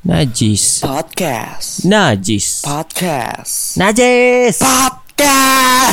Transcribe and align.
Najis. 0.00 0.80
Podcast. 0.80 1.84
Najis. 1.84 2.64
Podcast. 2.64 3.76
Najis. 3.76 4.56
Podcast. 4.56 5.92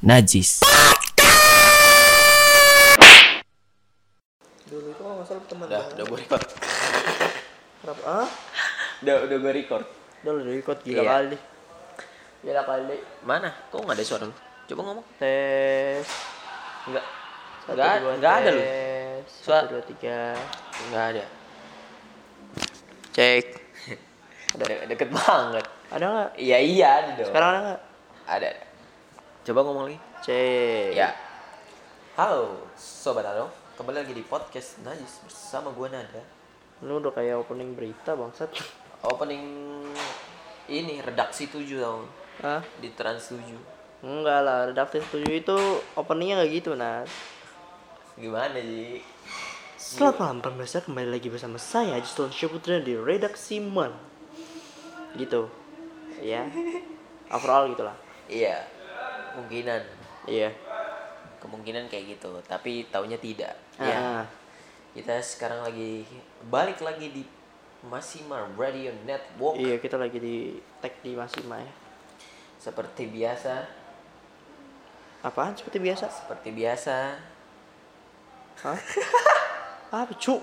Najis. 0.00 0.50
Dulu 4.72 4.88
itu 4.88 4.96
kalau 4.96 5.20
nggak 5.20 5.28
salah 5.28 5.44
teman 5.44 5.68
Udah, 5.68 5.84
udah 5.92 6.04
gue 6.08 6.16
record. 6.16 6.42
Kenapa? 7.84 8.02
Ah? 8.08 8.28
Udah, 9.04 9.16
udah 9.28 9.36
gue 9.36 9.52
record. 9.52 9.84
Udah 10.24 10.32
lu 10.32 10.40
record 10.48 10.78
gila 10.80 11.02
Iya. 11.04 11.10
kali. 11.12 11.36
Gila 12.40 12.62
kali. 12.64 12.96
Mana? 13.28 13.52
Kok 13.68 13.84
nggak 13.84 14.00
ada 14.00 14.04
suara 14.08 14.24
lu? 14.24 14.34
Coba 14.64 14.80
ngomong. 14.80 15.04
Tes. 15.20 16.08
Enggak. 16.88 17.04
Enggak 18.16 18.32
ada 18.40 18.48
lu. 18.48 18.64
Satu, 19.28 19.76
dua, 19.76 19.82
tiga. 19.84 20.32
Enggak 20.88 21.04
ada. 21.12 21.24
Cek. 23.12 23.44
De- 24.58 24.84
deket 24.88 25.12
banget. 25.12 25.64
Ada 25.92 26.04
nggak? 26.08 26.30
Iya, 26.40 26.58
iya 26.64 26.88
ada 26.88 27.10
dong. 27.20 27.28
Sekarang 27.28 27.50
ada 27.52 27.60
nggak? 27.60 27.80
ada. 28.24 28.48
ada. 28.48 28.62
Coba 29.44 29.60
ngomong 29.68 29.84
lagi. 29.92 29.98
Cek. 30.24 30.96
Ya. 30.96 31.12
Halo, 32.16 32.64
sobat 32.74 33.28
Alo. 33.28 33.52
Kembali 33.76 34.00
lagi 34.00 34.16
di 34.16 34.24
podcast 34.24 34.80
Najis 34.80 35.22
bersama 35.28 35.70
gue 35.76 35.86
Nada. 35.92 36.24
Lu 36.82 36.98
udah 36.98 37.12
kayak 37.12 37.44
opening 37.44 37.76
berita 37.76 38.16
bangsat. 38.16 38.48
Opening 39.12 39.44
ini 40.66 40.98
redaksi 40.98 41.46
7 41.46 41.62
tahun 41.62 42.02
Hah? 42.42 42.60
di 42.82 42.90
Trans 42.98 43.30
7. 43.30 43.38
Enggak 44.02 44.40
lah, 44.42 44.70
redaksi 44.70 44.98
setuju 45.02 45.30
itu 45.30 45.58
openingnya 45.94 46.42
nggak 46.42 46.50
gitu, 46.54 46.70
Nat. 46.74 47.06
Gimana 48.18 48.58
sih? 48.58 48.98
Selamat 49.78 50.18
malam 50.18 50.42
pemirsa, 50.42 50.82
kembali 50.82 51.06
lagi 51.06 51.30
bersama 51.30 51.54
saya 51.54 52.02
Ajiston 52.02 52.34
Syaputra 52.34 52.82
di 52.82 52.98
Redaksi 52.98 53.62
Man 53.62 53.94
Gitu. 55.14 55.46
Ya 56.18 56.50
Overall 57.38 57.70
gitu 57.70 57.86
lah. 57.86 57.94
Iya. 58.26 58.66
Kemungkinan. 59.38 59.82
Iya. 60.26 60.50
Kemungkinan 61.38 61.86
kayak 61.86 62.18
gitu 62.18 62.42
tapi 62.50 62.90
taunya 62.90 63.22
tidak. 63.22 63.54
Ah. 63.78 63.86
ya 63.86 63.98
kita 64.98 65.22
sekarang 65.22 65.62
lagi 65.62 66.02
balik 66.50 66.82
lagi 66.82 67.14
di 67.14 67.22
Masimar 67.86 68.50
Radio 68.58 68.90
Network. 69.06 69.62
Iya 69.62 69.78
kita 69.78 69.94
lagi 69.94 70.18
di 70.18 70.58
tag 70.82 70.98
di 71.06 71.14
Masima 71.14 71.54
ya. 71.62 71.72
Seperti 72.58 73.06
biasa. 73.06 73.62
Apaan 75.22 75.54
seperti 75.54 75.78
biasa? 75.78 76.10
seperti 76.10 76.50
biasa. 76.50 77.14
Hah? 78.66 78.80
Apa 79.88 80.12
cu? 80.12 80.36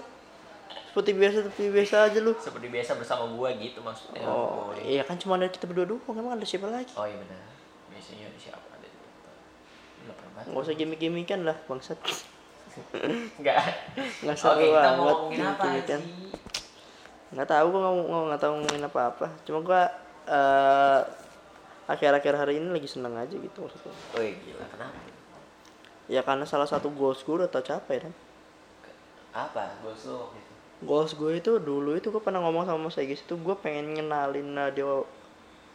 Seperti 0.95 1.11
biasa 1.11 1.37
seperti 1.43 1.67
biasa 1.75 1.95
aja 2.07 2.19
lu. 2.23 2.33
Seperti 2.39 2.67
biasa 2.71 2.91
bersama 2.95 3.27
gua 3.35 3.51
gitu 3.59 3.83
maksudnya. 3.83 4.23
Oh 4.23 4.71
Boy. 4.71 4.79
iya 4.95 5.03
kan 5.03 5.19
cuma 5.19 5.35
ada 5.35 5.51
kita 5.51 5.67
berdua 5.67 5.85
doang. 5.85 6.15
Emang 6.15 6.39
ada 6.39 6.47
siapa 6.47 6.71
lagi? 6.71 6.89
oh 6.95 7.03
iya 7.03 7.19
benar. 7.19 7.39
Biasanya 7.91 8.31
ada 8.31 8.39
siapa? 8.39 8.65
Ada 8.79 8.87
Nggak 10.49 10.63
usah 10.63 10.75
gimmick-gimmickan 10.79 11.43
lah 11.43 11.57
bangsat. 11.67 11.99
Enggak 13.39 13.59
Nggak 14.23 14.35
oke 14.35 14.41
seru 14.41 14.55
kita 14.55 14.71
banget 14.71 14.95
mau 14.95 15.05
ngomongin 15.05 15.43
apa 15.43 15.63
sih? 15.83 16.01
Nggak 17.35 17.47
tahu 17.51 17.65
gua 17.67 17.79
nggak 17.83 17.93
nggak 18.31 18.41
tahu 18.41 18.51
ngomongin 18.55 18.83
apa 18.87 18.99
apa 19.11 19.27
cuma 19.43 19.59
gua 19.61 19.81
eh 20.25 21.01
akhir-akhir 21.85 22.33
hari 22.33 22.57
ini 22.57 22.71
lagi 22.73 22.87
seneng 22.89 23.13
aja 23.19 23.35
gitu 23.35 23.57
maksudnya. 23.61 23.93
Wih 24.17 24.33
gila 24.41 24.65
kenapa? 24.71 24.97
Ya 26.07 26.21
karena 26.23 26.47
salah 26.47 26.69
satu 26.69 26.87
goals 26.93 27.21
gue 27.25 27.33
udah 27.33 27.49
tercapai 27.49 27.97
kan 27.97 28.13
apa? 29.35 29.75
Goals 29.83 30.07
lo 30.07 30.15
waktu 30.31 30.39
itu? 30.39 30.53
Goals 30.87 31.11
gue 31.11 31.31
itu 31.35 31.51
dulu 31.59 31.91
itu 31.99 32.07
gue 32.07 32.23
pernah 32.23 32.39
ngomong 32.47 32.63
sama 32.63 32.87
Mas 32.87 32.95
Egis 32.95 33.19
itu 33.19 33.35
gue 33.35 33.55
pengen 33.59 33.99
ngenalin 33.99 34.55
radio 34.55 35.03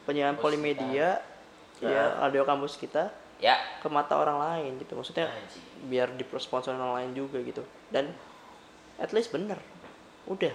penyiaran 0.08 0.36
Kampus 0.36 0.44
polimedia 0.48 1.20
kita. 1.76 1.88
ya 1.92 2.04
radio 2.24 2.42
kampus 2.48 2.76
kita 2.80 3.12
ya. 3.36 3.56
ke 3.84 3.88
mata 3.92 4.16
orang 4.16 4.40
lain 4.40 4.80
gitu. 4.80 4.96
Maksudnya 4.96 5.28
Anjing. 5.28 5.64
biar 5.92 6.08
disponsor 6.16 6.72
orang 6.72 7.04
lain 7.04 7.10
juga 7.12 7.36
gitu. 7.44 7.60
Dan 7.92 8.16
at 8.96 9.12
least 9.12 9.28
bener. 9.28 9.60
Udah. 10.24 10.52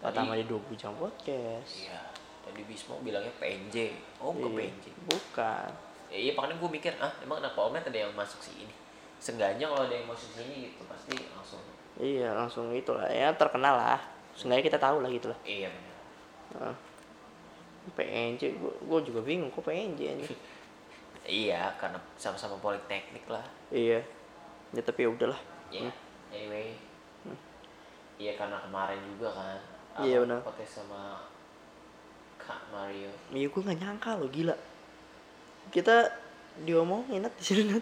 Pertama 0.00 0.36
di 0.36 0.44
dua 0.48 0.60
bujang 0.64 0.96
podcast. 0.96 1.88
Iya. 1.88 2.00
Tadi 2.44 2.60
Bismo 2.68 3.00
bilangnya 3.00 3.32
PNJ 3.40 3.96
oh 4.20 4.36
Iya, 4.36 4.48
PNJ 4.52 4.84
bukan. 5.08 5.68
Ya, 6.12 6.18
iya 6.20 6.32
makanya 6.36 6.60
gue 6.60 6.68
mikir 6.68 6.92
ah 7.00 7.08
emang 7.24 7.40
anak 7.40 7.56
Polmed 7.56 7.80
ada 7.80 7.96
yang 7.96 8.12
masuk 8.12 8.36
sini 8.44 8.83
Seenggaknya 9.24 9.64
kalau 9.64 9.88
ada 9.88 9.94
yang 9.96 10.04
masuk 10.04 10.36
sini 10.36 10.68
gitu 10.68 10.84
pasti 10.84 11.16
langsung. 11.32 11.64
Iya 11.96 12.36
langsung 12.36 12.68
itu 12.76 12.92
lah 12.92 13.08
ya 13.08 13.32
terkenal 13.32 13.72
lah. 13.72 14.00
Seenggaknya 14.36 14.68
kita 14.68 14.76
tahu 14.76 15.00
lah 15.00 15.08
gitu 15.08 15.32
lah. 15.32 15.38
Iya 15.48 15.72
benar. 15.72 15.96
Heeh. 16.52 16.76
PNJ 17.96 18.42
gue 18.60 19.00
juga 19.00 19.20
bingung 19.24 19.48
kok 19.48 19.64
PNJ 19.64 20.00
anjing. 20.12 20.40
iya 21.40 21.72
karena 21.80 21.96
sama-sama 22.20 22.60
politeknik 22.60 23.24
lah. 23.32 23.40
Iya. 23.72 24.04
Ya 24.76 24.82
tapi 24.84 25.08
ya 25.08 25.08
udahlah. 25.08 25.40
Ya 25.72 25.88
anyway. 26.28 26.76
Iya 28.20 28.36
karena 28.36 28.60
kemarin 28.60 29.00
juga 29.16 29.32
kan 29.32 29.58
Iya, 30.04 30.26
benar. 30.26 30.42
podcast 30.44 30.84
sama 30.84 31.22
Kak 32.36 32.60
Mario. 32.68 33.08
Iya 33.32 33.48
gue 33.48 33.60
nggak 33.64 33.78
nyangka 33.80 34.20
loh 34.20 34.28
gila. 34.28 34.52
Kita 35.72 36.12
diomongin 36.60 37.24
di 37.24 37.42
sini 37.42 37.72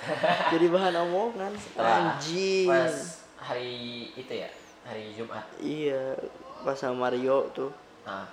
jadi 0.52 0.66
bahan 0.72 0.94
omongan 1.06 1.52
Setelah 1.56 2.16
anjing. 2.16 2.66
pas 2.68 2.94
hari 3.36 3.72
itu 4.16 4.32
ya? 4.32 4.48
Hari 4.84 5.12
Jumat? 5.12 5.44
Iya 5.60 6.16
pas 6.64 6.76
sama 6.76 7.08
Mario 7.08 7.48
tuh. 7.52 7.70
Nah 8.04 8.24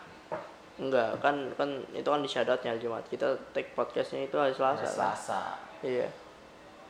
enggak 0.78 1.18
kan 1.20 1.36
kan 1.58 1.70
itu 1.92 2.06
kan 2.08 2.22
di 2.24 2.30
syadatnya 2.30 2.76
hari 2.76 2.82
Jumat. 2.82 3.04
Kita 3.12 3.36
take 3.52 3.76
podcastnya 3.76 4.26
itu 4.26 4.38
hari 4.40 4.56
Selasa 4.56 4.80
hari 4.80 4.88
kan? 4.88 4.96
Selasa. 4.96 5.42
Iya. 5.84 6.08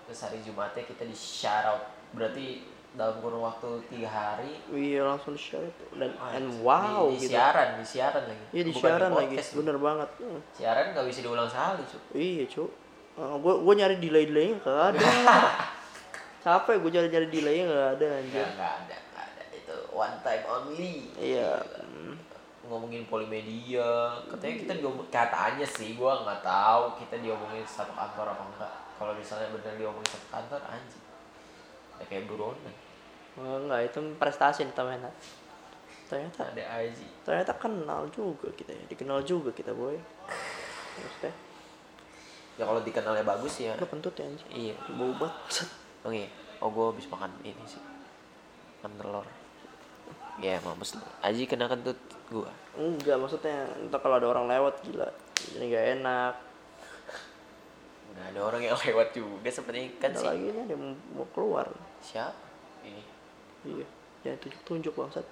Terus 0.07 0.19
hari 0.23 0.37
Jumatnya 0.45 0.83
kita 0.85 1.03
di 1.03 1.15
shout 1.17 1.65
out 1.65 1.83
berarti 2.15 2.63
dalam 2.97 3.21
kurun 3.21 3.41
waktu 3.45 3.69
tiga 3.91 4.09
hari. 4.09 4.57
Iya 4.73 5.05
langsung 5.05 5.37
di 5.37 5.41
dan 5.97 6.11
ah, 6.17 6.33
and 6.33 6.49
di- 6.49 6.61
wow 6.65 7.09
di, 7.11 7.17
gitu. 7.21 7.33
siaran 7.35 7.77
di 7.77 7.85
siaran 7.85 8.23
lagi. 8.25 8.45
Iya 8.53 8.63
di 8.65 8.73
Bukan 8.73 8.81
siaran 8.81 9.11
lagi. 9.13 9.35
podcast, 9.37 9.51
bener 9.57 9.77
banget. 9.77 10.09
Siaran 10.55 10.85
nggak 10.93 11.05
bisa 11.05 11.19
diulang 11.21 11.49
sekali 11.49 11.81
cuy 11.85 12.01
iya 12.17 12.45
gue 13.17 13.53
gue 13.65 13.73
nyari 13.73 13.97
delay 13.97 14.25
delaynya 14.29 14.61
gak 14.61 14.93
ada. 14.93 15.01
Capek 16.45 16.75
gue 16.85 16.91
nyari 16.93 17.07
nyari 17.09 17.27
delaynya 17.33 17.65
gak 17.65 17.87
ada 17.97 18.07
anjir. 18.21 18.45
Nggak 18.45 18.53
nggak 18.53 18.73
ada 18.77 18.95
nggak 19.09 19.25
ada. 19.25 19.43
Itu 19.57 19.75
one 19.89 20.17
time 20.21 20.43
only. 20.45 20.95
Iya. 21.17 21.51
Ngomongin 22.67 23.07
polimedia 23.07 24.11
katanya 24.27 24.55
kita 24.59 24.73
diomong 24.83 25.07
katanya 25.07 25.63
sih 25.63 25.95
gua 25.95 26.19
nggak 26.27 26.43
tahu 26.43 26.99
kita 26.99 27.15
diomongin 27.23 27.63
satu 27.63 27.95
kantor 27.95 28.35
apa 28.35 28.43
enggak 28.43 28.73
kalau 28.99 29.15
misalnya 29.15 29.55
bener 29.55 29.73
diomongin 29.79 30.11
satu 30.11 30.27
kantor 30.27 30.61
anjing. 30.67 31.03
Ya 31.97 32.03
kayak 32.05 32.27
buronan 32.27 32.75
Oh, 33.37 33.63
enggak 33.63 33.87
itu 33.87 33.99
prestasi 34.19 34.67
ternyata 34.75 35.07
ternyata 36.11 36.39
ada 36.51 36.63
aja 36.83 37.05
ternyata 37.23 37.53
kenal 37.55 38.03
juga 38.11 38.51
kita 38.51 38.75
ya. 38.75 38.83
Dikenal 38.91 39.23
juga 39.23 39.55
kita 39.55 39.71
boy. 39.71 39.95
Maksudnya 40.99 41.46
ya 42.57 42.63
kalau 42.65 42.81
dikenalnya 42.81 43.25
bagus 43.25 43.61
ya. 43.61 43.73
Lu 43.77 43.87
kentut 43.87 44.13
ya 44.17 44.25
anjing. 44.25 44.49
Iya. 44.51 44.75
Bau 44.97 45.13
banget 45.17 45.69
oh 46.05 46.11
iya 46.13 46.29
oh 46.61 46.69
gua 46.73 46.93
habis 46.93 47.05
makan 47.09 47.31
ini 47.45 47.63
sih. 47.69 47.81
Makan 48.81 48.91
telur. 48.97 49.27
Ya 50.37 50.61
mampus 50.61 50.97
lu 50.97 51.05
Aji 51.21 51.45
kena 51.45 51.69
kentut 51.69 51.97
gua. 52.29 52.49
Enggak 52.77 53.17
maksudnya 53.17 53.69
entah 53.77 54.01
kalau 54.01 54.17
ada 54.17 54.27
orang 54.27 54.45
lewat 54.49 54.81
gila. 54.85 55.09
Jadi 55.37 55.63
nggak 55.69 55.85
enak. 56.01 56.33
Nggak 58.13 58.27
ada 58.33 58.39
orang 58.41 58.61
yang 58.65 58.77
lewat 58.89 59.07
juga 59.13 59.49
sepertinya 59.49 59.89
kan 60.01 60.11
ada 60.13 60.19
sih. 60.19 60.27
lagi 60.27 60.45
ada 60.51 60.73
yang 60.73 60.97
mau 61.13 61.27
keluar. 61.31 61.65
Siapa? 62.01 62.33
Ini. 62.85 63.03
Iya. 63.65 63.87
Jangan 64.25 64.37
tunjuk 64.41 64.61
tunjuk 64.65 64.93
bangsat. 64.97 65.25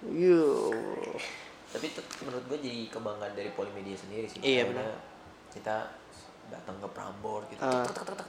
Iya 0.00 0.48
tapi 1.70 1.86
menurut 2.26 2.44
gue 2.50 2.58
jadi 2.66 2.80
kebanggaan 2.90 3.34
dari 3.38 3.50
Polimedia 3.54 3.94
sendiri 3.94 4.26
sih. 4.26 4.42
Iya, 4.42 4.66
benar. 4.66 4.90
kita 5.54 5.86
datang 6.50 6.76
ke 6.76 6.88
Prambors 6.88 7.46
gitu 7.48 7.60
tek, 7.60 7.70
tek, 7.88 8.04
tek, 8.04 8.16
tek. 8.16 8.28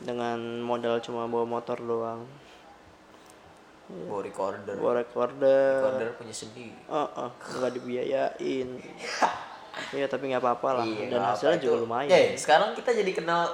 dengan 0.00 0.38
modal 0.60 1.00
cuma 1.00 1.24
bawa 1.24 1.44
motor 1.44 1.76
doang 1.76 2.22
bawa 3.88 4.20
recorder 4.20 4.76
bawa 4.76 4.92
recorder 4.98 5.80
recorder 5.80 6.08
punya 6.14 6.34
sendiri 6.34 6.76
Oh, 6.86 7.08
oh, 7.18 7.30
nggak 7.32 7.72
dibiayain. 7.74 8.68
Iya, 9.88 10.04
tapi 10.04 10.26
nggak 10.26 10.42
apa-apa 10.42 10.68
lah. 10.74 10.84
Iya, 10.84 11.06
Dan 11.06 11.22
hasilnya 11.22 11.54
apa, 11.54 11.62
juga 11.62 11.70
itu. 11.72 11.82
lumayan. 11.86 12.10
eh 12.10 12.28
sekarang 12.34 12.74
kita 12.74 12.90
jadi 12.92 13.12
kenal 13.14 13.46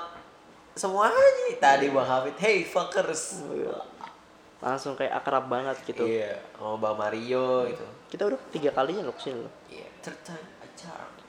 semuanya 0.73 1.21
tadi 1.55 1.87
bang 1.87 2.01
Hafid 2.03 2.37
hey 2.41 2.65
fuckers 2.65 3.45
Iya. 3.47 3.77
Langsung 4.59 4.97
kayak 4.97 5.21
akrab 5.21 5.47
banget 5.47 5.77
gitu. 5.85 6.03
iya 6.03 6.41
sama 6.51 6.81
bang 6.81 6.97
Mario 6.97 7.69
gitu 7.69 7.85
Kita 8.09 8.23
udah 8.25 8.41
tiga 8.49 8.73
kalinya 8.73 9.05
loh 9.05 9.13
ke 9.13 9.23
sini 9.23 9.39
loh. 9.39 9.53
iya 9.69 9.85
third 10.01 10.17
time 10.25 10.41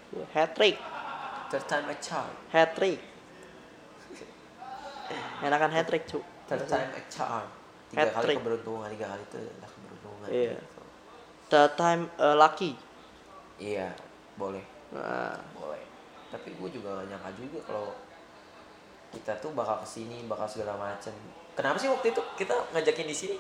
Iya, 0.09 0.25
Hat 0.31 0.55
trick, 0.55 0.79
third 1.47 1.65
time 1.65 1.85
a 1.87 1.95
charm 1.97 2.31
hat 2.49 2.73
trick. 2.73 2.99
Enakan 5.39 5.69
hat 5.69 5.85
trick, 5.85 6.03
cu. 6.09 6.19
third 6.49 6.65
time 6.65 6.89
a 6.89 7.01
charm 7.07 7.45
tiga 7.85 8.01
kali 8.01 8.13
Hat-trick. 8.17 8.37
keberuntungan 8.41 8.87
tiga 8.89 9.05
kali 9.13 9.21
itu 9.23 9.37
adalah 9.37 9.69
keberuntungan 9.69 10.27
Iya. 10.27 10.53
gitu. 10.57 10.81
The 11.45 11.61
time 11.77 12.01
uh, 12.17 12.33
lucky. 12.33 12.73
iya 13.55 13.93
boleh 14.35 14.65
Nah, 14.91 15.37
boleh 15.53 15.81
tapi 16.27 16.51
gue 16.51 16.69
juga 16.71 16.99
gak 16.99 17.07
nyangka 17.07 17.31
juga 17.37 17.59
kalau 17.63 17.87
kita 19.09 19.31
tuh 19.39 19.53
bakal 19.53 19.79
ke 19.79 19.87
sini 19.87 20.25
bakal 20.25 20.43
segala 20.43 20.75
macem 20.75 21.13
kenapa 21.53 21.79
sih 21.79 21.87
waktu 21.87 22.11
itu 22.11 22.21
kita 22.35 22.51
ngajakin 22.73 23.07
di 23.07 23.15
sini 23.15 23.37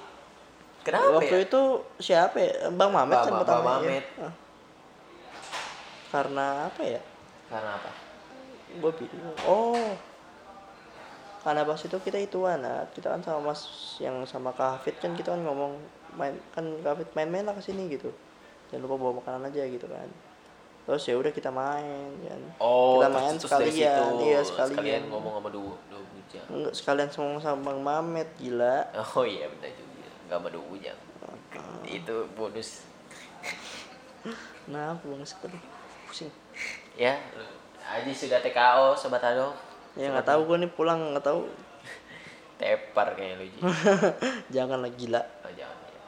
kenapa 0.79 1.19
waktu 1.19 1.35
ya 1.35 1.43
itu 1.43 1.61
siapa 1.99 2.37
ya? 2.39 2.53
Bang 2.71 2.93
Mamet 2.93 3.17
kan 3.17 3.27
Bang 3.27 3.41
pertama 3.43 3.81
Mamet. 3.81 4.05
Ya. 4.15 4.29
Karena 6.07 6.45
apa 6.69 6.81
ya? 6.85 7.01
Karena 7.47 7.71
apa 7.73 7.91
Gue 8.75 8.91
bingung. 8.91 9.37
Oh. 9.47 9.93
Karena 11.45 11.61
pas 11.61 11.77
itu 11.77 11.93
kita 12.01 12.17
ituan, 12.17 12.59
nah, 12.59 12.83
kita 12.91 13.13
kan 13.13 13.21
sama 13.21 13.53
Mas 13.53 13.61
yang 14.01 14.17
sama 14.25 14.49
Kak 14.51 14.81
Hafid 14.81 14.97
kan 14.97 15.13
kita 15.13 15.31
kan 15.31 15.45
ngomong 15.45 15.77
main 16.17 16.33
kan 16.51 16.65
Kak 16.81 16.97
Hafid 16.97 17.09
main-main 17.13 17.45
lah 17.45 17.53
ke 17.53 17.61
sini 17.61 17.85
gitu. 17.87 18.09
Jangan 18.67 18.89
lupa 18.89 18.95
bawa 18.97 19.13
makanan 19.21 19.53
aja 19.53 19.63
gitu 19.69 19.85
kan. 19.85 20.09
Terus 20.85 21.01
ya 21.05 21.15
udah 21.17 21.31
kita 21.31 21.49
main 21.49 22.09
kan. 22.19 22.41
oh 22.59 22.97
kita 22.99 23.07
terus- 23.07 23.15
main 23.15 23.33
terus 23.37 23.51
dari 23.53 23.69
sekalian, 23.71 23.95
situ 23.95 24.21
iya 24.21 24.39
sekalian. 24.43 25.01
ngomong 25.09 25.33
sama 25.39 25.49
dua 25.49 25.73
dua 25.89 26.01
bujang 26.13 26.45
Enggak 26.51 26.73
sekalian 26.77 27.09
sama 27.09 27.37
sama 27.41 27.59
Bang 27.61 27.79
Mamet 27.81 28.29
gila. 28.37 28.77
oh 29.15 29.25
iya 29.25 29.45
benar 29.49 29.73
juga 29.73 30.09
nggak 30.29 30.37
sama 30.37 30.47
dua 30.53 30.63
bujang 30.69 30.97
itu 31.85 32.15
bonus 32.37 32.69
Nah, 34.65 34.97
bang 34.97 35.21
aduh, 35.21 35.61
pusing. 36.09 36.33
Ya 36.95 37.15
Aji 37.85 38.11
sudah 38.11 38.41
TKO 38.41 38.97
sobat 38.97 39.21
Ado 39.21 39.53
Ya 39.95 40.11
nggak 40.11 40.27
tahu 40.27 40.41
gue 40.51 40.57
nih 40.67 40.71
pulang 40.75 41.15
nggak 41.15 41.23
tahu. 41.23 41.47
tepar 42.59 43.15
kayaknya 43.15 43.35
lu 43.39 43.45
Ji 43.47 43.59
Jangan 44.59 44.83
lah 44.83 44.91
gila. 44.91 45.21
oh, 45.23 45.51
jangan 45.55 45.79
ya. 45.87 46.01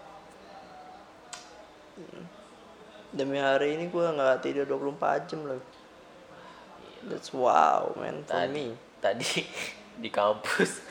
Demi 3.15 3.39
hari 3.39 3.79
ini 3.79 3.87
gue 3.87 4.03
nggak 4.03 4.43
tidur 4.43 4.67
24 4.67 5.29
jam 5.31 5.39
loh. 5.47 5.63
That's 7.07 7.31
wow 7.31 7.95
man 7.95 8.27
for 8.27 8.35
tadi 8.35 8.75
me. 8.75 8.75
tadi 8.99 9.47
di 10.03 10.09
kampus 10.11 10.83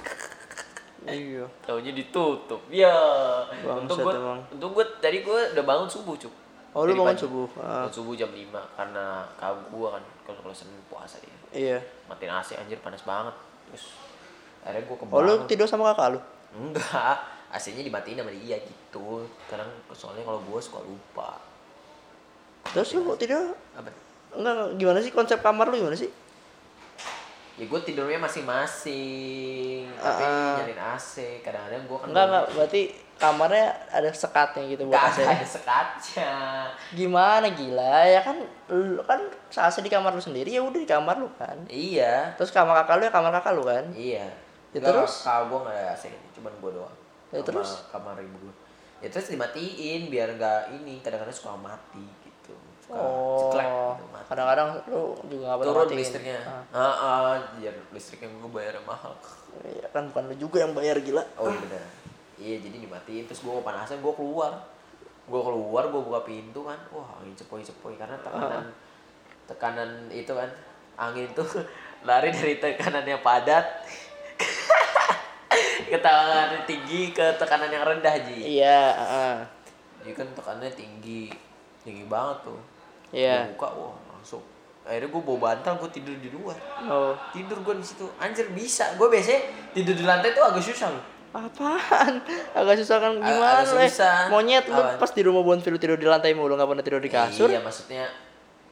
Iya. 1.07 1.47
Taunya 1.63 1.95
ditutup. 1.95 2.59
Ya. 2.67 2.91
Untung 3.63 4.03
gue, 4.03 4.11
untung 4.51 4.75
gue 4.75 4.85
tadi 4.99 5.23
gue 5.23 5.55
udah 5.55 5.63
bangun 5.63 5.87
subuh 5.87 6.19
cuk. 6.19 6.35
Oh 6.77 6.85
lu 6.85 6.93
bangun 6.93 7.17
subuh? 7.17 7.49
Ah, 7.57 7.83
Bangun 7.83 7.95
subuh 7.95 8.13
jam 8.13 8.29
5 8.29 8.53
karena 8.77 9.05
kau 9.35 9.57
gue 9.57 9.89
kan 9.89 10.03
kalau 10.23 10.41
kalau 10.45 10.53
Senin 10.55 10.77
puasa 10.87 11.17
dia. 11.19 11.33
iya. 11.51 11.79
Matiin 12.05 12.29
AC 12.29 12.53
anjir 12.55 12.77
panas 12.79 13.01
banget. 13.01 13.33
Terus 13.67 13.97
akhirnya 14.61 14.85
gue 14.85 14.97
Oh 15.01 15.01
lu 15.19 15.33
kebangun. 15.33 15.49
tidur 15.49 15.65
sama 15.65 15.89
kakak 15.91 16.13
lu? 16.13 16.21
Enggak, 16.53 17.17
AC-nya 17.49 17.81
dimatiin 17.81 18.19
sama 18.19 18.29
dia 18.31 18.57
gitu. 18.59 19.25
Kadang 19.47 19.67
soalnya 19.91 20.21
kalau 20.23 20.41
gue 20.43 20.59
suka 20.59 20.81
lupa. 20.81 21.41
Terus 22.67 22.93
lu 22.93 23.07
kok 23.07 23.19
tidur? 23.19 23.57
Apa? 23.73 23.89
Enggak, 24.33 24.55
gimana 24.77 24.99
sih 24.99 25.11
konsep 25.11 25.41
kamar 25.41 25.67
lu 25.67 25.81
gimana 25.81 25.97
sih? 25.97 26.13
Ya 27.57 27.65
gue 27.65 27.81
tidurnya 27.83 28.21
masing-masing, 28.21 29.89
tapi 29.97 30.23
Ah. 30.23 30.61
nyalin 30.61 30.77
AC. 30.77 31.41
Kadang-kadang 31.41 31.83
gue 31.83 31.97
kan 31.97 32.07
Enggak, 32.07 32.25
enggak, 32.27 32.45
berarti 32.53 32.83
kamarnya 33.17 33.67
ada 33.89 34.11
sekatnya 34.13 34.63
gitu 34.67 34.83
buat 34.85 35.01
AC. 35.01 35.25
ada 35.25 35.41
sekatnya. 35.41 36.33
Gimana 36.93 37.49
gila? 37.49 38.05
Ya 38.05 38.21
kan 38.21 38.37
lu 38.69 39.01
kan 39.03 39.25
AC 39.51 39.81
di 39.81 39.89
kamar 39.89 40.13
lu 40.13 40.21
sendiri 40.21 40.53
ya 40.53 40.61
udah 40.61 40.77
di 40.77 40.85
kamar 40.87 41.17
lu 41.17 41.33
kan. 41.35 41.57
Iya, 41.67 42.37
Terus 42.37 42.53
kamar 42.53 42.85
kakak 42.85 42.97
lu 42.97 43.03
ya 43.05 43.13
kamar 43.13 43.33
kakak 43.33 43.53
lu 43.53 43.65
kan. 43.65 43.85
Iya. 43.91 44.29
Ya 44.71 44.81
terus? 44.83 45.25
Kalau 45.25 45.49
gue 45.49 45.59
nggak 45.59 45.73
ada 45.75 45.91
AC, 45.91 46.05
cuman 46.37 46.53
gue 46.55 46.71
doang. 46.77 46.97
Ya 47.33 47.41
terus? 47.41 47.89
Kamar 47.89 48.21
ibu 48.21 48.37
gue. 48.39 48.55
Ya 49.01 49.09
terus 49.09 49.33
dimatiin 49.33 50.13
biar 50.13 50.29
nggak 50.37 50.77
ini. 50.77 51.01
Kadang-kadang 51.01 51.33
suka 51.33 51.57
mati. 51.57 52.05
Suka 52.87 53.03
ceklek 53.43 53.67
Oh, 53.67 53.93
gitu 53.93 54.07
mati. 54.09 54.27
kadang-kadang 54.27 54.69
lu 54.87 55.03
juga 55.27 55.45
nggak 55.49 55.67
Turun 55.67 55.83
matiin. 55.83 55.99
listriknya. 55.99 56.39
Ah. 56.41 56.63
Ah, 56.73 56.95
ah, 56.97 57.37
biar 57.55 57.75
listriknya 57.91 58.29
gue 58.31 58.51
bayar 58.51 58.79
mahal. 58.83 59.13
Iya 59.59 59.87
kan 59.91 60.07
bukan 60.07 60.25
lu 60.27 60.37
juga 60.37 60.57
yang 60.61 60.71
bayar 60.71 60.97
gila. 60.99 61.23
Oh 61.37 61.47
iya 61.47 61.59
benar. 61.61 61.83
Iya 62.37 62.57
jadi 62.61 62.77
dimatiin 62.79 63.25
terus 63.25 63.41
gue 63.41 63.53
panasan 63.61 63.99
gue 63.99 64.13
keluar. 64.13 64.53
Gue 65.25 65.41
keluar 65.41 65.85
gue 65.85 66.01
buka 66.01 66.21
pintu 66.23 66.63
kan. 66.63 66.79
Wah 66.89 67.19
angin 67.19 67.35
cepoi-cepoi 67.35 67.97
karena 67.97 68.15
tekanan 68.17 68.65
tekanan 69.47 69.91
itu 70.09 70.31
kan 70.31 70.51
angin 70.97 71.27
itu 71.27 71.43
lari 72.07 72.31
dari 72.31 72.57
tekanan 72.57 73.03
yang 73.03 73.19
padat 73.21 73.67
ke 75.87 75.97
tekanan 75.97 76.63
tinggi 76.65 77.11
ke 77.11 77.27
tekanan 77.35 77.67
yang 77.69 77.85
rendah 77.85 78.15
ji. 78.21 78.59
Iya, 78.59 78.81
heeh. 78.93 79.35
Jadi 79.99 80.11
kan 80.15 80.29
tekanannya 80.33 80.73
tinggi 80.73 81.31
tinggi 81.83 82.05
banget 82.05 82.43
tuh. 82.45 82.61
Iya. 83.17 83.49
Gua 83.49 83.53
buka 83.57 83.69
wah 83.73 83.97
langsung. 84.13 84.45
Akhirnya 84.85 85.09
gue 85.09 85.23
bawa 85.25 85.39
bantal 85.51 85.73
gue 85.81 85.91
tidur 85.91 86.15
di 86.21 86.29
luar. 86.29 86.55
Oh. 86.85 87.17
Tidur 87.33 87.59
gue 87.65 87.75
di 87.81 87.87
situ. 87.89 88.05
Anjir 88.21 88.53
bisa. 88.53 88.93
Gue 89.01 89.09
biasanya 89.09 89.73
tidur 89.73 89.97
di 89.97 90.05
lantai 90.05 90.37
tuh 90.37 90.45
agak 90.45 90.63
susah 90.63 90.93
loh. 90.93 91.05
Apaan? 91.37 92.23
Agak 92.57 92.81
susah 92.81 92.97
kan 92.97 93.13
gimana 93.21 93.61
agak 93.61 93.77
eh? 93.77 93.93
susah. 93.93 94.33
Monyet 94.33 94.65
lu 94.73 94.81
pas 94.97 95.11
di 95.13 95.21
rumah 95.21 95.45
Bonfil 95.45 95.77
lu 95.77 95.77
tidur 95.77 96.01
di 96.01 96.09
lantai 96.09 96.33
mulu 96.33 96.57
nggak 96.57 96.65
pernah 96.65 96.85
tidur 96.87 97.03
di 97.03 97.13
kasur. 97.13 97.53
Iya 97.53 97.61
maksudnya 97.61 98.09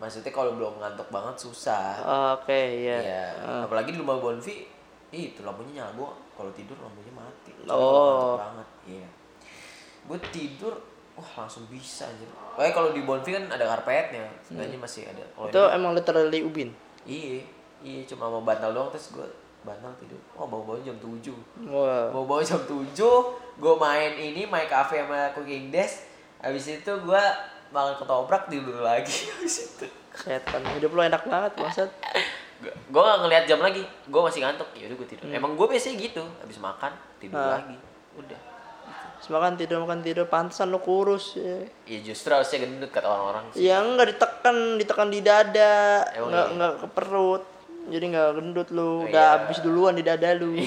maksudnya 0.00 0.32
kalau 0.32 0.56
belum 0.56 0.80
ngantuk 0.80 1.12
banget 1.12 1.44
susah. 1.44 2.00
Oke, 2.40 2.56
iya. 2.56 2.98
Iya. 3.04 3.26
Ah. 3.44 3.62
Apalagi 3.68 3.92
di 3.92 4.00
rumah 4.00 4.16
Bonfi, 4.16 4.64
ih, 5.12 5.36
itu 5.36 5.44
lampunya 5.44 5.84
nyala 5.84 5.92
gua 5.92 6.10
kalau 6.32 6.50
tidur 6.56 6.80
lampunya 6.80 7.12
mati. 7.12 7.52
Oh. 7.68 7.68
ngantuk 7.68 8.40
banget. 8.40 8.68
Iya. 8.88 9.08
Gue 10.04 10.18
tidur 10.32 10.74
wah 11.14 11.30
langsung 11.38 11.64
bisa 11.66 12.04
anjir. 12.04 12.26
Kayak 12.54 12.72
kalau 12.72 12.90
di 12.90 13.02
Bonfi 13.02 13.30
kan 13.30 13.44
ada 13.46 13.64
karpetnya, 13.66 14.26
sebenarnya 14.40 14.76
masih 14.76 15.02
ada. 15.04 15.24
Hmm. 15.34 15.46
Itu 15.46 15.60
ini 15.60 15.74
emang 15.74 15.90
literally 15.92 16.40
ubin. 16.40 16.68
iya, 17.04 17.42
iya 17.80 18.00
cuma 18.04 18.26
mau 18.26 18.40
bantal 18.40 18.70
doang 18.70 18.88
terus 18.88 19.10
gue 19.10 19.26
bantal 19.60 19.92
tidur. 19.96 20.18
Oh, 20.34 20.44
bawa-bawa 20.44 20.76
jam 20.80 20.96
7. 20.96 21.30
Wah. 21.66 22.10
Bawa-bawa 22.10 22.40
jam 22.40 22.60
7, 22.60 22.96
gue 23.54 23.74
main 23.76 24.12
ini, 24.12 24.44
main 24.44 24.66
cafe 24.66 25.00
sama 25.00 25.32
Cooking 25.32 25.68
Desk. 25.68 26.04
Habis 26.38 26.68
itu 26.74 26.90
gue 26.90 27.22
makan 27.70 27.94
ketoprak 27.96 28.46
tidur 28.46 28.80
lagi 28.80 29.24
habis 29.32 29.70
itu. 29.70 29.86
Setan, 30.14 30.62
hidup 30.72 30.90
lu 30.90 31.02
enak 31.02 31.24
banget, 31.24 31.52
maksud. 31.58 31.88
gue 32.64 33.02
gak 33.02 33.20
ngeliat 33.20 33.44
jam 33.44 33.60
lagi 33.60 33.82
gue 33.82 34.20
masih 34.22 34.40
ngantuk 34.40 34.64
ya 34.72 34.88
udah 34.88 34.96
gue 34.96 35.08
tidur 35.10 35.26
emang 35.28 35.52
gue 35.52 35.66
biasanya 35.68 36.00
gitu 36.00 36.22
habis 36.40 36.56
makan 36.56 36.92
tidur 37.18 37.36
Hmm. 37.36 37.50
Ah. 37.50 37.60
lagi 37.60 37.76
udah 38.16 38.40
makan 39.28 39.54
tidur 39.54 39.82
makan 39.82 40.00
tidur 40.00 40.26
pantesan 40.26 40.68
lu 40.68 40.78
kurus 40.78 41.36
ya. 41.36 41.64
ya 41.84 41.98
justru 42.00 42.30
harusnya 42.30 42.64
gendut 42.64 42.90
kata 42.90 43.06
orang-orang 43.06 43.44
sih 43.52 43.64
Ya 43.64 43.80
enggak 43.80 44.16
ditekan, 44.16 44.56
ditekan 44.76 45.08
di 45.08 45.20
dada, 45.20 46.04
Emang 46.10 46.28
enggak 46.28 46.46
iya? 46.46 46.52
enggak 46.52 46.72
ke 46.76 46.86
perut. 46.90 47.42
Jadi 47.84 48.04
enggak 48.10 48.28
gendut 48.34 48.68
lu, 48.72 48.82
Oh, 48.82 48.96
udah 49.04 49.24
iya. 49.24 49.32
habis 49.38 49.58
duluan 49.60 49.92
di 49.92 50.04
dada 50.04 50.28
lu. 50.32 50.56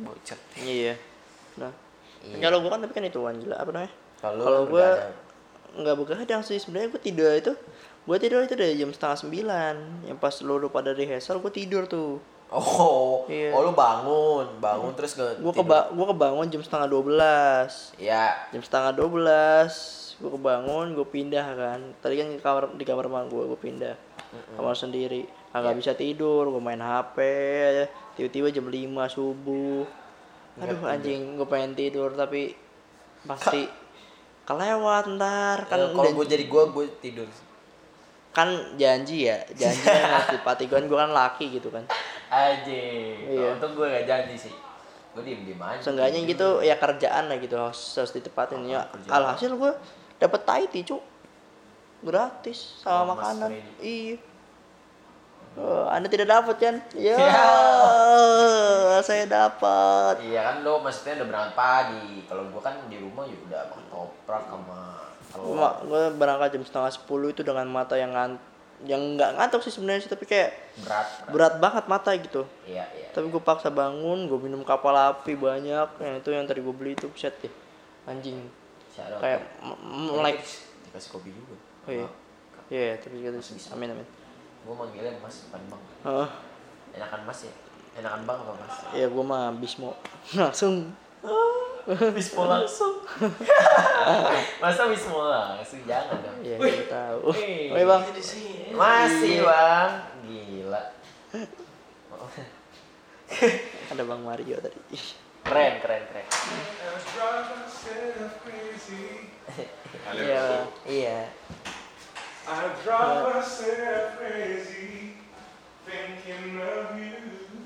bocor 0.00 0.38
iya. 0.56 0.96
Nah, 1.60 1.72
Iya. 2.20 2.36
kalau 2.40 2.60
gua 2.60 2.76
kan 2.76 2.80
tapi 2.84 2.92
kan 2.92 3.04
itu 3.04 3.20
gila 3.20 3.56
apa 3.56 3.70
namanya? 3.72 3.92
kalau 4.20 4.68
gua 4.68 4.88
nggak 5.72 5.96
begadang 5.96 6.42
sih 6.44 6.60
sebenarnya 6.60 6.92
gua 6.92 7.00
tidur 7.00 7.30
itu 7.32 7.52
gua 8.04 8.16
tidur 8.20 8.44
itu 8.44 8.52
dari 8.52 8.76
jam 8.76 8.92
setengah 8.92 9.18
sembilan 9.24 9.76
yang 10.04 10.16
pas 10.20 10.36
lu 10.44 10.60
lu 10.60 10.68
pada 10.68 10.92
rehearsal 10.92 11.40
gua 11.40 11.48
tidur 11.48 11.88
tuh 11.88 12.20
oh 12.50 13.24
Iya. 13.26 13.54
oh 13.54 13.62
lu 13.62 13.72
bangun 13.72 14.46
bangun 14.58 14.92
terus 14.92 15.14
ke 15.14 15.22
gua 15.38 15.54
keba 15.54 15.78
gua 15.90 16.06
kebangun 16.10 16.46
jam 16.48 16.60
setengah 16.60 16.86
dua 16.86 17.02
belas. 17.02 17.94
Ya 17.96 18.34
jam 18.50 18.60
setengah 18.60 18.90
dua 18.92 19.08
belas 19.08 19.72
gue 20.20 20.28
kebangun 20.28 20.92
gue 20.92 21.06
pindah 21.06 21.46
kan. 21.56 21.80
Tadi 21.98 22.14
kan 22.14 22.26
di 22.28 22.38
kamar 22.38 22.62
di 22.76 22.84
kamar 22.84 23.08
rumah 23.08 23.24
gue 23.24 23.40
gue 23.46 23.56
pindah 23.56 23.94
kamar 24.52 24.76
sendiri. 24.76 25.24
Ah, 25.50 25.64
nggak 25.64 25.80
bisa 25.80 25.92
tidur 25.94 26.46
gue 26.46 26.60
main 26.60 26.78
hp 26.78 27.16
tiba-tiba 28.14 28.52
jam 28.52 28.68
5 28.68 28.76
subuh. 29.08 29.88
Aduh 30.60 30.78
anjing 30.84 31.40
gue 31.40 31.48
pengen 31.48 31.72
tidur 31.72 32.12
tapi 32.12 32.52
pasti 33.24 33.64
kelewat 34.44 35.08
ntar. 35.16 35.64
Kan 35.64 35.72
kan 35.72 35.96
kalau 35.96 36.04
udah- 36.04 36.16
gue 36.20 36.26
jadi 36.28 36.44
gue 36.44 36.62
gue 36.68 36.84
tidur. 37.00 37.28
Kan 38.30 38.76
janji 38.76 39.24
ya 39.24 39.40
janji 39.56 39.82
kan 39.88 40.36
kan 40.68 40.82
gue 40.84 40.98
kan 40.98 41.10
laki 41.10 41.48
gitu 41.50 41.72
kan 41.72 41.88
aja 42.30 42.80
Iya. 43.20 43.54
untung 43.54 43.74
gue 43.74 43.86
gak 43.86 44.06
janji 44.06 44.38
sih. 44.38 44.54
Gue 45.10 45.22
diem 45.22 45.42
diem 45.42 45.58
aja. 45.58 45.82
Seenggaknya 45.82 46.22
gitu 46.24 46.48
ya 46.60 46.74
kerjaan 46.74 47.26
lah 47.26 47.36
gitu 47.36 47.54
harus, 47.54 47.80
harus 47.92 48.12
ditepatin 48.12 48.62
ya. 48.64 48.86
Alhasil 49.06 49.50
gue 49.52 49.72
dapet 50.16 50.40
Thai 50.42 50.64
cu 50.80 51.02
gratis 52.00 52.78
sama 52.78 53.02
Oh, 53.02 53.06
makanan. 53.12 53.50
Iya. 53.78 54.16
Oh, 55.52 55.82
anda 55.84 56.06
tidak 56.06 56.30
dapat 56.30 56.56
kan 56.56 56.76
ya. 56.96 57.18
saya 59.00 59.26
dapat. 59.26 60.22
Iya 60.22 60.40
kan 60.40 60.56
lo 60.62 60.78
maksudnya 60.78 61.18
udah 61.18 61.26
berangkat 61.26 61.54
pagi. 61.54 62.06
Kalau 62.24 62.46
gua 62.48 62.62
kan 62.62 62.74
di 62.86 62.96
rumah 62.96 63.26
ya 63.26 63.34
udah 63.40 63.60
makan 63.66 63.84
toprak 63.90 64.42
sama 64.46 64.80
telur. 65.26 65.44
Cuma 65.50 65.68
gue 65.82 66.02
berangkat 66.14 66.48
jam 66.54 66.62
setengah 66.62 66.92
sepuluh 66.92 67.28
itu 67.28 67.42
dengan 67.42 67.66
mata 67.66 67.98
yang 67.98 68.14
ngan 68.14 68.38
yang 68.88 69.16
nggak 69.16 69.36
ngantuk 69.36 69.60
sih 69.60 69.68
sebenarnya 69.68 70.08
sih 70.08 70.12
tapi 70.12 70.24
kayak 70.24 70.56
berat 70.80 71.04
berat. 71.04 71.32
berat 71.32 71.54
banget 71.60 71.84
mata 71.84 72.10
gitu. 72.16 72.42
Iya 72.64 72.84
iya. 72.96 73.08
Tapi 73.12 73.28
gue 73.28 73.42
paksa 73.42 73.68
bangun 73.68 74.24
gue 74.24 74.38
minum 74.40 74.64
kapal 74.64 74.96
api 74.96 75.36
banyak. 75.36 75.88
Yang 76.00 76.14
itu 76.24 76.30
yang 76.32 76.44
tadi 76.48 76.60
gue 76.64 76.74
beli 76.74 76.96
itu 76.96 77.08
set 77.12 77.36
deh. 77.44 77.52
Anjing. 78.08 78.48
Out. 79.00 79.16
kayak 79.16 79.40
m- 79.64 79.80
m- 80.12 80.20
like 80.20 80.44
dikasih 80.84 81.08
kopi 81.08 81.32
juga. 81.32 81.56
Oh 81.88 81.92
iya. 81.92 82.08
Iya 82.68 83.00
tapi 83.00 83.24
kata 83.24 83.40
amin 83.72 83.96
amin. 83.96 84.06
Gue 84.60 84.74
manggilnya 84.76 85.16
mas 85.20 85.48
bukan 85.48 85.60
bang. 85.72 85.82
Heeh. 86.04 86.28
enakan 87.00 87.20
mas 87.24 87.40
ya? 87.48 87.52
Enakan 87.96 88.20
bang 88.28 88.38
apa 88.44 88.52
mas? 88.60 88.74
Ya 88.92 89.06
gue 89.08 89.24
mah 89.24 89.56
bismo. 89.56 89.96
Langsung. 90.38 90.92
Bismo 91.90 92.44
langsung. 92.46 93.02
Masa 94.62 94.86
Bismo 94.86 95.26
langsung? 95.26 95.80
Jangan 95.88 96.22
dong. 96.22 96.38
Ya 96.44 96.56
kita 96.60 96.86
tahu. 96.86 97.32
Oke 97.32 97.82
bang 97.82 98.02
masih 98.74 99.42
bang. 99.42 99.90
Gila. 100.26 100.82
Ada 103.90 104.02
bang 104.02 104.20
Mario 104.22 104.56
tadi. 104.58 104.80
Keren 105.46 105.74
keren 105.82 106.02
keren. 106.10 106.26
Iya. 110.14 110.66
Iya. 110.86 111.20
I 112.50 112.66
drive 112.82 113.30
myself 113.30 114.18
crazy 114.18 115.14
thinking 115.86 116.58
of 116.58 116.98
you. 116.98 117.14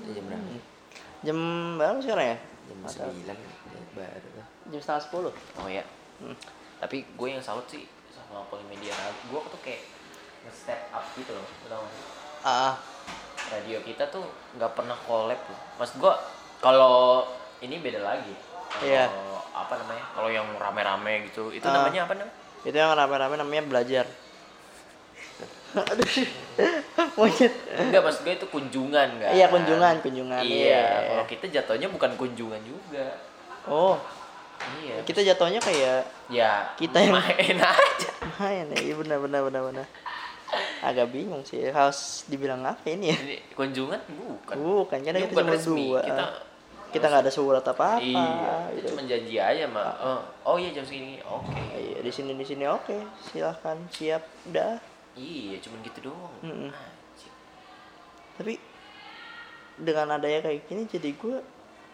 jam 0.05 0.29
berapa 0.29 0.47
jam 1.25 1.37
berapa 1.81 1.99
sekarang 2.05 2.27
ya? 2.33 2.37
Jam 2.69 2.77
sembilan 2.85 3.37
baru. 3.97 4.29
Jam 4.69 4.79
setengah 4.79 5.01
sepuluh? 5.01 5.33
Oh 5.57 5.65
ya 5.65 5.81
tapi 6.79 7.07
gue 7.17 7.27
yang 7.27 7.43
salut 7.43 7.65
sih 7.65 7.87
sama 8.11 8.45
Polimedia 8.47 8.93
gue 9.27 9.39
tuh 9.39 9.61
kayak 9.63 9.81
nge-step 10.45 10.79
up 10.89 11.05
gitu 11.13 11.31
loh 11.31 11.43
tau 11.65 11.81
gak 11.81 11.91
sih? 11.91 12.05
ah. 12.43 12.73
Radio 13.45 13.77
kita 13.79 14.07
tuh 14.07 14.25
nggak 14.55 14.73
pernah 14.73 14.97
collab 14.99 15.37
loh 15.39 15.59
maksud 15.75 15.97
gue 15.97 16.13
kalau 16.57 17.25
ini 17.59 17.77
beda 17.77 17.99
lagi. 17.99 18.33
Kalau 18.67 18.83
Iya. 18.83 19.05
apa 19.51 19.73
namanya 19.77 20.03
kalau 20.11 20.27
yang 20.27 20.47
rame-rame 20.51 21.13
gitu 21.25 21.49
itu 21.49 21.63
Ah. 21.63 21.73
namanya 21.79 22.03
apa 22.03 22.13
namanya? 22.15 22.35
Itu 22.61 22.73
yang 22.73 22.91
rame-rame 22.91 23.35
namanya 23.37 23.63
belajar. 23.63 24.05
Aduh. 25.75 26.07
Monyet. 27.19 27.53
Enggak 27.75 28.01
maksud 28.01 28.21
gue 28.23 28.33
itu 28.33 28.47
kunjungan 28.47 29.09
kan? 29.19 29.31
Iya, 29.31 29.45
kunjungan, 29.47 29.95
kunjungan, 29.99 30.41
iya 30.41 30.63
iya. 30.63 30.83
kalau 31.11 31.25
kita 31.25 31.45
jatuhnya 31.49 31.87
bukan 31.87 32.11
kunjungan 32.15 32.61
juga. 32.63 33.19
Oh. 33.67 33.99
Iya. 34.79 35.03
Kita 35.03 35.19
jatuhnya 35.21 35.59
kayak 35.59 36.07
ya 36.25 36.71
kita 36.75 36.97
yang- 36.97 37.13
main 37.13 37.57
aja. 37.59 38.09
Main 38.35 38.67
ya 38.67 38.79
iya 38.81 38.95
benar 38.97 39.19
benar 39.21 39.41
benar 39.43 39.61
benar 39.63 39.85
agak 40.85 41.09
bingung 41.09 41.41
sih 41.41 41.65
harus 41.73 42.23
dibilang 42.29 42.61
apa 42.61 42.85
ini 42.93 43.09
ya? 43.11 43.17
Ini 43.17 43.37
kunjungan? 43.57 43.99
Bukan. 44.05 44.55
Bukan 44.55 44.97
kan 45.01 45.11
Ini 45.13 45.25
kita 45.25 45.31
bukan 45.33 45.45
cuma 45.45 45.55
resmi. 45.57 45.85
dua. 45.89 45.99
Kita 46.05 46.25
kita 46.95 47.05
nggak 47.11 47.23
ada 47.27 47.33
surat 47.33 47.59
apa 47.59 47.99
apa 47.99 47.99
iya 47.99 48.71
gitu. 48.71 48.87
itu 48.87 48.87
cuma 48.95 49.03
janji 49.03 49.35
aja 49.35 49.67
mah 49.67 49.91
oh, 49.99 50.21
oh 50.47 50.55
iya 50.55 50.71
jam 50.71 50.85
segini. 50.87 51.19
Oke. 51.27 51.59
Iya 51.75 51.99
di 51.99 52.11
sini 52.13 52.31
di 52.39 52.45
sini 52.47 52.63
oke. 52.69 52.95
Silahkan 53.19 53.75
siap 53.91 54.23
udah 54.47 54.79
iya 55.19 55.59
cuma 55.59 55.75
gitu 55.83 56.07
doang. 56.07 56.35
Mm-mm. 56.45 56.71
Anjing. 56.71 57.35
tapi 58.39 58.53
dengan 59.75 60.15
adanya 60.15 60.39
kayak 60.39 60.71
gini 60.71 60.87
jadi 60.87 61.11
gue 61.11 61.37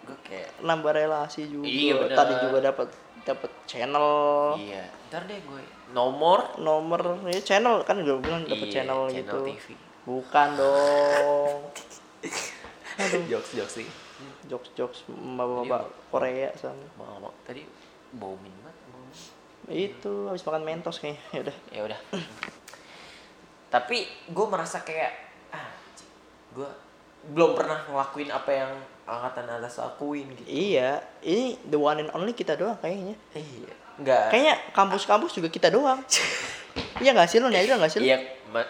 gue 0.01 0.17
kayak 0.21 0.61
nambah 0.61 0.93
relasi 0.93 1.49
juga. 1.49 1.65
Iya, 1.65 1.93
benar. 1.97 2.17
tadi 2.17 2.33
juga 2.45 2.57
dapat 2.61 2.89
dapat 3.25 3.51
channel. 3.65 4.09
Iya 4.57 4.85
ntar 5.09 5.25
deh 5.25 5.39
gue 5.41 5.61
nomor? 5.91 6.57
Nomor 6.59 7.21
ya 7.27 7.41
channel 7.43 7.83
kan 7.83 7.99
gue 7.99 8.17
bilang 8.19 8.43
dapat 8.47 8.67
Iya, 8.67 8.81
channel, 8.81 9.07
channel 9.07 9.19
gitu. 9.19 9.39
TV. 9.47 9.67
bukan 10.01 10.49
dong. 10.57 11.57
Jokes 13.31 13.51
jokes 13.53 13.73
sih. 13.81 13.87
Jokes 14.49 14.69
jokes 14.73 14.99
bapak-bapak 15.09 15.89
Korea 16.09 16.49
sama 16.57 16.75
mau 17.21 17.31
tadi 17.45 17.65
bau 18.11 18.35
minyak 18.43 18.75
bau 18.91 19.01
itu 19.71 20.27
habis 20.27 20.43
makan 20.43 20.63
mentos 20.67 20.99
kayaknya 20.99 21.21
ya 21.31 21.39
udah. 21.47 21.57
Ya 21.71 21.81
udah. 21.87 21.99
Tapi 23.71 24.03
gue 24.27 24.45
merasa 24.49 24.83
kayak 24.83 25.13
ah 25.53 25.69
gue 26.51 26.67
belum 27.31 27.53
pernah 27.53 27.85
ngelakuin 27.87 28.33
apa 28.33 28.51
yang 28.51 28.71
angkatan 29.05 29.47
atas 29.47 29.79
lakuin 29.79 30.27
gitu. 30.35 30.49
Iya 30.49 30.99
ini 31.23 31.55
the 31.69 31.77
one 31.77 32.01
and 32.03 32.11
only 32.11 32.33
kita 32.35 32.57
doang 32.57 32.75
kayaknya. 32.81 33.15
Iya 33.37 33.73
enggak 34.01 34.25
kayaknya 34.29 34.55
kampus-kampus 34.71 35.31
juga 35.33 35.47
kita 35.47 35.69
doang. 35.69 36.01
Iya 37.01 37.17
nggak 37.17 37.27
sih 37.27 37.41
lo 37.41 37.49
nih 37.49 37.65
nggak 37.65 37.91
sih 37.91 37.99
iya 37.99 38.21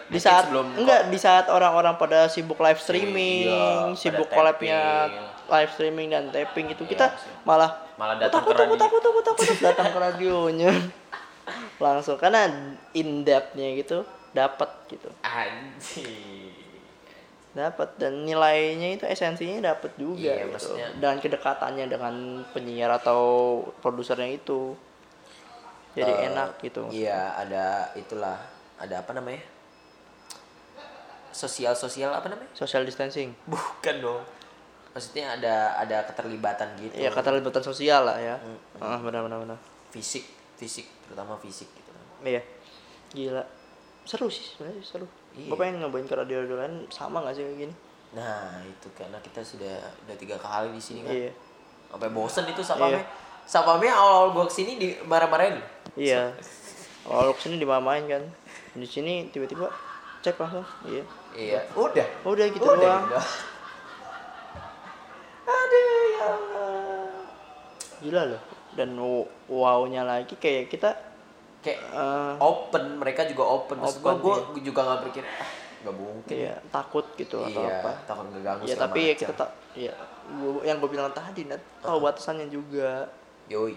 di 0.08 0.16
saat 0.16 0.48
sebelum 0.48 0.72
enggak 0.74 1.12
di 1.12 1.18
saat 1.20 1.52
orang-orang 1.52 2.00
pada 2.00 2.24
sibuk 2.26 2.56
live 2.58 2.80
streaming 2.80 3.44
Iya, 3.44 3.92
sibuk 3.92 4.26
collabnya 4.26 5.06
live 5.46 5.70
streaming 5.70 6.08
dan 6.08 6.32
tapping 6.32 6.72
itu 6.72 6.82
Iya, 6.82 6.90
kita 6.90 7.06
sih. 7.12 7.28
malah 7.44 7.70
Malah 7.94 8.16
"Oh, 8.16 8.20
datang 8.24 8.40
takut, 8.40 8.56
ke 8.56 8.58
takut, 8.58 8.72
radio." 8.72 8.80
takut 8.80 9.00
takut 9.04 9.22
takut 9.22 9.44
takut 9.44 9.58
datang 9.60 9.86
ke 9.86 9.98
radionya. 10.08 10.72
Langsung 11.76 12.16
karena 12.16 12.48
in 12.92 13.20
depthnya 13.20 13.68
gitu 13.76 13.98
dapat 14.32 14.70
gitu. 14.88 15.12
Anjing. 15.20 16.56
Dapat 17.52 18.00
dan 18.00 18.24
nilainya 18.24 18.96
itu 18.96 19.04
esensinya 19.04 19.76
dapat 19.76 19.92
juga 19.94 20.32
Iya, 20.32 20.34
gitu. 20.40 20.52
maksudnya- 20.56 20.92
dan 20.96 21.20
kedekatannya 21.20 21.84
dengan 21.86 22.14
penyiar 22.50 22.88
atau 22.90 23.20
produsernya 23.78 24.32
itu 24.32 24.72
jadi 25.92 26.08
Eh, 26.08 26.28
enak 26.32 26.56
gitu 26.60 26.88
iya 26.88 27.36
ada 27.36 27.92
itulah 27.92 28.40
ada 28.76 28.98
apa 28.98 29.12
namanya? 29.12 29.44
Sosial 31.32 31.72
sosial 31.72 32.12
apa 32.12 32.28
namanya? 32.28 32.50
Social 32.52 32.84
distancing. 32.84 33.32
Bukan 33.48 34.04
dong. 34.04 34.20
Maksudnya 34.92 35.32
ada 35.32 35.72
ada 35.80 36.04
keterlibatan 36.04 36.76
gitu. 36.76 36.92
Ya 36.92 37.08
keterlibatan 37.08 37.64
sosial 37.64 38.04
lah 38.04 38.20
ya. 38.20 38.36
Ah 38.76 39.00
benar 39.00 39.24
benar 39.24 39.40
benar. 39.40 39.58
Fisik 39.88 40.28
fisik 40.60 40.84
terutama 41.08 41.40
fisik 41.40 41.72
gitu. 41.72 41.90
Iya. 42.20 42.44
Gila. 43.12 43.44
Seru 44.04 44.28
sih 44.28 44.44
sebenarnya 44.44 44.84
seru. 44.84 45.08
Iya. 45.32 45.48
gue 45.48 45.56
pengen 45.56 45.80
nyobain 45.80 46.04
ke 46.04 46.12
radio 46.12 46.44
radio 46.44 46.60
lain 46.60 46.84
sama 46.92 47.24
gak 47.24 47.32
sih 47.32 47.40
kayak 47.40 47.58
gini? 47.64 47.74
Nah 48.12 48.60
itu 48.60 48.92
karena 48.92 49.16
kita 49.24 49.40
sudah 49.40 49.80
udah 50.04 50.16
tiga 50.20 50.36
kali 50.36 50.68
di 50.76 50.82
sini 50.82 51.00
kan? 51.00 51.12
Iya. 51.16 51.32
Sampai 51.88 52.12
bosen 52.12 52.44
itu 52.44 52.60
sapamnya 52.60 53.00
Iya. 53.00 53.04
Sapamnya 53.46 53.92
awal 53.92 54.12
awal 54.12 54.28
gua 54.34 54.44
ke 54.48 54.54
sini 54.54 54.78
di 54.78 54.88
marah-marahin. 55.04 55.58
Iya. 55.98 56.32
Kalau 57.02 57.32
ke 57.34 57.40
sini 57.44 57.60
dimamain 57.60 58.04
kan. 58.06 58.22
Di 58.72 58.88
sini 58.88 59.28
tiba-tiba 59.28 59.68
cek 60.22 60.38
langsung 60.38 60.64
iya. 60.88 61.04
Iya. 61.34 61.60
Udah? 61.74 62.06
Udah 62.24 62.46
gitu 62.48 62.64
udah. 62.64 62.78
doang. 62.78 63.04
Gitu. 63.08 63.20
aduh 65.42 65.82
ya 66.06 66.24
Allah. 66.24 67.10
Gila 68.00 68.22
loh. 68.34 68.42
Dan 68.72 68.96
wow-nya 69.52 70.02
lagi 70.06 70.34
kayak 70.40 70.72
kita 70.72 70.96
kayak 71.60 71.80
eh, 71.92 72.34
open 72.40 73.02
mereka 73.02 73.28
juga 73.28 73.44
open. 73.44 73.82
Maksud 73.82 74.00
gua 74.00 74.12
Open, 74.16 74.22
gua 74.24 74.36
iya. 74.56 74.62
juga 74.64 74.80
nggak 74.86 74.98
berpikir 75.04 75.24
ah 75.26 75.62
nggak 75.82 75.96
mungkin. 75.98 76.34
Iya, 76.38 76.54
takut 76.70 77.06
gitu 77.18 77.36
atau 77.42 77.62
iya 77.62 77.82
apa. 77.82 77.90
takut 78.06 78.26
ngeganggu 78.30 78.62
Ya 78.70 78.74
tapi 78.78 79.00
ya 79.10 79.14
kita 79.18 79.34
tak 79.34 79.50
ya 79.74 79.94
gua, 80.38 80.62
yang 80.62 80.78
gue 80.78 80.90
bilang 80.90 81.10
tadi 81.10 81.42
net 81.44 81.62
tahu 81.82 81.98
batasannya 81.98 82.46
juga. 82.48 83.10
Yoi 83.52 83.76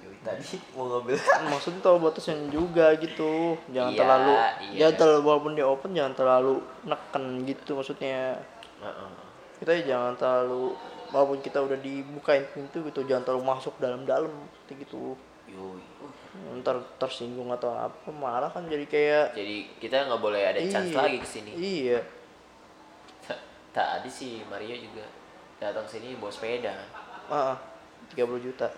yoi 0.00 0.16
tadi 0.20 0.42
mau 0.72 0.88
ngambil 0.88 1.20
Maksudnya 1.52 1.80
tahu 1.80 1.96
batasannya 2.00 2.48
juga 2.48 2.96
gitu. 2.96 3.54
Jangan 3.68 3.92
Iya, 3.92 3.98
terlalu 3.98 4.32
iya. 4.32 4.78
jangan 4.80 4.94
terlalu 4.96 5.20
walaupun 5.22 5.52
dia 5.52 5.66
open 5.66 5.92
jangan 5.92 6.14
terlalu 6.14 6.54
neken 6.82 7.24
gitu 7.44 7.70
maksudnya. 7.74 8.40
Heeh. 8.80 9.10
Kita 9.58 9.70
ya 9.74 9.82
jangan 9.88 10.14
terlalu 10.16 10.72
walaupun 11.08 11.38
kita 11.38 11.60
udah 11.60 11.76
dibukain 11.76 12.48
pintu 12.48 12.80
gitu 12.82 13.04
jangan 13.04 13.22
terlalu 13.22 13.44
masuk 13.46 13.76
dalam-dalam 13.76 14.32
gitu. 14.66 15.12
yoi 15.44 15.84
Uh, 16.32 16.56
Ntar 16.56 16.80
tersinggung 16.96 17.52
atau 17.52 17.68
apa 17.70 18.08
marah 18.08 18.48
kan 18.48 18.64
jadi 18.64 18.88
kayak 18.88 19.36
jadi 19.36 19.68
kita 19.76 20.08
nggak 20.08 20.16
boleh 20.18 20.40
ada 20.42 20.56
chance 20.58 20.88
Iya. 20.88 20.96
lagi 20.96 21.20
ke 21.20 21.28
sini 21.28 21.52
Iya. 21.52 22.00
tadi 23.68 24.08
si 24.08 24.40
Mario 24.46 24.72
juga 24.74 25.04
datang 25.58 25.84
sini 25.84 26.16
bawa 26.16 26.28
sepeda 26.28 26.72
Ah, 27.28 27.52
30 28.12 28.44
juta. 28.44 28.66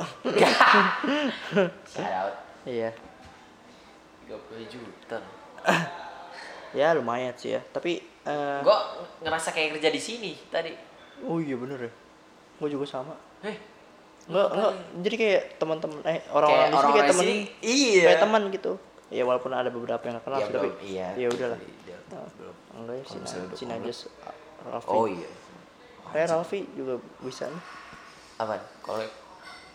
shout 1.90 2.12
out 2.12 2.34
iya. 2.64 2.90
30 4.28 4.72
juta 4.72 5.18
Ya 6.74 6.90
lumayan 6.92 7.32
sih 7.38 7.54
ya. 7.54 7.60
Tapi 7.70 8.02
eh 8.24 8.58
gua 8.64 8.98
ngerasa 9.22 9.54
kayak 9.54 9.78
kerja 9.78 9.88
di 9.94 10.00
sini 10.00 10.32
tadi 10.50 10.74
Oh 11.22 11.38
iya 11.38 11.54
bener 11.54 11.88
ya. 11.88 11.92
Gue 12.58 12.68
juga 12.70 12.86
sama. 12.86 13.14
eh 13.46 13.56
Enggak, 14.24 14.48
enggak. 14.56 14.72
Jadi 15.04 15.16
kayak 15.20 15.42
teman-teman 15.60 15.98
eh 16.08 16.20
orang-orang 16.32 16.70
di 16.72 16.76
sini 16.76 16.92
kayak 16.92 17.10
teman 17.12 17.26
iya 17.60 18.02
kayak 18.08 18.22
teman 18.24 18.42
gitu. 18.50 18.72
Ya 19.12 19.22
walaupun 19.22 19.52
ada 19.52 19.68
beberapa 19.70 20.00
yang 20.08 20.18
kenal 20.24 20.40
Iya, 20.40 20.46
sih, 20.48 20.54
tapi 20.56 20.68
iya. 20.82 21.08
ya 21.14 21.28
udahlah. 21.28 21.58
Iya, 21.60 21.96
Nah, 22.04 22.26
belum. 22.36 22.56
Enggak 22.74 22.94
ya, 22.98 23.02
udah 23.04 23.56
sini 23.56 23.72
aja 23.72 23.92
oh 24.88 25.06
iya 25.08 25.28
Kayak 26.14 26.30
Raffi 26.30 26.62
juga 26.78 26.94
bisa 27.20 27.50
nih 27.50 27.62
apa 28.36 28.54
kalau 28.80 29.04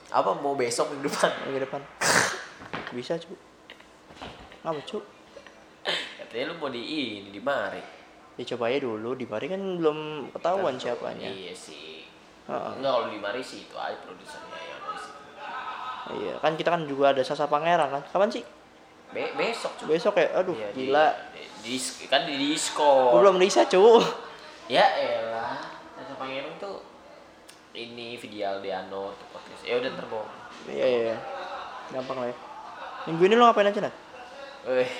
apa 0.09 0.29
mau 0.35 0.53
besok 0.53 0.91
minggu 0.91 1.07
depan 1.07 1.31
minggu 1.45 1.61
depan. 1.63 1.81
bisa 2.95 3.15
cu. 3.15 3.33
Ngapa 4.59 4.81
cu? 4.83 4.99
katanya 6.19 6.45
lu 6.47 6.55
mau 6.55 6.69
di 6.69 6.81
ini 6.81 7.29
di 7.29 7.39
mari 7.39 7.81
Ya 8.35 8.47
coba 8.47 8.69
aja 8.69 8.79
dulu, 8.79 9.13
di 9.13 9.25
Mari 9.25 9.47
kan 9.47 9.59
belum 9.59 9.97
ketahuan 10.31 10.73
Kan- 10.73 10.81
siapanya. 10.81 11.27
iya 11.27 11.51
sih 11.51 12.07
Heeh. 12.45 12.71
enggak 12.73 12.87
kalau 12.89 13.07
di 13.07 13.19
mari 13.19 13.41
sih 13.41 13.63
itu 13.63 13.75
aja 13.75 13.99
produsernya 13.99 14.47
yang 14.55 14.79
noise 14.81 15.05
itu. 15.05 15.21
Iya, 16.17 16.33
kan 16.39 16.55
kita 16.55 16.69
kan 16.69 16.81
juga 16.83 17.11
ada 17.11 17.19
Sasa 17.19 17.45
Pangeran 17.45 17.89
kan. 17.89 18.03
Kapan 18.05 18.31
sih? 18.31 18.43
Be- 19.09 19.35
besok 19.35 19.75
cuy 19.75 19.85
Besok 19.91 20.15
ya? 20.15 20.27
Aduh, 20.35 20.55
di- 20.71 20.87
gila. 20.87 21.11
di, 21.59 21.75
di- 21.75 22.07
kan 22.07 22.23
di 22.23 22.35
disco 22.39 23.11
belum 23.13 23.35
bisa, 23.37 23.65
cu. 23.65 23.99
ya 24.67 24.85
elah 24.87 25.59
Sasa 25.93 26.13
Pangeran 26.15 26.55
tuh 26.57 26.79
ini 27.79 28.19
video 28.19 28.59
Aldiano 28.59 29.15
tuh 29.15 29.27
podcast 29.31 29.63
ya 29.63 29.79
udah 29.79 29.91
terbong 29.95 30.27
Iya, 30.67 30.85
iya, 30.85 30.99
iya. 31.13 31.17
Gampang 31.89 32.19
lah 32.21 32.27
ya. 32.29 32.35
Minggu 33.07 33.23
ini 33.25 33.33
lo 33.39 33.47
ngapain 33.47 33.71
aja, 33.71 33.79
Nat? 33.79 33.95
Wih, 34.67 34.91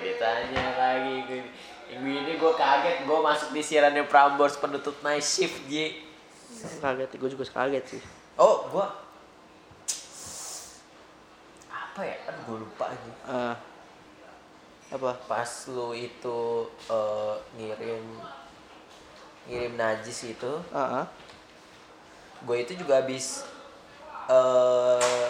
ditanya 0.00 0.64
lagi 0.78 1.14
gue. 1.28 1.42
Minggu 1.92 2.08
ini 2.24 2.32
gue 2.38 2.52
kaget, 2.54 3.04
gue 3.04 3.18
masuk 3.18 3.50
di 3.52 3.60
siarannya 3.60 4.06
Prambors 4.06 4.56
penutup 4.56 4.96
night 5.04 5.20
shift, 5.20 5.66
Ji. 5.68 5.98
Kaget, 6.80 7.10
gue 7.18 7.28
juga 7.28 7.44
kaget 7.44 7.84
sih. 7.98 8.02
Oh, 8.38 8.70
gue... 8.70 8.86
Apa 11.68 12.00
ya? 12.06 12.16
Aduh, 12.30 12.42
gue 12.46 12.56
lupa 12.64 12.84
aja. 12.94 13.12
Ah. 13.26 13.56
apa? 14.88 15.12
Pas 15.28 15.50
lu 15.68 15.92
itu 15.92 16.40
eh, 16.88 17.34
ngirim... 17.60 18.04
Ngirim 19.48 19.74
najis 19.76 20.32
itu, 20.32 20.52
Ah, 20.72 21.02
ah. 21.02 21.06
Gue 22.44 22.56
itu 22.62 22.72
juga 22.78 23.02
habis... 23.02 23.42
eh 24.28 25.28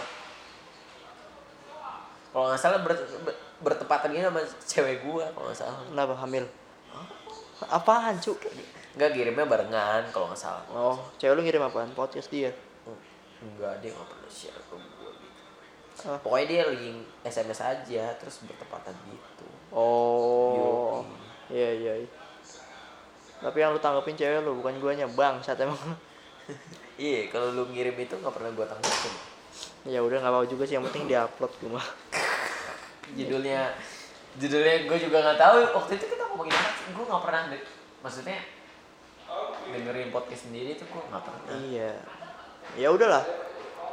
kalau 2.29 2.53
nggak 2.53 2.61
salah 2.61 2.81
ber- 2.85 3.09
ber- 3.25 3.41
bertepatan 3.65 4.15
gini 4.15 4.23
sama 4.23 4.45
cewek 4.62 5.03
gue 5.03 5.25
kalau 5.35 5.47
nggak 5.49 5.59
salah. 5.59 5.81
Kenapa 5.88 6.15
hamil? 6.23 6.45
Apaan, 7.67 8.15
cu? 8.23 8.38
Enggak 8.95 9.11
kirimnya 9.17 9.47
barengan 9.49 10.03
kalau 10.15 10.31
nggak 10.31 10.38
salah. 10.38 10.62
Oh, 10.71 10.99
cewek 11.19 11.35
lu 11.35 11.43
ngirim 11.43 11.65
apaan? 11.65 11.91
Podcast 11.97 12.31
dia. 12.31 12.55
Enggak, 13.43 13.83
dia 13.83 13.91
nggak 13.91 14.07
pernah 14.07 14.31
share 14.31 14.55
ke 14.55 14.75
gue 14.75 15.11
gitu. 15.19 15.43
Ah. 16.07 16.19
Pokoknya 16.23 16.47
dia 16.47 16.62
link 16.71 17.03
SMS 17.27 17.61
aja, 17.62 18.05
terus 18.19 18.43
bertepatan 18.47 18.95
gitu. 19.11 19.47
Oh. 19.75 21.03
Iya, 21.50 21.71
iya. 21.75 21.95
iya. 22.07 22.11
Tapi 23.38 23.57
yang 23.59 23.75
lu 23.75 23.81
tanggepin 23.83 24.19
cewek 24.19 24.43
lu, 24.43 24.59
bukan 24.62 24.79
guanya, 24.79 25.07
Bang. 25.11 25.43
Saat 25.43 25.62
emang. 25.62 25.79
Iya, 26.99 27.31
kalau 27.31 27.55
lu 27.55 27.62
ngirim 27.71 27.95
itu 27.95 28.11
nggak 28.11 28.35
pernah 28.35 28.50
gue 28.50 28.67
tanggapin. 28.67 29.14
ya 29.87 30.02
udah 30.02 30.19
nggak 30.19 30.35
apa 30.35 30.50
juga 30.50 30.67
sih, 30.67 30.75
yang 30.75 30.85
penting 30.90 31.07
diupload 31.07 31.52
gue 31.62 31.71
mah. 31.71 31.87
Judulnya, 33.17 33.71
judulnya 34.35 34.75
gue 34.85 34.99
juga 34.99 35.23
nggak 35.23 35.38
tahu. 35.38 35.57
Waktu 35.78 35.93
itu 35.95 36.05
kita 36.11 36.25
ngomongin 36.35 36.52
apa 36.52 36.71
sih? 36.75 36.90
Gue 36.90 37.05
nggak 37.07 37.23
pernah, 37.23 37.43
de- 37.55 37.69
maksudnya 38.02 38.38
dengerin 39.69 40.11
podcast 40.11 40.50
sendiri 40.50 40.75
tuh 40.75 40.90
gue 40.90 41.02
nggak 41.07 41.23
pernah. 41.23 41.43
Iya. 41.55 41.90
Ya 42.76 42.88
udahlah. 42.90 43.25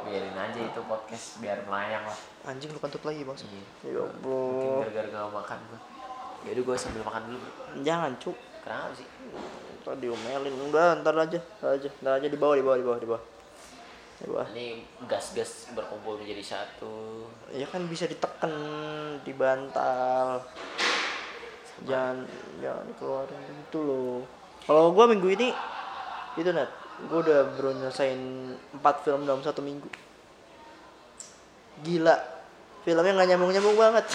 Biarin 0.06 0.36
aja 0.38 0.60
itu 0.62 0.80
podcast 0.86 1.38
biar 1.38 1.58
melayang 1.66 2.04
lah. 2.06 2.18
Anjing 2.46 2.70
lu 2.70 2.78
kentut 2.78 3.02
lagi, 3.02 3.22
Bang. 3.22 3.38
Iya. 3.38 3.64
Ya 3.86 4.02
Mungkin 4.22 4.82
gara-gara 4.82 5.08
gak 5.08 5.32
makan 5.32 5.58
gue. 5.70 5.80
Yaudah 6.46 6.62
gue 6.62 6.76
sambil 6.78 7.02
makan 7.02 7.22
dulu. 7.26 7.48
Jangan, 7.82 8.10
cu. 8.18 8.30
Kenapa 8.62 8.90
sih? 8.94 9.06
Ntar 9.86 10.02
diomelin. 10.02 10.50
Udah, 10.66 10.98
ntar 10.98 11.14
aja. 11.14 11.38
Ntar 11.38 11.78
aja. 11.78 11.88
Ntar 12.02 12.12
aja 12.18 12.26
di 12.26 12.34
bawah, 12.34 12.58
di 12.58 12.64
bawah, 12.66 12.74
di 12.74 12.82
bawah, 12.82 12.98
di 12.98 13.06
bawah. 13.06 13.22
Di 14.18 14.26
bawah. 14.26 14.46
Ini 14.50 14.82
gas-gas 15.06 15.70
berkumpul 15.78 16.18
menjadi 16.18 16.42
satu. 16.42 17.22
Ya 17.54 17.70
kan 17.70 17.86
bisa 17.86 18.10
ditekan, 18.10 18.50
dibantal. 19.22 20.42
Jangan 21.86 22.26
jangan 22.58 22.82
dikeluarin 22.90 23.38
gitu 23.46 23.78
loh. 23.86 24.18
Kalau 24.66 24.90
gua 24.90 25.06
minggu 25.06 25.30
ini 25.38 25.54
itu 26.34 26.50
Nat, 26.50 26.66
gua 27.06 27.22
udah 27.22 27.54
baru 27.54 27.78
nyelesain 27.78 28.18
4 28.82 29.04
film 29.06 29.22
dalam 29.22 29.38
satu 29.46 29.62
minggu. 29.62 29.86
Gila. 31.86 32.18
Filmnya 32.82 33.14
nggak 33.14 33.28
nyambung-nyambung 33.30 33.78
banget. 33.78 34.06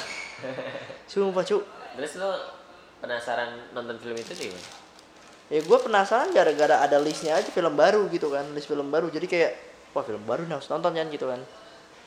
Sumpah, 1.11 1.47
cu. 1.47 1.63
Terus 1.95 2.19
lo 2.19 2.59
penasaran 2.99 3.71
nonton 3.71 3.95
film 4.03 4.19
itu 4.19 4.35
sih? 4.35 4.51
Ya 5.51 5.59
gue 5.59 5.77
penasaran 5.83 6.31
gara-gara 6.31 6.79
ada 6.79 6.95
listnya 7.03 7.35
aja 7.35 7.51
film 7.51 7.75
baru 7.75 8.07
gitu 8.07 8.31
kan, 8.31 8.47
list 8.55 8.71
film 8.71 8.87
baru. 8.87 9.11
Jadi 9.11 9.27
kayak, 9.27 9.51
wah 9.91 9.99
film 9.99 10.23
baru 10.23 10.47
nih 10.47 10.55
harus 10.55 10.71
nonton 10.71 10.95
kan 10.95 11.07
gitu 11.11 11.27
kan. 11.27 11.43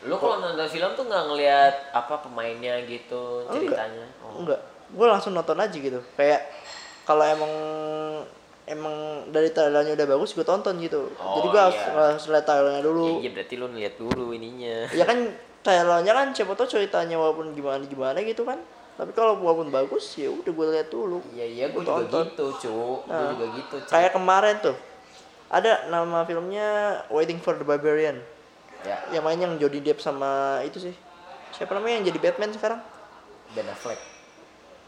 Lo 0.08 0.16
kalau 0.16 0.40
nonton 0.40 0.64
film 0.72 0.96
tuh 0.96 1.04
nggak 1.04 1.24
ngelihat 1.28 1.74
apa 1.92 2.24
pemainnya 2.24 2.80
gitu, 2.88 3.44
ceritanya? 3.52 4.08
Oh. 4.24 4.40
Enggak, 4.40 4.64
gue 4.88 5.06
langsung 5.06 5.36
nonton 5.36 5.60
aja 5.60 5.76
gitu. 5.76 6.00
Kayak 6.16 6.40
kalau 7.04 7.20
emang 7.20 7.52
emang 8.64 9.28
dari 9.28 9.52
trailernya 9.52 9.92
udah 9.92 10.06
bagus 10.08 10.32
gue 10.32 10.44
tonton 10.44 10.80
gitu. 10.80 11.12
Oh, 11.20 11.36
Jadi 11.36 11.46
gue 11.52 11.60
harus, 11.60 11.76
iya. 11.76 11.92
harus 12.16 12.24
lihat 12.32 12.44
trailernya 12.48 12.82
dulu. 12.84 13.20
Iya 13.20 13.30
berarti 13.36 13.54
lo 13.60 13.66
ngeliat 13.68 13.94
dulu 14.00 14.24
ininya. 14.32 14.88
Ya 14.96 15.04
kan 15.04 15.18
trailernya 15.60 16.12
kan 16.16 16.26
siapa 16.32 16.56
tau 16.56 16.64
ceritanya 16.64 17.20
walaupun 17.20 17.52
gimana 17.52 17.84
gimana 17.84 18.18
gitu 18.24 18.48
kan. 18.48 18.56
Tapi 18.94 19.10
kalau 19.10 19.42
walaupun 19.42 19.68
bagus 19.68 20.14
ya 20.14 20.30
udah 20.30 20.48
gue 20.48 20.66
lihat 20.70 20.88
dulu. 20.88 21.18
Iya 21.34 21.46
iya 21.46 21.64
gue 21.66 21.82
Gua 21.82 21.82
juga 21.82 21.98
tonton. 22.06 22.24
gitu 22.30 22.46
cu, 22.54 22.74
gue 23.02 23.10
Nah, 23.10 23.30
juga 23.34 23.46
gitu. 23.58 23.74
Cu. 23.82 23.90
Kayak 23.90 24.12
kemarin 24.14 24.56
tuh 24.62 24.76
ada 25.50 25.72
nama 25.86 26.22
filmnya 26.22 26.68
Waiting 27.10 27.38
for 27.38 27.54
the 27.54 27.62
Barbarian. 27.62 28.22
ya 28.82 29.00
Yang 29.10 29.24
main 29.24 29.38
yang 29.40 29.54
Jodie 29.56 29.80
Depp 29.80 29.98
sama 29.98 30.60
itu 30.62 30.78
sih. 30.78 30.94
Siapa 31.50 31.74
namanya 31.74 31.98
yang 31.98 32.06
jadi 32.08 32.18
Batman 32.20 32.50
sekarang? 32.50 32.80
Ben 33.50 33.66
Affleck, 33.66 34.00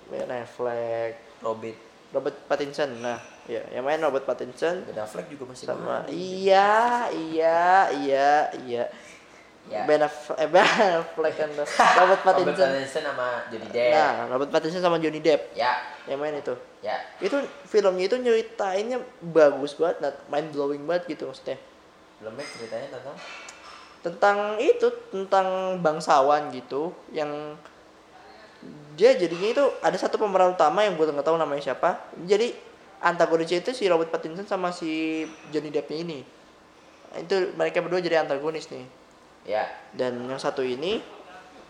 Ben 0.07 0.27
Affleck, 0.27 1.15
Robin, 1.39 1.75
Robert 2.11 2.35
Pattinson. 2.45 2.99
Nah, 2.99 3.19
ya, 3.47 3.63
yang 3.71 3.87
main 3.87 3.99
Robert 3.99 4.27
Pattinson 4.27 4.83
Ben 4.83 4.99
Affleck 4.99 5.31
juga 5.31 5.47
masih 5.47 5.71
sama 5.71 6.03
iya, 6.11 7.07
iya, 7.11 7.87
iya, 7.95 8.31
iya. 8.61 8.85
Ya. 9.67 9.83
Ben 9.83 9.99
Affleck, 9.99 10.39
eh, 10.39 10.47
Ben 10.47 10.63
Affleck 11.03 11.35
kan 11.35 11.51
Robert 11.59 11.75
Robert 11.99 12.23
Pattinson. 12.23 12.71
Sama 12.87 13.43
Johnny 13.51 13.69
Depp. 13.75 13.93
Nah, 13.99 14.13
Robert 14.31 14.51
Pattinson 14.55 14.83
sama 14.83 14.97
Johnny 15.03 15.19
Depp 15.19 15.51
Ya, 15.59 15.83
yang 16.07 16.23
main 16.23 16.39
itu. 16.39 16.55
ya. 16.87 17.03
Itu 17.19 17.43
filmnya 17.67 18.07
itu 18.07 18.15
nyeritainnya 18.15 19.03
bagus 19.35 19.75
banget, 19.75 19.99
nah, 20.07 20.13
mind 20.31 20.55
blowing 20.55 20.87
banget 20.87 21.19
gitu 21.19 21.27
maksudnya. 21.27 21.59
Filmnya 22.23 22.47
ceritanya 22.47 22.89
tentang 22.95 23.17
Tentang 24.07 24.39
itu, 24.63 24.87
tentang 25.11 25.47
bangsawan 25.83 26.55
gitu 26.55 26.95
yang 27.11 27.59
dia 28.95 29.19
jadinya 29.19 29.51
itu 29.51 29.65
ada 29.83 29.99
satu 29.99 30.15
pemeran 30.17 30.55
utama 30.55 30.87
yang 30.87 30.95
gue 30.95 31.11
nggak 31.11 31.27
tahu 31.27 31.35
namanya 31.35 31.75
siapa. 31.75 32.07
Jadi 32.23 32.55
antagonisnya 33.03 33.61
itu 33.67 33.75
si 33.75 33.91
Robert 33.91 34.15
Pattinson 34.15 34.47
sama 34.47 34.71
si 34.71 35.23
Johnny 35.51 35.75
Deppnya 35.75 36.07
ini. 36.07 36.19
Itu 37.19 37.51
mereka 37.59 37.83
berdua 37.83 37.99
jadi 37.99 38.23
antagonis 38.23 38.71
nih. 38.71 39.06
Ya 39.47 39.65
dan 39.95 40.19
yang 40.27 40.37
satu 40.37 40.61
ini 40.61 40.99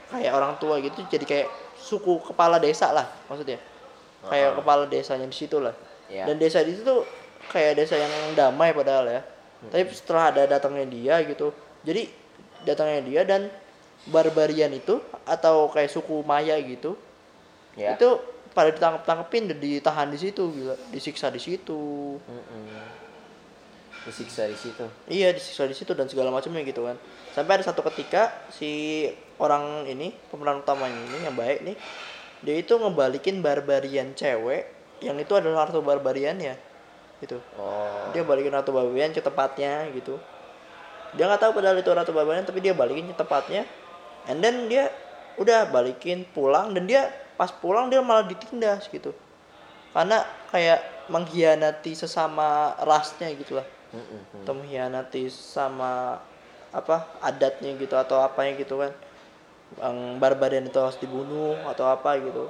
kayak 0.08 0.32
orang 0.32 0.56
tua 0.56 0.80
gitu 0.80 1.04
jadi 1.06 1.22
kayak 1.22 1.48
suku 1.76 2.24
kepala 2.24 2.56
desa 2.56 2.90
lah 2.90 3.04
maksudnya 3.28 3.60
kayak 4.26 4.56
Uh-uh. 4.56 4.58
kepala 4.64 4.82
desanya 4.88 5.28
di 5.28 5.36
situ 5.36 5.60
lah 5.60 5.76
Iya. 6.06 6.22
dan 6.22 6.38
desa 6.38 6.62
di 6.62 6.70
situ 6.70 6.86
tuh 6.86 7.02
kayak 7.50 7.76
desa 7.76 7.98
yang 7.98 8.10
damai 8.38 8.70
padahal 8.70 9.10
ya 9.10 9.22
tapi 9.74 9.90
setelah 9.90 10.30
ada 10.30 10.46
datangnya 10.46 10.86
dia 10.86 11.18
gitu 11.26 11.50
jadi 11.82 12.06
datangnya 12.62 13.00
dia 13.02 13.22
dan 13.26 13.50
barbarian 14.06 14.70
itu 14.70 15.02
atau 15.26 15.66
kayak 15.66 15.90
suku 15.90 16.22
Maya 16.22 16.54
gitu 16.62 16.94
ya. 17.74 17.98
itu 17.98 18.06
pada 18.54 18.70
ditangkap 18.70 19.02
tangkepin 19.02 19.50
dan 19.50 19.58
ditahan 19.58 20.06
di 20.06 20.18
situ 20.22 20.46
gila 20.48 20.78
disiksa 20.94 21.26
di 21.26 21.42
situ 21.42 22.16
Mm-mm. 22.22 22.95
Disiksa 24.06 24.46
di 24.46 24.54
situ. 24.54 24.86
Iya 25.10 25.34
disiksa 25.34 25.66
di 25.66 25.74
situ 25.74 25.90
dan 25.98 26.06
segala 26.06 26.30
macamnya 26.30 26.62
gitu 26.62 26.86
kan. 26.86 26.94
Sampai 27.34 27.58
ada 27.58 27.66
satu 27.66 27.82
ketika 27.90 28.30
si 28.54 29.02
orang 29.42 29.82
ini 29.90 30.14
pemeran 30.30 30.62
utamanya 30.62 30.94
ini 30.94 31.26
yang 31.26 31.34
baik 31.34 31.66
nih, 31.66 31.76
dia 32.46 32.56
itu 32.62 32.78
ngebalikin 32.78 33.42
barbarian 33.42 34.14
cewek 34.14 34.70
yang 35.02 35.18
itu 35.18 35.34
adalah 35.34 35.66
ratu 35.66 35.82
barbarian 35.82 36.38
ya, 36.38 36.54
gitu. 37.18 37.42
Oh. 37.58 38.14
Dia 38.14 38.22
balikin 38.22 38.54
ratu 38.54 38.70
barbarian 38.70 39.10
ke 39.10 39.18
tempatnya 39.18 39.90
gitu. 39.90 40.22
Dia 41.18 41.26
nggak 41.26 41.42
tahu 41.42 41.52
padahal 41.58 41.76
itu 41.82 41.90
ratu 41.90 42.14
barbarian 42.14 42.46
tapi 42.46 42.62
dia 42.62 42.78
balikin 42.78 43.10
ke 43.10 43.16
tempatnya. 43.18 43.66
And 44.30 44.38
then 44.38 44.70
dia 44.70 44.94
udah 45.36 45.66
balikin 45.68 46.24
pulang 46.30 46.72
dan 46.78 46.86
dia 46.86 47.10
pas 47.34 47.50
pulang 47.50 47.90
dia 47.90 47.98
malah 48.00 48.24
ditindas 48.24 48.86
gitu. 48.88 49.10
Karena 49.90 50.22
kayak 50.54 51.10
mengkhianati 51.10 51.92
sesama 51.98 52.74
rasnya 52.80 53.34
gitu 53.34 53.58
lah 53.58 53.75
Mm-mm. 53.94 54.42
atau 54.42 54.52
mengkhianati 54.56 55.30
sama 55.30 56.18
apa 56.74 57.06
adatnya 57.22 57.72
gitu 57.78 57.94
atau 57.94 58.20
apanya 58.20 58.58
gitu 58.58 58.82
kan 58.82 58.92
yang 59.80 60.18
barbarian 60.22 60.66
itu 60.66 60.78
harus 60.78 60.98
dibunuh 60.98 61.58
atau 61.66 61.90
apa 61.90 62.18
gitu 62.22 62.46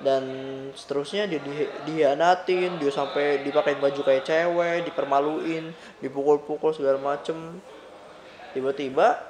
dan 0.00 0.24
seterusnya 0.72 1.28
dia 1.28 1.40
di, 1.44 1.68
dihianatin 1.84 2.80
dia 2.80 2.92
sampai 2.92 3.44
dipakai 3.44 3.76
baju 3.76 4.00
kayak 4.00 4.24
cewek 4.24 4.88
dipermaluin 4.88 5.76
dipukul-pukul 6.00 6.72
segala 6.72 6.96
macem 6.96 7.36
tiba-tiba 8.56 9.20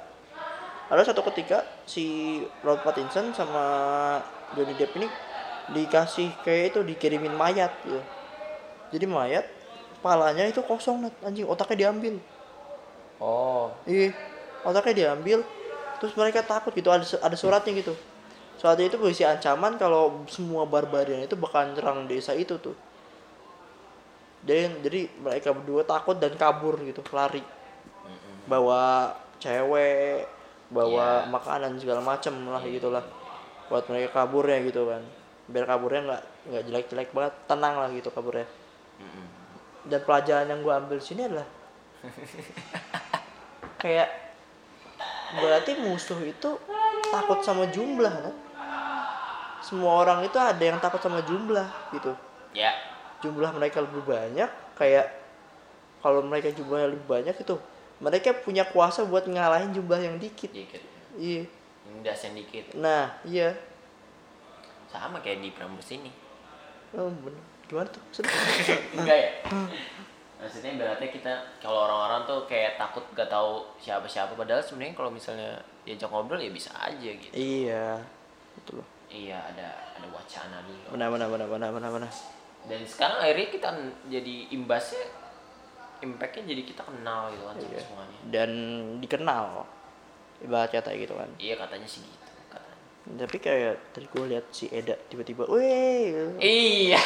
ada 0.91 1.03
satu 1.07 1.23
ketika 1.31 1.63
si 1.87 2.39
Robert 2.63 2.83
Pattinson 2.83 3.31
sama 3.35 3.63
Johnny 4.55 4.75
Depp 4.75 4.95
ini 4.99 5.07
dikasih 5.71 6.35
kayak 6.43 6.75
itu 6.75 6.79
dikirimin 6.83 7.35
mayat 7.35 7.71
gitu. 7.83 8.01
jadi 8.91 9.05
mayat 9.07 9.45
palanya 10.01 10.43
itu 10.49 10.61
kosong 10.65 11.05
Nat. 11.07 11.15
anjing 11.23 11.45
otaknya 11.45 11.87
diambil. 11.87 12.17
Oh. 13.21 13.69
Iya 13.85 14.11
otaknya 14.65 14.93
diambil. 15.13 15.45
Terus 16.01 16.13
mereka 16.17 16.41
takut 16.41 16.73
gitu 16.73 16.89
ada 16.89 17.05
ada 17.05 17.35
suratnya 17.37 17.71
gitu. 17.77 17.93
Suratnya 18.57 18.89
itu 18.89 18.97
berisi 18.97 19.23
ancaman 19.25 19.77
kalau 19.77 20.25
semua 20.29 20.65
barbarian 20.65 21.25
itu 21.25 21.37
bakalan 21.37 21.73
nyerang 21.77 22.09
desa 22.09 22.33
itu 22.33 22.57
tuh. 22.57 22.73
Jadi 24.41 24.81
jadi 24.81 24.99
mereka 25.21 25.53
berdua 25.53 25.85
takut 25.85 26.17
dan 26.17 26.33
kabur 26.33 26.81
gitu 26.81 27.05
lari. 27.13 27.45
Bawa 28.49 29.13
cewek 29.37 30.25
bawa 30.71 31.27
Iya. 31.27 31.29
makanan 31.29 31.77
segala 31.77 32.01
macem 32.01 32.33
lah 32.49 32.63
gitulah 32.65 33.03
buat 33.69 33.85
mereka 33.91 34.25
kaburnya 34.25 34.57
gitu 34.65 34.89
kan. 34.89 35.03
Biar 35.45 35.65
kaburnya 35.69 36.01
nggak 36.09 36.23
nggak 36.49 36.63
jelek-jelek 36.69 37.09
banget 37.13 37.33
tenang 37.45 37.75
lah 37.77 37.89
gitu 37.93 38.09
kaburnya. 38.09 38.47
Mm-mm. 38.97 39.27
Dan 39.87 39.99
pelajaran 40.05 40.47
yang 40.49 40.61
gue 40.61 40.73
ambil 40.73 40.99
sini 41.01 41.25
adalah 41.25 41.47
kayak 43.81 44.09
berarti 45.37 45.79
musuh 45.79 46.19
itu 46.21 46.49
takut 47.09 47.39
sama 47.41 47.69
jumlah 47.71 48.11
kan? 48.11 48.35
Semua 49.61 50.01
orang 50.01 50.25
itu 50.25 50.37
ada 50.41 50.59
yang 50.59 50.81
takut 50.81 50.99
sama 50.99 51.21
jumlah 51.21 51.69
gitu. 51.93 52.13
Ya. 52.51 52.73
Jumlah 53.21 53.53
mereka 53.53 53.81
lebih 53.85 54.01
banyak 54.03 54.49
kayak 54.75 55.05
kalau 56.01 56.25
mereka 56.25 56.49
jumlahnya 56.49 56.97
lebih 56.97 57.05
banyak 57.05 57.35
itu 57.37 57.55
mereka 58.01 58.33
punya 58.33 58.65
kuasa 58.65 59.05
buat 59.05 59.29
ngalahin 59.29 59.69
jumlah 59.71 60.01
yang 60.01 60.17
dikit. 60.17 60.49
Dikit. 60.49 60.81
Iya. 61.17 61.45
Dasen 62.01 62.33
dikit. 62.33 62.73
Nah 62.73 63.13
iya. 63.21 63.53
Sama 64.89 65.21
kayak 65.21 65.39
di 65.45 65.49
Prambors 65.53 65.87
ini. 65.93 66.11
Oh, 66.97 67.07
bener. 67.07 67.50
Gimana 67.71 67.87
tuh? 67.87 68.03
Enggak 68.99 69.17
ya? 69.17 69.31
Maksudnya 70.41 70.73
berarti 70.75 71.05
kita 71.07 71.33
kalau 71.63 71.87
orang-orang 71.87 72.27
tuh 72.27 72.43
kayak 72.43 72.75
takut 72.75 73.05
gak 73.15 73.31
tahu 73.31 73.63
siapa-siapa. 73.79 74.35
Padahal 74.35 74.59
sebenarnya 74.59 74.91
kalau 74.91 75.07
misalnya 75.13 75.55
diajak 75.87 76.11
ngobrol 76.11 76.41
ya 76.41 76.51
bisa 76.51 76.75
aja 76.75 77.09
gitu. 77.15 77.31
Iya 77.31 78.03
betul. 78.59 78.83
Loh 78.83 78.89
iya 79.11 79.43
ada 79.43 79.67
ada 79.99 80.07
wacana 80.07 80.63
dulu 80.63 80.95
benar 80.95 81.11
benar 81.11 81.27
benar 81.27 81.47
benar 81.51 81.69
benar 81.75 81.91
benar. 81.91 82.11
Dan 82.63 82.79
sekarang 82.87 83.19
akhirnya 83.19 83.47
kita 83.51 83.69
jadi 84.07 84.35
imbasnya 84.55 85.03
impactnya 86.01 86.43
jadi 86.47 86.63
kita 86.63 86.81
kenal 86.87 87.29
gitu 87.35 87.43
kan 87.45 87.55
Iya. 87.59 87.79
semuanya. 87.83 88.17
Dan 88.31 88.49
dikenal. 89.03 89.45
Ibarat 90.41 90.71
kata 90.73 90.95
gitu 90.97 91.13
kan. 91.13 91.29
Iya 91.37 91.59
katanya 91.59 91.85
sih 91.85 92.01
gitu. 92.01 92.20
Tapi 93.01 93.37
kayak 93.41 93.97
tadi 93.97 94.05
gue 94.05 94.25
lihat 94.29 94.45
si 94.53 94.69
Eda 94.69 94.93
tiba-tiba 95.09 95.49
weh! 95.49 96.37
Iya. 96.37 97.01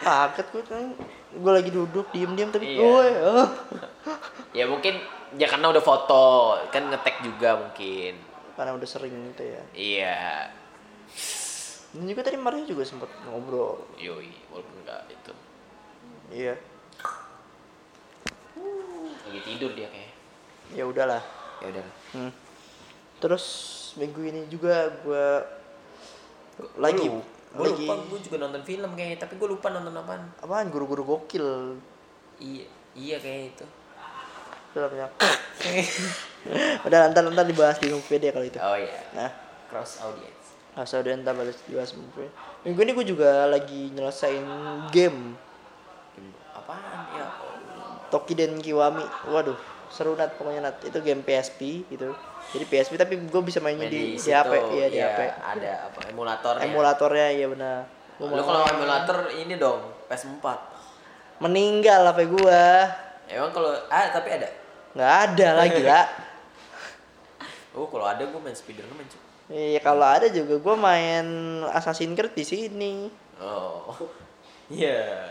Kaget 0.00 0.46
gue 0.50 0.62
kan. 0.64 0.88
Gue 1.36 1.52
lagi 1.52 1.68
duduk 1.68 2.08
diem-diem 2.16 2.48
tapi 2.48 2.74
Iya. 2.74 2.80
weh! 2.80 3.12
Oh. 3.28 3.48
ya 4.56 4.64
mungkin 4.64 4.96
ya 5.36 5.46
karena 5.50 5.68
udah 5.68 5.84
foto 5.84 6.56
kan 6.72 6.88
ngetek 6.88 7.20
juga 7.20 7.60
mungkin. 7.60 8.16
Karena 8.56 8.72
udah 8.72 8.88
sering 8.88 9.12
gitu 9.34 9.44
ya. 9.44 9.62
Iya. 9.76 10.18
Dan 11.92 12.08
juga 12.08 12.24
tadi 12.24 12.40
Mario 12.40 12.64
juga 12.64 12.82
sempat 12.88 13.12
ngobrol. 13.28 13.84
Yoi 14.00 14.32
walaupun 14.48 14.74
enggak 14.80 15.02
itu. 15.12 15.32
Iya. 16.32 16.54
Lagi 19.28 19.40
tidur 19.44 19.70
dia 19.76 19.92
kayak 19.92 20.12
ya 20.72 20.88
udahlah. 20.88 21.22
Ya 21.60 21.66
udah 21.70 21.84
hmm. 22.16 22.43
Terus 23.24 23.44
minggu 23.96 24.20
ini 24.20 24.40
juga 24.52 24.92
gue 25.00 25.26
lagi 26.76 27.08
gue 27.08 27.64
lagi 27.64 27.88
lupa 27.88 28.04
gue 28.04 28.20
juga 28.20 28.36
nonton 28.44 28.60
film 28.68 28.90
kayaknya 28.92 29.18
tapi 29.24 29.40
gue 29.40 29.48
lupa 29.48 29.72
nonton 29.72 29.96
apaan. 29.96 30.28
Apaan? 30.44 30.68
Guru-guru 30.68 31.08
gokil. 31.08 31.80
Iya 32.36 32.68
iya 32.92 33.16
kayak 33.16 33.56
itu. 33.56 33.64
Filmnya. 34.76 35.08
Udah 36.86 37.08
ntar 37.16 37.24
ntar 37.32 37.48
dibahas 37.48 37.80
di 37.80 37.88
Moviepedia 37.88 38.36
kalau 38.36 38.44
itu. 38.44 38.60
Oh 38.60 38.76
iya. 38.76 39.00
Nah. 39.16 39.32
Cross 39.72 40.04
audience. 40.04 40.44
Asal 40.76 41.00
udah 41.00 41.16
ntar 41.24 41.32
balas 41.32 41.56
dibahas 41.64 41.96
di 41.96 42.04
Moviepedia 42.04 42.52
minggu 42.68 42.80
ini 42.84 42.92
gue 42.92 43.06
juga 43.08 43.48
lagi 43.48 43.88
nyelesain 43.96 44.44
game. 44.92 45.32
Apaan? 46.52 47.08
Ya 47.16 47.26
Tokiden 48.12 48.60
Kiwami 48.60 49.02
waduh 49.32 49.73
seru 49.94 50.18
nat 50.18 50.34
pokoknya 50.34 50.60
nat. 50.66 50.76
Itu 50.82 50.98
game 50.98 51.22
PSP 51.22 51.86
gitu. 51.86 52.10
Jadi 52.50 52.64
PSP 52.66 52.98
tapi 52.98 53.14
gue 53.22 53.42
bisa 53.46 53.62
mainnya 53.62 53.86
di, 53.86 54.14
di 54.14 54.20
situ, 54.20 54.34
HP 54.34 54.52
iya 54.74 54.86
di 54.90 54.98
iya, 54.98 55.08
HP 55.14 55.20
ada 55.38 55.72
apa 55.88 56.00
emulatornya. 56.10 56.62
Emulatornya 56.66 57.26
iya 57.30 57.46
benar. 57.46 57.86
Lu 58.18 58.42
kalau 58.42 58.66
emulator 58.66 59.18
ini 59.38 59.54
dong 59.54 59.94
PS4 60.10 60.46
meninggal 61.38 62.10
HP 62.10 62.20
gua. 62.30 62.90
Emang 63.30 63.50
kalau 63.54 63.72
ah 63.88 64.10
tapi 64.12 64.28
ada? 64.34 64.48
Nggak 64.94 65.14
ada 65.30 65.48
lah 65.58 65.66
gila 65.66 66.00
oh 67.74 67.86
kalau 67.90 68.06
ada 68.06 68.22
gue 68.22 68.40
main 68.40 68.54
Spiderman 68.54 69.06
cuy 69.10 69.22
iya 69.52 69.80
kalau 69.82 70.06
ada 70.06 70.30
juga 70.30 70.56
gua 70.62 70.78
main 70.78 71.26
Assassin's 71.74 72.16
Creed 72.16 72.32
di 72.32 72.44
sini. 72.46 72.94
Oh. 73.42 73.90
Iya 74.72 75.28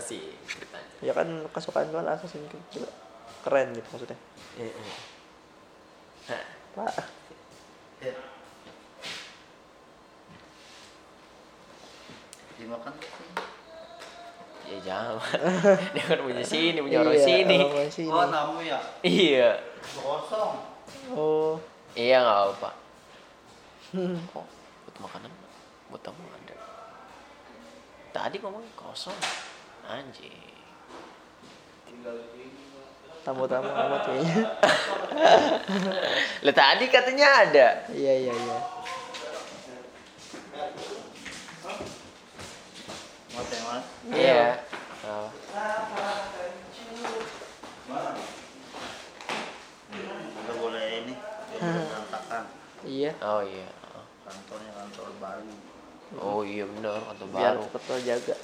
sih 0.00 0.24
ceritanya 0.48 0.88
ya 1.04 1.12
kan 1.12 1.28
kesukaan 1.52 1.92
kan 1.92 2.08
Assassin's 2.08 2.48
Creed 2.48 2.64
juga 2.72 2.88
keren 3.44 3.76
gitu 3.76 3.88
maksudnya. 3.92 4.18
Iya, 4.56 4.72
iya. 4.72 4.96
Nah, 6.24 6.44
pak 6.74 6.92
Dimakan 12.56 12.94
ya 14.64 14.78
jangan. 14.80 15.20
Dia 15.94 16.04
kan 16.08 16.18
punya 16.24 16.40
sini 16.40 16.78
punya 16.80 17.04
orang 17.04 17.20
Iya, 17.20 17.26
sini. 17.28 17.56
orang 17.60 17.92
sini. 17.92 18.08
Oh, 18.08 18.24
tamu 18.32 18.58
ya? 18.64 18.80
iya. 19.04 19.50
Kosong. 20.00 20.52
oh. 21.12 21.54
Iya 21.94 22.24
nggak 22.24 22.40
apa 22.58 22.70
kok 23.94 24.46
buat 24.82 24.96
makanan? 25.06 25.30
Buat 25.92 26.02
tamu 26.02 26.24
ada. 26.26 26.56
Tadi 28.10 28.36
ngomong 28.42 28.64
kosong. 28.74 29.14
Anjing 29.84 30.32
tamu-tamu 33.24 33.68
amat 33.72 34.00
kayaknya 34.04 34.36
lah 36.44 36.54
tadi 36.54 36.84
katanya 36.92 37.26
ada 37.48 37.66
iya 37.96 38.12
iya 38.20 38.32
iya 38.32 38.58
mana? 43.64 43.80
iya 44.12 44.48
Oh. 45.04 45.28
Udah 50.32 50.56
boleh 50.56 50.84
ini. 51.04 51.14
Berantakan. 51.60 52.44
iya 52.88 53.12
oh 53.20 53.44
iya 53.44 53.68
Kantornya 54.24 54.72
kantor 54.72 55.08
baru. 55.20 55.52
oh 56.24 56.40
iya 56.40 56.64
bener 56.64 57.04
kantor 57.04 57.26
biar 57.36 57.52
baru 57.52 57.68
cepet 57.68 58.00
jaga 58.08 58.34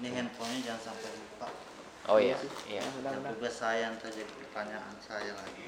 Ini 0.00 0.08
handphonenya 0.12 0.60
jangan 0.64 0.80
sampai 0.88 1.10
lupa. 1.20 1.48
Oh 2.10 2.18
iya. 2.18 2.36
Iya 2.70 2.82
Dan 3.02 3.22
tugas 3.34 3.54
saya 3.54 3.90
ntar 3.94 4.10
jadi 4.10 4.26
pertanyaan 4.26 4.94
saya 5.02 5.32
lagi. 5.34 5.64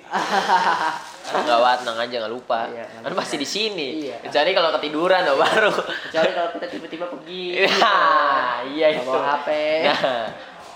nggak 1.45 1.59
wat 1.61 1.79
tenang 1.83 1.99
aja 1.99 2.15
nggak 2.25 2.35
lupa. 2.35 2.61
Iya, 2.71 2.85
kan 3.03 3.13
masih 3.15 3.37
di 3.39 3.49
sini. 3.49 3.89
Iya. 4.09 4.17
kecuali 4.25 4.51
kalau 4.55 4.71
ketiduran 4.79 5.23
oh, 5.31 5.37
baru. 5.39 5.73
Kecuali 6.09 6.31
kalau 6.35 6.51
kita 6.59 6.67
tiba-tiba 6.71 7.07
pergi. 7.11 7.45
Nah, 7.79 8.63
iya. 8.67 8.87
itu 8.95 9.03
bawa 9.05 9.23
HP. 9.39 9.49
nah, 9.87 10.27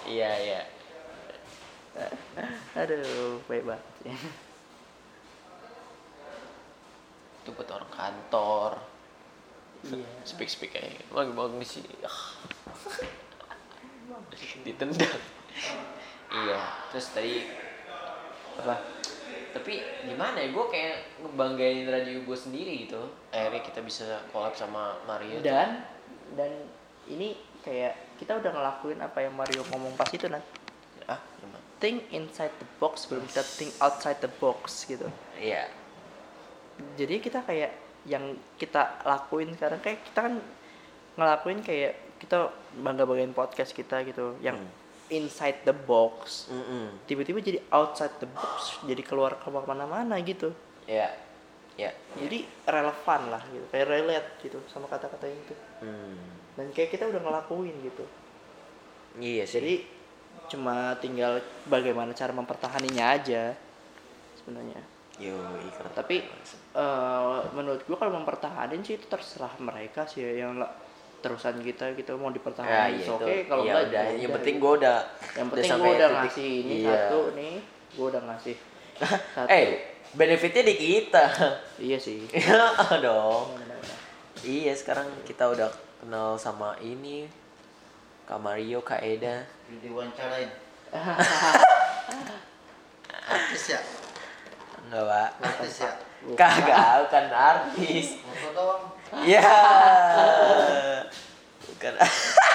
iya 0.07 0.31
iya. 0.39 0.61
Aduh 2.81 3.39
baik 3.47 3.69
banget 3.69 3.85
itu 7.43 7.51
buat 7.59 7.67
orang 7.75 7.91
kantor. 7.91 8.71
Iya. 9.83 10.07
Speak 10.23 10.47
speak 10.47 10.79
kayak 10.79 11.03
bang 11.11 11.35
bang 11.35 11.59
di 11.59 11.67
sini 11.67 11.91
ditendang 14.63 15.19
iya 16.33 16.61
terus 16.93 17.13
tadi 17.13 17.45
apa? 18.59 18.77
Tapi 19.53 19.85
gimana 20.09 20.41
ya 20.41 20.49
gue 20.49 20.67
kayak 20.73 20.97
ngebanggain 21.21 21.85
radio 21.85 22.25
gue 22.25 22.39
sendiri 22.39 22.89
gitu. 22.89 23.01
Akhirnya 23.33 23.61
kita 23.61 23.81
bisa 23.85 24.25
collab 24.33 24.57
sama 24.57 24.97
Mario 25.05 25.45
dan 25.45 25.85
dan 26.33 26.53
ini 27.09 27.37
kayak 27.61 28.17
kita 28.17 28.41
udah 28.41 28.51
ngelakuin 28.55 29.01
apa 29.05 29.19
yang 29.25 29.35
Mario 29.37 29.61
ngomong 29.69 29.93
pas 29.97 30.09
itu 30.09 30.25
nah 30.29 30.41
ah 31.11 31.21
gimana? 31.41 31.61
Think 31.83 32.09
inside 32.15 32.55
the 32.63 32.69
box 32.81 33.11
belum 33.11 33.27
kita 33.29 33.43
think 33.45 33.75
outside 33.83 34.19
the 34.25 34.31
box 34.41 34.89
gitu. 34.89 35.09
Iya. 35.37 35.69
Jadi 36.97 37.21
kita 37.21 37.45
kayak 37.45 37.77
yang 38.09 38.35
kita 38.59 39.05
lakuin 39.05 39.55
sekarang 39.55 39.79
kayak 39.85 40.01
kita 40.07 40.19
kan 40.31 40.35
ngelakuin 41.19 41.61
kayak 41.61 41.93
kita 42.19 42.51
bangga 42.81 43.05
banggain 43.05 43.35
podcast 43.35 43.77
kita 43.77 44.01
gitu. 44.07 44.39
Yang 44.41 44.63
Hmm. 44.63 44.82
Inside 45.13 45.61
the 45.69 45.77
box 45.77 46.49
mm 46.49 47.05
tiba-tiba 47.05 47.39
jadi 47.45 47.61
outside 47.69 48.17
the 48.19 48.29
box 48.33 48.81
jadi 48.89 49.05
keluar 49.05 49.37
keluar 49.45 49.69
mana-mana 49.69 50.17
gitu. 50.25 50.51
Iya 50.89 51.13
iya 51.77 51.93
jadi 52.17 52.45
relevan 52.69 53.33
lah 53.33 53.43
gitu 53.49 53.65
kayak 53.73 53.87
relate 53.89 54.29
gitu 54.45 54.59
sama 54.69 54.89
kata-kata 54.89 55.25
itu. 55.29 55.55
Hmm. 55.81 56.41
dan 56.53 56.69
kayak 56.77 56.93
kita 56.93 57.09
udah 57.09 57.21
ngelakuin 57.21 57.77
gitu. 57.81 58.05
Iya 59.21 59.45
sih. 59.49 59.57
Jadi 59.61 59.75
cuma 60.53 60.97
tinggal 61.01 61.41
bagaimana 61.65 62.13
cara 62.13 62.33
mempertahaninya 62.33 63.05
aja 63.09 63.57
sebenarnya. 64.37 64.81
Yo 65.21 65.37
tapi 65.93 66.25
eh, 66.77 67.41
menurut 67.53 67.85
gua 67.89 67.97
kalau 68.01 68.21
mempertahanin 68.21 68.85
sih 68.85 68.97
itu 68.97 69.09
terserah 69.09 69.53
mereka 69.61 70.09
sih 70.09 70.25
ya, 70.25 70.49
yang 70.49 70.61
terusan 71.23 71.57
kita 71.59 71.85
gitu 71.95 72.19
mau 72.19 72.29
ya 72.29 72.35
dipertahankan 72.35 72.89
iya 72.93 73.07
oke 73.09 73.23
itu 73.25 73.47
kalau 73.47 73.63
ya 73.63 73.73
enggak 73.73 73.85
udah 73.87 74.03
ya 74.03 74.11
yang 74.13 74.19
udah, 74.21 74.37
penting 74.37 74.55
gitu. 74.55 74.65
gue 74.65 74.73
udah 74.77 74.99
yang 75.33 75.49
penting 75.49 75.71
gua 75.71 75.79
udah 75.79 75.93
titik- 75.95 76.19
ngasih 76.19 76.51
ini 76.59 76.75
iya. 76.77 76.91
satu 76.91 77.19
nih 77.33 77.55
gua 77.95 78.07
udah 78.11 78.23
ngasih 78.27 78.57
satu 79.35 79.49
eh 79.49 79.65
benefitnya 80.13 80.63
di 80.63 80.75
kita 80.77 81.25
iya 81.89 81.97
sih 81.97 82.21
Iya 82.29 82.67
dong 83.07 83.55
Benar-benar. 83.55 83.99
iya 84.43 84.73
sekarang 84.75 85.09
kita 85.23 85.47
udah 85.47 85.71
kenal 85.99 86.35
sama 86.37 86.75
ini 86.79 87.31
Kak 88.23 88.39
Mario 88.39 88.83
Kak 88.83 89.01
Eda 89.01 89.47
Di 89.67 89.79
diwawancarain. 89.81 90.51
Artis 93.23 93.65
ya? 93.69 93.81
enggak 94.83 95.03
pak 95.03 95.29
Artis 95.41 95.77
ya? 95.81 95.93
Kagak 96.39 97.07
bukan 97.07 97.27
artis. 97.31 98.19
Foto 98.23 98.51
doang. 98.55 98.83
ya 99.27 99.43
bukan. 101.67 101.93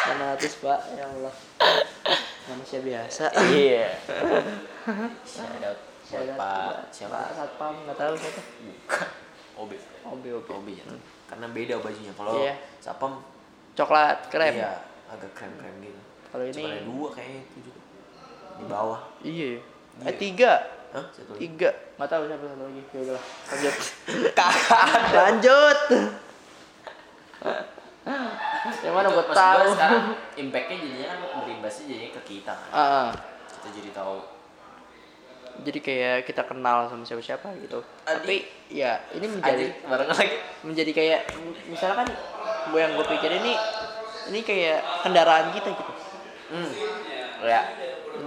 Karena 0.08 0.26
artis 0.34 0.54
pak? 0.64 0.80
Ya 0.96 1.06
Allah. 1.06 1.34
Manusia 2.48 2.80
biasa. 2.80 3.26
Iya. 3.52 3.92
Shout 5.28 5.62
out 5.64 5.80
Pak 6.08 6.60
buat 6.64 6.80
siapa? 6.96 7.20
Pak 7.20 7.30
Satpam 7.36 7.74
nggak 7.84 7.98
tahu 8.00 8.14
siapa. 8.16 8.42
Bukan. 8.64 9.08
Obe. 9.60 9.78
Obi 10.08 10.30
Obi 10.32 10.50
Obe 10.56 10.72
ya. 10.80 10.86
Karena 11.28 11.52
beda 11.52 11.76
bajunya. 11.84 12.14
Kalau 12.16 12.40
Iya. 12.40 12.56
Sapam 12.80 13.20
coklat 13.76 14.32
krem. 14.32 14.56
Iya 14.56 14.88
agak 15.08 15.32
krem 15.36 15.52
krem 15.56 15.76
gitu. 15.84 16.02
Kalau 16.28 16.44
Cuma 16.52 16.68
ada 16.68 16.76
ini 16.76 16.88
dua 16.88 17.08
kayaknya 17.16 17.40
itu 17.48 17.58
juga. 17.64 17.82
Di 18.58 18.66
bawah. 18.68 19.02
Iya. 19.24 19.52
Iya. 19.98 20.06
eh 20.06 20.16
tiga 20.22 20.52
Hah? 20.96 21.06
Satu 21.12 21.36
lagi. 21.36 21.42
tiga. 21.44 21.70
Nggak 22.00 22.10
tahu 22.10 22.24
siapa 22.32 22.46
satu 22.48 22.64
lagi. 22.64 22.82
Ya 22.88 23.00
udah 23.04 23.16
lanjut. 23.52 23.76
Lanjut. 25.28 25.80
Yang 28.84 28.94
mana 28.96 29.08
maksud 29.12 29.36
tahu. 29.36 29.68
Sekarang? 29.76 30.06
Impactnya 30.40 30.78
jadinya 30.80 31.08
kan 31.12 31.20
berimbasnya 31.44 31.84
jadinya 31.92 32.12
ke 32.16 32.22
kita 32.24 32.54
kan. 32.56 32.70
Ah, 32.72 32.80
ah. 32.80 33.10
kita 33.60 33.70
jadi 33.84 33.90
tahu. 33.92 34.18
Jadi 35.58 35.80
kayak 35.82 36.18
kita 36.30 36.42
kenal 36.46 36.86
sama 36.88 37.04
siapa 37.04 37.24
siapa 37.26 37.50
gitu. 37.58 37.82
Adi. 38.06 38.14
tapi 38.14 38.36
ya 38.70 39.02
ini 39.18 39.26
menjadi 39.26 39.66
aja 39.74 39.90
bareng 39.90 40.10
lagi. 40.14 40.36
menjadi 40.62 40.92
kayak 40.94 41.20
misalnya 41.66 42.06
kan 42.06 42.10
gue 42.70 42.80
yang 42.80 42.94
gue 42.94 43.06
pikir 43.18 43.32
ini 43.42 43.54
ini 44.30 44.40
kayak 44.46 44.80
kendaraan 45.02 45.50
kita 45.52 45.74
gitu. 45.74 45.94
Hmm. 46.54 46.72
Ya 47.42 47.62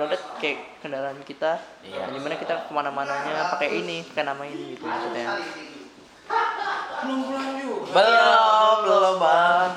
menurut 0.01 0.17
kayak 0.41 0.81
kendaraan 0.81 1.21
kita. 1.29 1.61
Iya. 1.85 2.09
yang 2.09 2.17
di 2.17 2.21
mana 2.25 2.41
kita 2.41 2.65
ke 2.65 2.73
mana-mananya 2.73 3.53
pakai 3.53 3.85
ini 3.85 4.01
pakai 4.09 4.25
nama 4.25 4.49
ini 4.49 4.73
gitu 4.73 4.89
maksudnya. 4.89 5.37
Belum 7.05 8.81
belum 8.81 9.21
bang. 9.21 9.73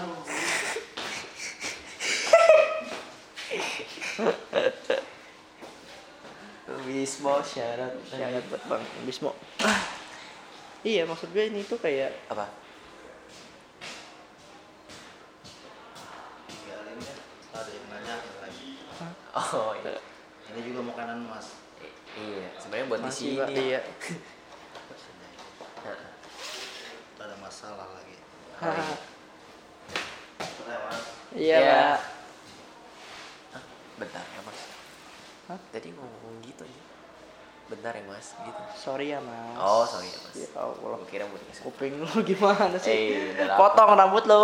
Wismo 6.88 7.44
syarat. 7.44 7.92
Syarat 8.08 8.44
buat 8.48 8.64
bang 8.72 8.84
Bismo. 9.04 9.36
Iya 10.88 11.04
maksud 11.04 11.36
gue 11.36 11.52
ini 11.52 11.68
tuh 11.68 11.84
kayak 11.84 12.16
apa? 12.32 12.48
Ya. 16.64 16.80
Oh 19.34 19.76
iya 19.84 20.13
Ini 20.54 20.62
juga 20.70 20.86
makanan 20.86 21.26
mas. 21.26 21.58
iya 22.14 22.46
sebenarnya 22.62 22.86
buat 22.94 23.02
di 23.02 23.06
masih 23.10 23.26
sini. 23.26 23.42
Pak, 23.42 23.50
iya. 23.58 23.82
Ada 27.18 27.36
masalah 27.42 27.88
lagi. 27.90 28.16
Iya 31.34 31.58
pak 31.58 31.98
Hah? 33.58 33.64
bentar 33.98 34.22
ya 34.22 34.42
mas. 34.46 34.60
Hah? 35.50 35.60
tadi 35.74 35.90
ngomong 35.90 36.38
gitu 36.46 36.62
ya. 36.70 36.82
Bentar 37.74 37.98
ya 37.98 38.06
mas 38.06 38.38
gitu. 38.38 38.62
Sorry 38.78 39.10
ya 39.10 39.20
mas. 39.26 39.58
Oh 39.58 39.90
sorry 39.90 40.06
ya 40.06 40.20
mas. 40.22 40.36
Ya 40.38 40.48
Allah. 40.54 41.02
Gue 41.02 41.10
kira 41.10 41.26
mau 41.26 41.42
dikasih 41.42 41.66
kuping 41.66 41.98
lu 41.98 42.14
gimana 42.22 42.78
sih? 42.78 42.94
Eh, 42.94 43.34
udah 43.34 43.58
lapar. 43.58 43.74
potong 43.74 43.98
rambut 43.98 44.24
lu. 44.30 44.44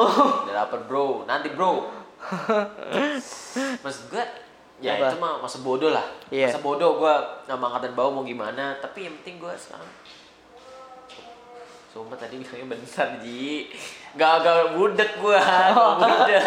Udah 0.50 0.56
lapar 0.66 0.82
bro. 0.90 1.30
Nanti 1.30 1.54
bro. 1.54 1.86
Maksud 3.86 4.10
gue 4.10 4.49
ya 4.80 4.96
Apa? 4.96 5.12
itu 5.12 5.18
mah 5.18 5.34
masa 5.40 5.60
bodoh 5.60 5.92
lah 5.92 6.08
Iya. 6.30 6.48
masa 6.48 6.60
bodoh 6.60 6.98
gue 6.98 7.14
nama 7.46 7.64
angkatan 7.68 7.94
bawah 7.94 8.12
mau 8.12 8.24
gimana 8.24 8.80
tapi 8.80 9.04
yang 9.04 9.16
penting 9.22 9.38
gue 9.38 9.54
sekarang 9.54 9.92
Sumpah 11.90 12.14
tadi 12.16 12.38
bilangnya 12.38 12.70
bentar 12.70 13.18
Ji 13.18 13.74
Gak, 14.14 14.34
gak 14.40 14.78
budek 14.78 15.18
gue 15.18 15.40
Gak 15.42 15.98
budek 15.98 16.44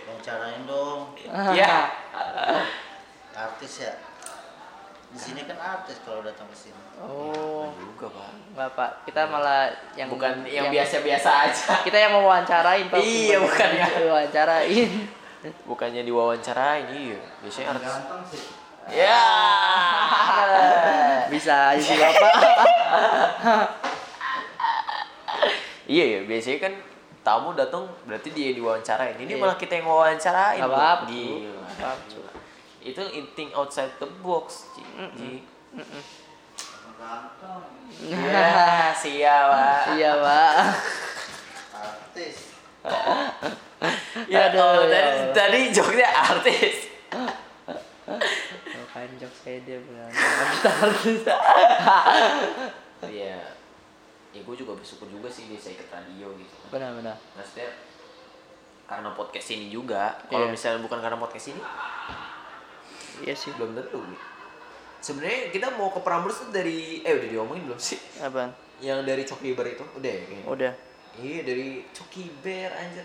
Wawancarain 0.00 0.62
dong. 0.64 1.00
Ya 1.54 1.92
Artis 3.30 3.84
ya. 3.84 3.92
Di 5.10 5.18
sini 5.18 5.42
kan 5.42 5.58
artis 5.58 5.98
kalau 6.00 6.22
datang 6.22 6.46
ke 6.46 6.56
sini. 6.56 6.78
oh 7.00 7.72
juga 7.74 8.06
pak 8.12 8.30
nggak 8.52 8.70
pak 8.72 8.90
kita 9.04 9.24
malah 9.26 9.66
yang 9.96 10.06
Bukan 10.06 10.44
yang 10.44 10.68
biasa-biasa 10.68 11.30
aja 11.44 11.64
kita 11.86 11.96
yang 11.96 12.12
mau 12.12 12.24
wawancarain 12.24 12.86
pak 12.86 13.00
Iya, 13.00 13.40
bukan 13.40 13.68
ya. 13.72 13.86
wawancarain 14.04 14.90
Bukannya 15.64 16.04
diwawancarain 16.04 16.84
Iya 16.86 17.16
Biasanya 17.40 17.66
artis 17.72 17.88
Ganteng 17.88 18.22
sih. 18.28 18.42
Ya 18.92 19.22
bisa 21.32 21.72
aja 21.72 21.80
sih 21.80 21.96
bapak 21.96 22.32
Iya 25.88 26.04
ya 26.06 26.20
biasanya 26.22 26.58
kan 26.60 26.72
tamu 27.20 27.52
datang 27.52 27.82
berarti 28.04 28.30
dia 28.30 28.52
diwawancarain. 28.52 29.16
Ini 29.16 29.26
Iya. 29.28 29.40
malah 29.40 29.56
kita 29.56 29.74
yang 29.74 29.86
wawancarain. 29.86 30.62
Apa-apa, 30.62 31.04
Gila. 31.04 31.92
Itu 32.80 33.02
think 33.34 33.52
outside 33.52 33.92
the 33.96 34.08
box. 34.20 34.68
Ji. 35.16 35.44
Ganteng. 36.96 37.64
Ya, 38.02 38.92
siap, 38.92 39.44
Pak. 39.48 39.80
iya 39.96 40.12
pak 40.16 40.52
Artis. 41.74 42.36
Ya, 44.28 44.52
Aduh, 44.52 44.60
oh, 44.60 44.84
ya 44.84 44.88
tadi, 44.88 45.00
Allah. 45.00 45.32
tadi 45.32 45.60
joknya 45.70 46.06
artis. 46.06 46.76
Bukan 48.70 49.08
jok 49.16 49.32
saya 49.34 49.58
dia 49.64 49.78
kita 49.80 50.70
harus 50.70 51.04
Iya. 53.16 53.40
Ya 54.30 54.40
gue 54.40 54.54
juga 54.54 54.76
bersyukur 54.76 55.08
juga 55.08 55.26
sih 55.26 55.48
bisa 55.48 55.72
ikut 55.72 55.88
radio 55.88 56.30
gitu. 56.36 56.54
benar 56.70 56.94
benar 56.94 57.16
Maksudnya 57.34 57.66
karena 58.84 59.10
podcast 59.10 59.48
ini 59.50 59.66
juga. 59.68 60.14
Kalau 60.28 60.46
Iya. 60.46 60.52
misalnya 60.52 60.80
bukan 60.80 61.00
karena 61.00 61.16
podcast 61.16 61.50
ini, 61.50 61.62
iya 63.22 63.32
sih 63.32 63.50
belum 63.52 63.72
tentu. 63.72 64.00
Sebenarnya 64.98 65.48
kita 65.48 65.72
mau 65.74 65.88
ke 65.88 66.00
Prambors 66.00 66.36
tuh 66.38 66.50
dari 66.50 67.00
eh 67.00 67.12
udah 67.12 67.28
diomongin 67.30 67.64
belum 67.64 67.80
sih? 67.80 67.96
apaan 68.18 68.52
Yang 68.78 69.00
dari 69.02 69.22
Coki 69.24 69.52
Bar 69.52 69.66
itu 69.66 69.84
udah 69.90 70.10
ya 70.10 70.22
kayaknya. 70.22 70.44
udah 70.46 70.72
Iya 71.16 71.40
dari 71.42 71.66
Coki 71.90 72.22
Bear 72.38 72.70
anjir. 72.70 73.04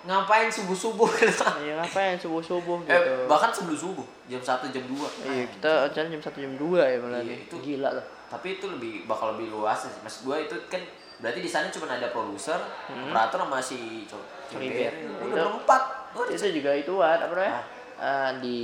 Ngapain 0.00 0.46
subuh-subuh 0.48 1.10
gitu. 1.18 1.42
ya 1.60 1.74
ngapain 1.76 2.14
subuh 2.14 2.38
subuh 2.38 2.78
gitu 2.80 2.94
Eh, 2.94 3.26
bahkan 3.26 3.50
sebelum 3.50 3.74
subuh, 3.76 4.06
jam 4.24 4.38
1 4.38 4.70
jam 4.70 4.84
2. 4.84 4.94
iya 5.26 5.44
kita 5.48 5.70
jalan 5.90 6.08
jam 6.08 6.22
satu 6.22 6.38
jam 6.38 6.54
dua 6.54 6.86
ya 6.86 6.98
malah 6.98 7.18
Iya, 7.18 7.34
itu- 7.42 7.58
gila 7.58 7.90
lah 7.92 8.06
Tapi 8.28 8.46
itu 8.54 8.66
lebih 8.68 9.02
bakal 9.04 9.34
lebih 9.34 9.50
luas 9.50 9.74
sih. 9.80 9.92
Maksud 9.98 10.20
gua 10.22 10.38
itu 10.38 10.54
kan 10.66 10.78
berarti 11.18 11.40
di 11.40 11.48
sana 11.48 11.66
cuma 11.66 11.90
ada 11.90 12.06
produser, 12.08 12.60
operator 12.88 13.40
sama 13.40 13.58
si 13.58 14.06
Co- 14.06 14.22
Coki 14.46 14.68
Bear. 14.70 14.92
Bear. 14.92 14.92
Itu- 14.94 15.26
Udah 15.26 15.44
berempat. 15.48 15.82
Udah. 16.14 16.30
itu 16.30 16.46
juga 16.54 16.70
ituan 16.72 17.18
apa 17.18 17.32
namanya 17.32 17.52
Ah. 17.52 17.64
Eh, 17.98 18.32
di 18.38 18.58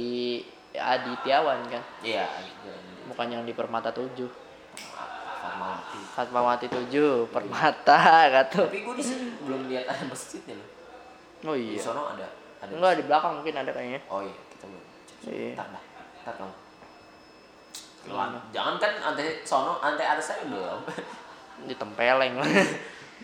Adityawan 0.74 1.70
kan 1.70 1.82
Iya, 2.02 2.26
bukan 3.06 3.26
yang 3.30 3.42
di 3.46 3.54
Permata 3.54 3.94
7 3.94 4.10
Fatmawati. 5.44 6.00
Fatmawati 6.16 6.66
7 6.66 7.30
Permata 7.30 7.98
kata 8.32 8.66
Tapi 8.66 8.82
gua 8.82 8.94
di 8.98 9.04
sini 9.04 9.30
belum 9.44 9.70
lihat 9.70 9.86
ada 9.86 10.04
masjidnya 10.08 10.58
loh. 10.58 10.68
oh 11.46 11.54
Di 11.54 11.76
iya 11.76 11.80
sono 11.80 12.10
ada. 12.10 12.26
Ada. 12.64 12.72
enggak 12.74 12.92
di 12.98 13.04
belakang 13.06 13.32
mungkin 13.38 13.54
ada 13.54 13.70
kayaknya 13.70 14.00
Oh 14.08 14.20
iya, 14.24 14.34
kita 14.50 14.64
belum. 14.66 14.84
Iya. 15.30 15.52
Ntar 15.54 15.66
dah. 15.70 15.82
Ntar 16.24 16.34
kamu. 16.40 16.54
Jangan 18.52 18.74
kan 18.76 18.92
ante 19.00 19.24
sono, 19.44 19.80
ante 19.80 20.04
atas 20.04 20.26
saya 20.32 20.44
belum. 20.44 20.80
ditempeleng 21.70 22.34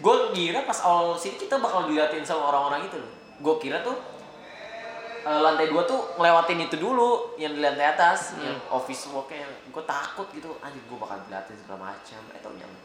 gue 0.00 0.16
kira 0.32 0.62
pas 0.64 0.80
awal 0.86 1.12
sini 1.18 1.36
kita 1.36 1.58
bakal 1.60 1.84
diliatin 1.90 2.22
sama 2.24 2.48
orang-orang 2.48 2.86
itu 2.88 2.96
loh. 2.96 3.10
Gue 3.42 3.54
kira 3.58 3.82
tuh 3.82 3.96
eh, 5.20 5.40
lantai 5.40 5.68
dua 5.68 5.82
tuh 5.84 6.16
ngelewatin 6.16 6.64
itu 6.64 6.76
dulu 6.76 7.34
yang 7.36 7.52
di 7.52 7.60
lantai 7.60 7.90
atas, 7.90 8.34
yang 8.36 8.56
office 8.68 9.08
worknya. 9.08 9.44
Gue 9.68 9.84
takut 9.84 10.26
gitu, 10.30 10.56
anjir 10.60 10.80
gue 10.80 10.96
bakal 10.96 11.20
diliatin 11.24 11.56
segala 11.56 11.92
macam. 11.92 12.20
Eh 12.32 12.40
tau 12.40 12.52
jangan. 12.54 12.80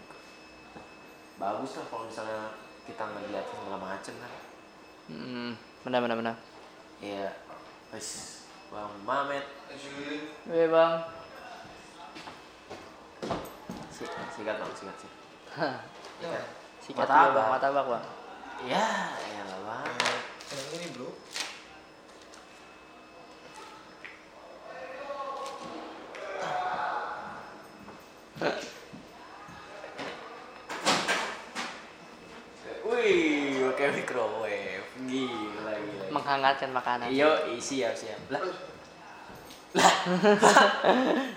bagus 1.36 1.76
lah 1.76 1.86
kalau 1.92 2.08
misalnya 2.08 2.48
kita 2.88 3.04
ngeliat 3.04 3.44
segala 3.44 3.76
macem 3.76 4.16
kan 4.16 4.32
Hmm, 5.06 5.52
benar 5.84 6.00
benar 6.00 6.16
benar. 6.16 6.36
Iya, 6.98 7.28
wes 7.92 8.42
Bang 8.72 8.90
Mamet, 9.04 9.44
Oke 10.48 10.66
bang. 10.66 10.94
si, 13.92 14.04
sikat 14.08 14.56
bang, 14.58 14.72
sikat 14.74 14.96
sih. 14.98 15.12
Hah, 15.54 15.76
Sikat. 16.82 17.04
Martabak. 17.04 17.28
dulu 17.28 17.36
bang, 17.36 17.48
martabak 17.52 17.86
bang. 17.86 18.06
Ya, 18.66 18.88
ya 19.14 19.42
lah 19.46 19.60
bang. 19.62 19.96
Yang 20.50 20.68
ini 20.74 20.88
bro. 20.96 21.10
Wih, 32.86 33.66
pakai 33.74 33.88
microwave, 33.98 34.86
gila 35.10 35.74
gila. 35.74 36.06
Menghangatkan 36.14 36.70
makanan. 36.70 37.08
Iyo, 37.10 37.32
isi 37.58 37.82
ya 37.82 37.90
siap. 37.96 38.20
Lah, 38.30 38.42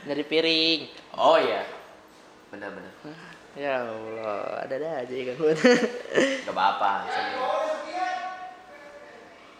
Dari 0.04 0.24
piring. 0.30 0.80
oh 1.16 1.38
iya, 1.40 1.64
benar-benar. 2.52 2.92
Ya 3.58 3.82
Allah, 3.82 4.62
ada 4.62 4.74
ada 4.76 4.88
aja 5.02 5.14
ya 5.14 5.24
kan. 5.34 5.36
Gak 6.46 6.52
apa-apa, 6.52 6.92
sambil 7.10 7.40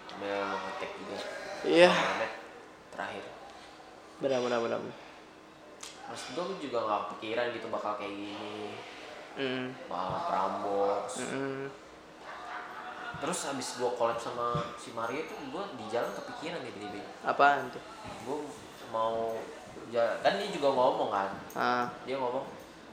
sambil 0.07 0.37
ngetek 0.45 0.91
juga. 0.95 1.17
Iya. 1.67 1.91
Mamet, 1.91 2.33
terakhir. 2.95 3.25
Benar 4.23 4.39
benar 4.45 4.59
benar. 4.63 4.79
Mas 6.09 6.23
gue 6.27 6.45
juga 6.59 6.79
gak 6.81 7.01
kepikiran 7.09 7.53
gitu 7.53 7.67
bakal 7.69 7.93
kayak 7.97 8.13
gini. 8.13 8.73
Hmm. 9.37 9.67
Bakal 9.87 10.19
Prambors. 10.25 11.15
Hmm. 11.23 11.69
Terus 13.19 13.39
habis 13.45 13.69
gue 13.77 13.91
collab 13.93 14.17
sama 14.17 14.47
si 14.75 14.91
Mario 14.91 15.27
tuh 15.27 15.37
gue 15.37 15.65
di 15.77 15.85
jalan 15.89 16.11
kepikiran 16.13 16.61
tiba-tiba. 16.63 17.03
Apaan 17.23 17.69
tuh? 17.69 17.83
Gue 18.25 18.39
mau 18.89 19.37
ja- 19.89 20.17
kan 20.21 20.39
dia 20.39 20.49
juga 20.49 20.71
ngomong 20.71 21.11
kan. 21.11 21.31
Ah, 21.53 21.87
Dia 22.03 22.17
ngomong, 22.17 22.47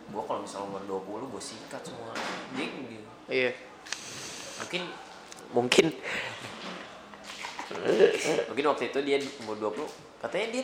gue 0.08 0.22
kalau 0.22 0.42
misalnya 0.42 0.68
umur 0.72 0.84
20 1.02 1.32
gue 1.32 1.42
sikat 1.42 1.82
semua. 1.82 2.12
Dia 2.54 2.68
gitu. 2.68 3.10
iya. 3.28 3.52
Mungkin 4.56 4.82
mungkin 5.54 5.86
mungkin 8.50 8.66
waktu 8.66 8.84
itu 8.90 9.00
dia 9.02 9.18
umur 9.42 9.56
20 9.72 9.86
katanya 10.20 10.48
dia 10.52 10.64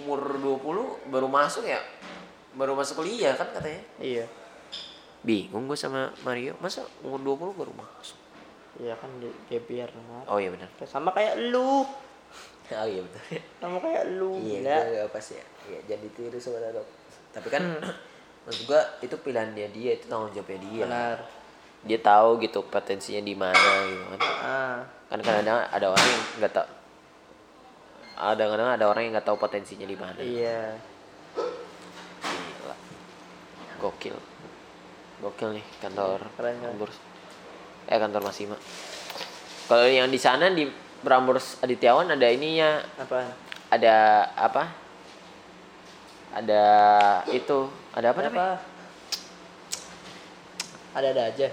umur 0.00 0.20
20 0.38 1.10
baru 1.10 1.26
masuk 1.26 1.64
ya 1.64 1.80
baru 2.54 2.74
masuk 2.74 3.02
kuliah 3.02 3.34
kan 3.34 3.48
katanya 3.50 3.82
Iya. 3.98 4.24
bingung 5.20 5.66
gue 5.66 5.74
sama 5.74 6.14
Mario 6.22 6.54
masa 6.58 6.82
umur 7.02 7.18
20 7.36 7.58
baru 7.58 7.72
masuk 7.74 8.18
Iya 8.78 8.94
kan 8.94 9.10
di 9.18 9.26
nah. 9.50 10.22
oh 10.30 10.38
iya 10.38 10.54
benar 10.54 10.70
Sama 10.86 11.10
kayak 11.10 11.50
lu. 11.50 11.82
oh 12.68 12.86
iya 12.86 13.02
benar 13.02 13.22
Sama 13.58 13.76
kayak 13.82 14.04
lu. 14.14 14.38
iya 14.38 14.58
gila. 14.62 14.76
gue 14.78 14.94
gak 14.96 15.10
pas 15.10 15.26
ya 15.28 15.44
iya 15.66 15.78
jadi 15.88 16.06
tiru 16.14 16.38
sama 16.38 16.62
Dado 16.62 16.82
tapi 17.28 17.48
kan 17.50 17.62
maksud 18.46 18.64
gue 18.64 18.80
itu 19.02 19.14
pilihan 19.18 19.50
dia 19.52 19.68
dia 19.68 19.90
itu 19.98 20.06
tanggung 20.06 20.30
jawabnya 20.30 20.58
dia 20.62 20.82
Benar. 20.86 21.18
dia 21.84 21.98
tahu 21.98 22.28
gitu 22.38 22.58
potensinya 22.64 23.20
di 23.20 23.34
mana 23.34 23.70
gitu 23.84 24.04
kan 24.14 24.20
Ah, 24.38 24.78
kan 25.10 25.18
kadang 25.20 25.58
ada 25.64 25.86
orang 25.88 26.06
yang 26.06 26.22
nggak 26.38 26.52
tahu 26.52 26.66
ada 28.18 28.42
kadang 28.44 28.68
ada 28.68 28.84
orang 28.84 29.02
yang 29.04 29.12
nggak 29.14 29.24
tahu 29.24 29.38
potensinya 29.38 29.86
di 29.86 29.94
mana 29.94 30.18
iya. 30.18 30.74
Gila. 32.18 32.74
Gokil. 33.78 34.16
Gokil 35.18 35.48
nih 35.54 35.66
kantor 35.78 36.26
Keren, 36.34 36.54
keren. 36.58 36.74
Prambors. 36.74 36.96
Eh 37.86 37.96
kantor 37.96 38.20
Mas 38.22 38.38
Ima. 38.38 38.58
Kalau 39.64 39.86
yang 39.86 40.08
di 40.08 40.18
sana 40.18 40.50
di 40.50 40.66
Prambors 40.98 41.62
Adityawan 41.62 42.10
ada 42.10 42.26
ininya, 42.26 42.82
Apaan? 42.96 43.30
ada 43.70 43.94
apa? 44.34 44.66
Ada 46.34 46.62
itu, 47.30 47.70
ada 47.94 48.06
apa 48.10 48.20
namanya? 48.20 48.58
Ada-ada 50.90 51.22
aja. 51.30 51.46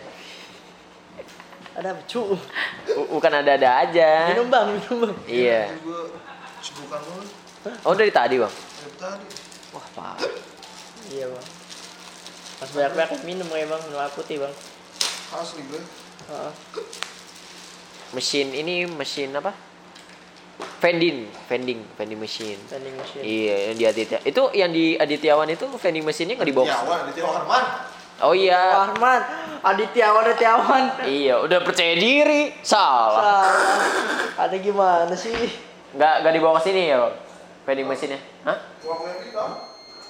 Ada 1.75 1.87
apa, 1.91 2.01
cu? 2.05 2.21
Bu- 2.87 3.09
Bukan 3.13 3.31
ada-ada 3.31 3.69
aja. 3.83 4.31
Minum 4.31 4.47
bang, 4.47 4.67
minum 4.73 4.97
bang. 5.03 5.15
Iya. 5.27 5.61
Sibukan 6.65 6.97
lu 7.05 7.21
Oh 7.85 7.93
dari 7.93 8.09
tadi 8.09 8.41
bang. 8.41 8.49
dari 8.49 8.93
tadi. 8.97 9.27
Wah 9.73 9.85
pak. 9.93 10.17
Iya 11.13 11.29
bang. 11.29 11.45
Mas 12.57 12.69
banyak-banyak 12.73 13.21
minum 13.21 13.45
ya 13.53 13.65
bang, 13.69 13.81
minum 13.85 14.01
putih 14.17 14.41
bang. 14.41 14.53
Asli 15.29 15.61
gue. 15.69 15.81
Heeh. 16.25 16.51
Mesin 18.17 18.47
ini 18.49 18.89
mesin 18.89 19.29
apa? 19.37 19.53
Vending, 20.81 21.29
vending, 21.49 21.81
vending 21.97 22.19
machine. 22.21 22.61
Vending 22.69 22.95
machine. 22.97 23.21
Iya, 23.25 23.55
yang 23.69 23.77
di 23.77 23.85
Aditya. 23.85 24.19
Itu 24.25 24.53
yang 24.53 24.71
di 24.73 24.95
Adityawan 24.97 25.49
itu 25.49 25.65
vending 25.67 26.05
mesinnya 26.05 26.37
nggak 26.37 26.49
dibawa. 26.49 26.69
Tiawan, 26.69 26.97
ada 27.05 27.11
Tiawan 27.13 27.33
Harman. 27.41 27.65
Oh 28.23 28.31
iya. 28.31 28.87
Arman, 28.87 29.21
Adityawan, 29.59 30.23
Adityawan. 30.31 30.83
Iya, 31.09 31.43
udah 31.43 31.59
percaya 31.65 31.93
diri. 31.99 32.55
Salah. 32.63 33.19
Salah. 33.19 33.49
Ada 34.47 34.55
gimana 34.61 35.13
sih? 35.17 35.64
Nggak 35.95 36.13
nggak 36.21 36.33
dibawa 36.33 36.59
ke 36.59 36.67
sini 36.67 36.91
ya, 36.91 36.97
Bang? 36.99 37.15
Vending 37.65 37.87
mesinnya. 37.87 38.19
Hah? 38.45 38.57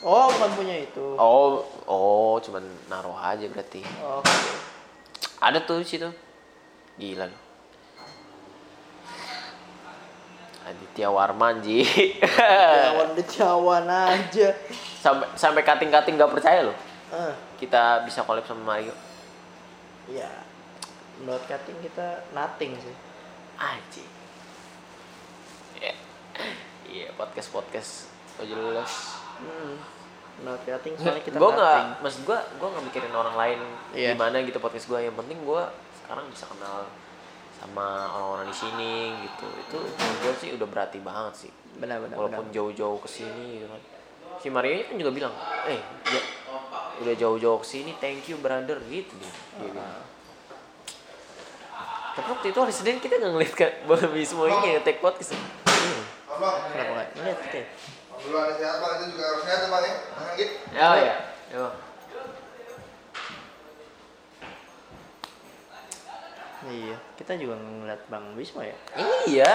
Oh, 0.06 0.28
bukan 0.28 0.50
punya 0.54 0.76
itu. 0.78 1.06
Oh, 1.16 1.64
oh, 1.88 2.36
cuman 2.38 2.62
naruh 2.86 3.16
aja 3.16 3.46
berarti. 3.48 3.82
Oke. 3.82 4.34
Ada 5.40 5.64
tuh 5.64 5.82
di 5.82 5.88
situ. 5.88 6.10
Gila 6.96 7.26
lu. 7.26 7.38
Aditya 10.66 11.08
Warman 11.08 11.62
Ji. 11.62 11.86
Adityawan, 12.26 13.14
Adityawan 13.14 13.86
aja. 13.86 14.50
sampai 14.98 15.28
sampai 15.38 15.62
kating-kating 15.62 16.18
nggak 16.18 16.34
percaya 16.34 16.66
loh. 16.66 16.78
Ah, 17.14 17.34
Kita 17.56 18.02
bisa 18.02 18.26
collab 18.26 18.42
sama 18.44 18.74
Mario. 18.74 18.94
ya. 20.10 20.30
Menurut 21.22 21.46
cutting 21.46 21.78
kita 21.80 22.26
nothing 22.34 22.74
sih. 22.76 22.96
Anjing. 23.56 24.10
Iya. 26.36 26.54
Iya, 26.86 27.08
podcast-podcast 27.14 28.12
oh 28.36 28.46
jelas. 28.46 28.92
Hmm. 29.38 29.76
Menurut 30.36 30.62
cutting 30.62 30.96
soalnya 30.96 31.20
kita 31.22 31.36
gue 31.36 31.48
nggak 31.50 31.64
nothing. 31.80 32.04
maksud 32.04 32.22
gue 32.24 32.38
gue 32.54 32.68
nggak 32.68 32.86
mikirin 32.86 33.14
orang 33.14 33.36
lain 33.36 33.60
Iya. 33.92 34.12
gimana 34.12 34.38
gitu 34.42 34.60
podcast 34.60 34.86
gue 34.86 35.00
yang 35.02 35.16
penting 35.16 35.40
gue 35.42 35.64
sekarang 35.98 36.28
bisa 36.28 36.44
kenal 36.46 36.84
sama 37.56 37.86
orang-orang 38.12 38.48
di 38.48 38.58
sini 38.58 38.94
gitu 39.22 39.48
itu 39.58 39.78
menurut 39.80 40.20
gue 40.22 40.34
sih 40.38 40.50
udah 40.52 40.68
berarti 40.68 41.00
banget 41.00 41.34
sih 41.38 41.52
Benar-benar. 41.74 42.16
walaupun 42.16 42.52
jauh-jauh 42.52 43.00
ke 43.00 43.08
sini 43.10 43.44
gitu 43.58 43.66
kan 43.66 43.82
si 44.36 44.48
Mario 44.50 44.84
kan 44.84 44.96
juga 44.98 45.12
bilang 45.14 45.34
eh 45.66 45.80
ja- 46.06 46.30
udah 46.98 47.16
jauh-jauh 47.16 47.58
ke 47.58 47.68
sini 47.70 47.96
thank 47.96 48.28
you 48.28 48.36
brother 48.38 48.76
gitu 48.86 49.16
dia, 49.16 49.32
dia 49.58 49.70
bilang 49.70 50.04
tapi 52.12 52.28
waktu 52.30 52.48
itu 52.50 52.60
hari 52.60 52.72
Senin 52.72 52.98
kita 52.98 53.16
nggak 53.18 53.32
ngeliat 53.34 53.54
kan 53.54 53.72
Bobby 53.86 54.22
semua 54.22 54.48
ini 54.50 54.58
nge-take 54.74 55.00
podcast 55.00 55.32
Abang. 55.32 56.05
Kenapa 56.36 56.92
nggak 56.92 57.08
ngeliat 57.16 57.40
kita? 57.42 57.58
ya? 57.58 57.66
Alhamdulillah 58.16 58.44
ada 58.44 58.54
sehat 58.56 58.76
bang, 58.78 58.92
itu 58.96 59.06
juga 59.12 59.24
harus 59.26 59.44
sehat 59.44 59.60
ya 59.60 59.68
bang 59.68 59.84
ya. 59.84 59.94
Bang 60.10 60.26
Anggit. 60.26 60.50
oh 60.74 60.96
ya 60.98 61.16
ya 61.46 61.58
Bang. 61.60 61.76
Iya, 66.66 66.98
kita 67.14 67.38
juga 67.38 67.56
ngeliat 67.56 68.02
Bang 68.10 68.34
Wisma 68.34 68.66
ya. 68.66 68.74
iya 69.30 69.52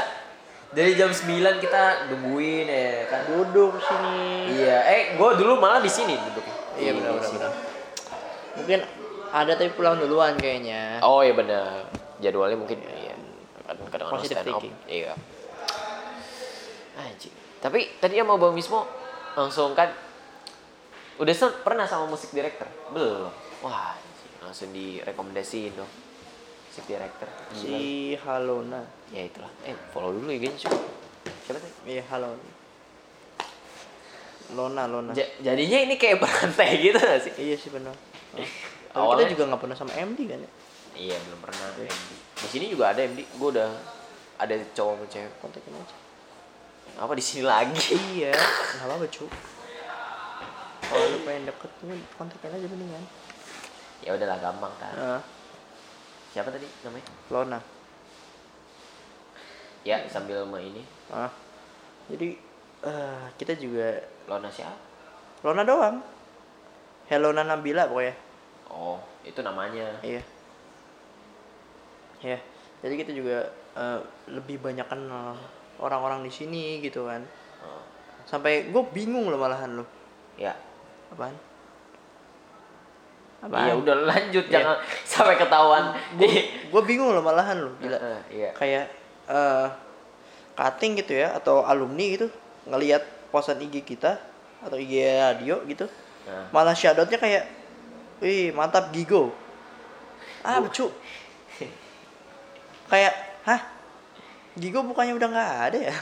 dari 0.70 0.94
jam 0.94 1.10
9 1.10 1.26
kita 1.58 2.06
nungguin 2.06 2.70
ya 2.70 3.10
kan 3.10 3.26
Duduk 3.26 3.74
sini. 3.82 4.54
Iya, 4.54 4.76
eh 4.86 5.02
gue 5.18 5.30
dulu 5.34 5.58
malah 5.58 5.82
di 5.82 5.90
sini 5.90 6.14
duduknya. 6.14 6.54
Iya 6.78 6.90
Di 6.94 6.96
benar-benar. 6.96 7.26
sini. 7.26 7.38
benar. 7.40 7.52
Mungkin 8.54 8.80
ada 9.30 9.52
tapi 9.58 9.70
pulang 9.74 9.98
duluan 9.98 10.38
kayaknya. 10.38 11.02
Oh 11.02 11.26
iya 11.26 11.34
benar. 11.34 11.90
Jadwalnya 12.22 12.54
mungkin 12.54 12.78
iya. 12.86 13.18
Kadang-kadang 13.66 14.06
Positive 14.14 14.30
stand 14.38 14.46
up. 14.46 14.62
thinking. 14.62 14.74
Iya. 14.86 15.12
Tapi 17.60 18.00
tadi 18.00 18.16
sama 18.16 18.40
Bang 18.40 18.56
Bismo 18.56 18.88
langsung 19.36 19.76
kan 19.76 19.92
udah 21.20 21.34
pernah 21.60 21.84
sama 21.84 22.08
musik 22.08 22.32
director? 22.32 22.64
Belum. 22.96 23.28
Wah, 23.60 23.92
langsung 24.40 24.72
direkomendasiin 24.72 25.76
dong. 25.76 25.90
Musik 26.66 26.88
director. 26.88 27.28
Si 27.52 28.16
Halona. 28.24 28.80
Ya 29.12 29.28
itulah. 29.28 29.52
Eh, 29.68 29.76
follow 29.92 30.16
dulu 30.16 30.32
ya 30.32 30.48
guys. 30.48 30.64
Siapa 30.64 31.58
tadi? 31.60 31.68
Iya 31.84 32.02
Halona. 32.08 32.50
Lona, 34.50 34.82
Lona. 34.90 35.12
Ja- 35.14 35.30
jadinya 35.38 35.78
ini 35.78 35.94
kayak 35.94 36.18
berantai 36.18 36.74
gitu 36.82 36.98
gak 36.98 37.22
sih? 37.22 37.32
iya 37.38 37.54
sih 37.54 37.70
benar. 37.70 37.94
Oh. 38.34 38.42
Tapi 38.42 38.48
kita 38.90 38.98
Awalnya- 38.98 39.30
juga 39.30 39.42
nggak 39.46 39.60
pernah 39.62 39.76
sama 39.78 39.92
MD 39.94 40.18
kan 40.26 40.40
ya? 40.42 40.50
Iya 40.98 41.16
belum 41.22 41.38
pernah 41.38 41.64
MD. 41.78 41.86
Di 42.34 42.48
sini 42.50 42.66
juga 42.66 42.90
ada 42.90 43.00
MD. 43.06 43.22
Gue 43.38 43.48
udah 43.54 43.70
ada 44.42 44.54
cowok 44.74 44.94
sama 44.98 45.06
cewek. 45.06 45.32
Kontakin 45.38 45.72
aja. 45.78 45.96
Apa 47.00 47.16
di 47.16 47.24
sini 47.24 47.48
lagi? 47.48 47.96
iya, 48.12 48.36
nggak 48.76 48.84
apa-apa 48.84 49.06
cu. 49.08 49.24
Kalau 50.84 51.04
lu 51.06 51.18
pengen 51.24 51.48
deket 51.48 51.72
nih 51.86 52.00
kontakin 52.18 52.50
aja 52.50 52.66
mendingan. 52.66 53.04
ya 54.00 54.16
udahlah 54.16 54.40
gampang 54.40 54.72
kan 54.80 54.96
Nah, 54.96 55.20
siapa 56.32 56.48
tadi 56.48 56.64
namanya 56.80 57.04
Lona. 57.28 57.60
ya 59.84 60.00
sambil 60.08 60.40
mau 60.48 60.56
ini 60.56 60.80
Ah. 61.12 61.28
Jadi 62.08 62.32
eh, 62.80 63.24
kita 63.36 63.60
juga 63.60 64.00
Lona 64.24 64.48
siapa 64.48 64.72
Lona 65.44 65.68
doang. 65.68 66.00
Helona 67.12 67.44
Nabila 67.44 67.92
pokoknya. 67.92 68.16
oh 68.72 68.96
itu 69.20 69.44
namanya 69.44 70.00
Iya. 70.00 70.24
Ya. 72.24 72.38
Jadi 72.80 72.94
kita 73.04 73.12
juga 73.12 73.52
eh, 73.76 74.00
lebih 74.32 74.64
banyak 74.64 74.88
kenal 74.88 75.36
orang-orang 75.80 76.20
di 76.22 76.32
sini 76.32 76.78
gitu 76.80 77.08
kan. 77.08 77.24
Sampai 78.28 78.70
gue 78.70 78.82
bingung 78.94 79.26
loh 79.26 79.40
malahan 79.40 79.74
lo. 79.74 79.84
ya 80.38 80.54
Apaan? 81.10 81.34
Iya 83.40 83.72
udah 83.74 83.96
lanjut 84.04 84.44
Iya. 84.46 84.52
jangan 84.52 84.76
sampai 85.16 85.34
ketahuan 85.40 85.96
Gue 86.70 86.82
bingung 86.84 87.10
loh 87.10 87.24
malahan 87.24 87.58
lo. 87.58 87.72
Gila. 87.80 87.96
Heeh, 87.98 88.18
iya 88.30 88.50
Kayak 88.54 88.86
eh 89.26 89.68
cutting 90.54 91.00
gitu 91.00 91.16
ya 91.16 91.32
atau 91.34 91.64
alumni 91.64 92.04
gitu 92.12 92.28
ngelihat 92.68 93.00
posan 93.32 93.58
IG 93.64 93.80
kita 93.82 94.20
atau 94.60 94.76
IG 94.76 94.92
radio 95.16 95.64
gitu. 95.64 95.88
Nah, 96.28 96.52
Malah 96.52 96.76
shoutoutnya 96.76 97.16
kayak 97.16 97.44
Wih 98.20 98.52
mantap 98.52 98.92
Gigo 98.92 99.32
Ah 100.44 100.60
lucu 100.60 100.92
Kayak 102.92 103.14
Hah? 103.48 103.60
Gigo 104.60 104.84
bukannya 104.84 105.16
udah 105.16 105.28
nggak 105.32 105.52
ada 105.72 105.80
ya? 105.90 105.96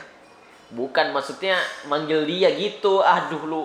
bukan 0.69 1.17
maksudnya 1.17 1.57
manggil 1.89 2.29
dia 2.29 2.53
gitu 2.53 3.01
aduh 3.01 3.45
lu 3.49 3.65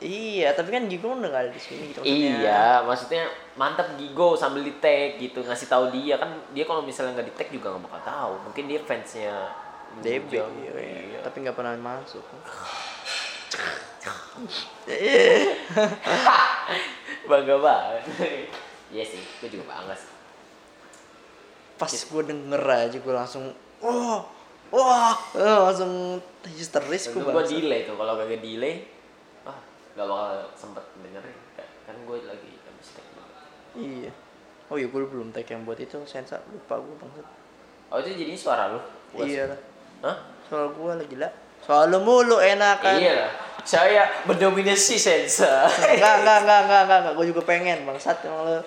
Iya, 0.00 0.56
tapi 0.56 0.72
kan 0.72 0.88
Gigo 0.88 1.12
udah 1.12 1.28
nggak 1.28 1.44
ada 1.44 1.52
di 1.52 1.60
sini 1.60 1.92
gitu 1.92 2.00
maksudnya. 2.00 2.40
Iya, 2.40 2.80
maksudnya 2.88 3.28
mantap 3.60 4.00
Gigo 4.00 4.32
sambil 4.32 4.64
di 4.64 4.72
tag 4.80 5.20
gitu 5.20 5.44
ngasih 5.44 5.68
tahu 5.68 5.92
dia 5.92 6.16
kan 6.16 6.40
dia 6.56 6.64
kalau 6.64 6.80
misalnya 6.80 7.20
nggak 7.20 7.28
di 7.28 7.34
tag 7.36 7.52
juga 7.52 7.76
nggak 7.76 7.84
bakal 7.84 8.00
tahu. 8.08 8.32
Mungkin 8.48 8.64
dia 8.64 8.80
fansnya 8.80 9.52
DB, 10.00 10.40
iya, 10.40 10.72
iya. 10.72 11.20
tapi 11.20 11.44
nggak 11.44 11.52
pernah 11.52 11.76
masuk. 11.76 12.24
Bangga 17.28 17.56
banget. 17.60 18.02
Iya 18.88 19.04
sih, 19.04 19.20
gue 19.20 19.48
juga 19.52 19.68
bangga 19.68 19.94
sih. 20.00 20.08
Pas 21.76 21.92
gue 21.92 22.22
denger 22.24 22.62
aja 22.64 22.96
gue 22.96 23.14
langsung, 23.14 23.52
wah, 23.80 24.20
wah, 24.70 25.12
eh, 25.36 25.58
langsung 25.66 26.20
histeris 26.44 27.12
gue 27.12 27.20
gue 27.20 27.44
delay 27.48 27.84
tuh, 27.84 27.96
kalau 27.96 28.16
kagak 28.16 28.40
delay, 28.40 28.86
ah 29.44 29.56
gak 29.96 30.06
bakal 30.06 30.48
sempet 30.56 30.84
dengerin. 31.00 31.38
Kan 31.88 31.96
gue 32.06 32.16
lagi 32.22 32.50
habis 32.62 32.88
tag. 32.94 33.06
Iya. 33.74 34.12
Oh 34.70 34.78
iya, 34.78 34.86
gue 34.86 35.00
belum 35.02 35.34
tag 35.34 35.48
yang 35.50 35.66
buat 35.66 35.80
itu 35.82 35.98
sensa 36.06 36.38
lupa 36.54 36.78
gue 36.78 36.94
bangsat. 37.02 37.26
Oh 37.90 37.98
itu 37.98 38.14
jadi 38.14 38.32
suara 38.38 38.70
lu? 38.70 38.80
Iya 39.18 39.50
lah. 39.50 39.60
Hah? 40.06 40.16
Soal 40.46 40.70
gue 40.70 40.92
lagi 40.94 41.10
gila. 41.10 41.28
Soal 41.66 41.90
lu 41.90 41.98
mulu 42.06 42.38
enak 42.38 42.78
kan. 42.78 42.96
Iya 43.02 43.26
lah. 43.26 43.32
Saya 43.66 44.06
mendominasi 44.24 44.96
sensa. 44.96 45.66
Enggak, 45.66 46.22
enggak, 46.22 46.38
enggak, 46.46 46.60
enggak, 46.64 46.82
enggak. 46.86 47.14
Gue 47.18 47.26
juga 47.28 47.42
pengen 47.42 47.82
bangsat 47.84 48.22
emang 48.24 48.46
lu. 48.46 48.62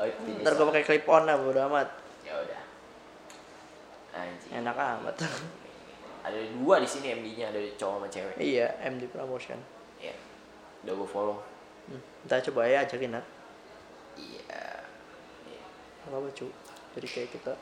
Oh, 0.00 0.08
Ntar 0.40 0.52
gue 0.56 0.64
suara. 0.64 0.70
pakai 0.72 0.84
clip 0.88 1.04
on 1.12 1.28
lah 1.28 1.36
bodo 1.36 1.60
amat. 1.68 1.99
Ya. 4.20 4.28
Anjing. 4.28 4.52
Enak 4.60 4.76
amat. 4.76 5.16
Ada 6.26 6.36
dua 6.52 6.76
di 6.84 6.88
sini 6.88 7.16
MD-nya, 7.16 7.48
ada 7.48 7.56
cowok 7.80 7.96
sama 7.96 8.08
cewek. 8.12 8.36
iya, 8.36 8.76
MD 8.84 9.08
Promotion. 9.08 9.56
Iya. 9.96 10.12
Udah 10.84 10.92
gue 11.00 11.08
follow. 11.08 11.40
Hmm. 11.88 11.96
Ntar 12.28 12.44
coba 12.44 12.68
ya 12.68 12.84
ajakin 12.84 13.16
lah. 13.16 13.24
Iya. 14.20 14.84
Iya. 15.48 15.64
Apa 16.12 16.28
cu? 16.28 16.52
Jadi 16.92 17.06
kayak 17.08 17.28
kita 17.32 17.56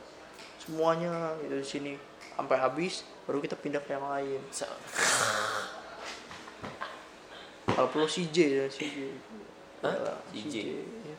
semuanya 0.59 1.39
itu 1.39 1.55
di 1.55 1.63
sini 1.63 1.91
sampai 2.35 2.59
habis 2.59 3.07
baru 3.23 3.39
kita 3.39 3.55
pindah 3.55 3.79
ke 3.79 3.95
yang 3.95 4.03
lain. 4.03 4.43
So, 4.51 4.67
Kalau 7.69 7.87
perlu 7.95 8.11
CJ 8.11 8.37
ya 8.59 8.65
CJ. 8.67 8.97
Hah? 9.87 9.93
Yalah, 9.95 10.19
CJ? 10.35 10.55
iya. 11.07 11.15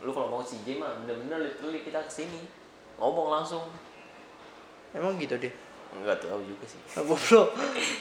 lu 0.00 0.08
kalau 0.14 0.30
mau 0.30 0.40
CJ 0.40 0.80
mah 0.80 1.04
bener-bener 1.04 1.52
literally 1.52 1.84
kita 1.84 2.00
ke 2.00 2.08
sini 2.08 2.48
ngomong 2.96 3.28
langsung 3.28 3.68
Emang 4.92 5.16
gitu 5.16 5.36
deh. 5.36 5.52
nggak 5.88 6.20
tahu 6.20 6.40
juga 6.44 6.64
sih 6.64 6.80
Nah, 6.94 7.02
goblok. 7.02 7.48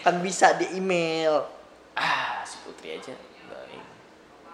kan 0.04 0.16
bisa 0.20 0.56
di 0.56 0.76
email. 0.76 1.40
ah 1.94 2.44
si 2.44 2.60
Putri 2.62 2.94
aja 2.94 3.12
ini. 3.12 3.80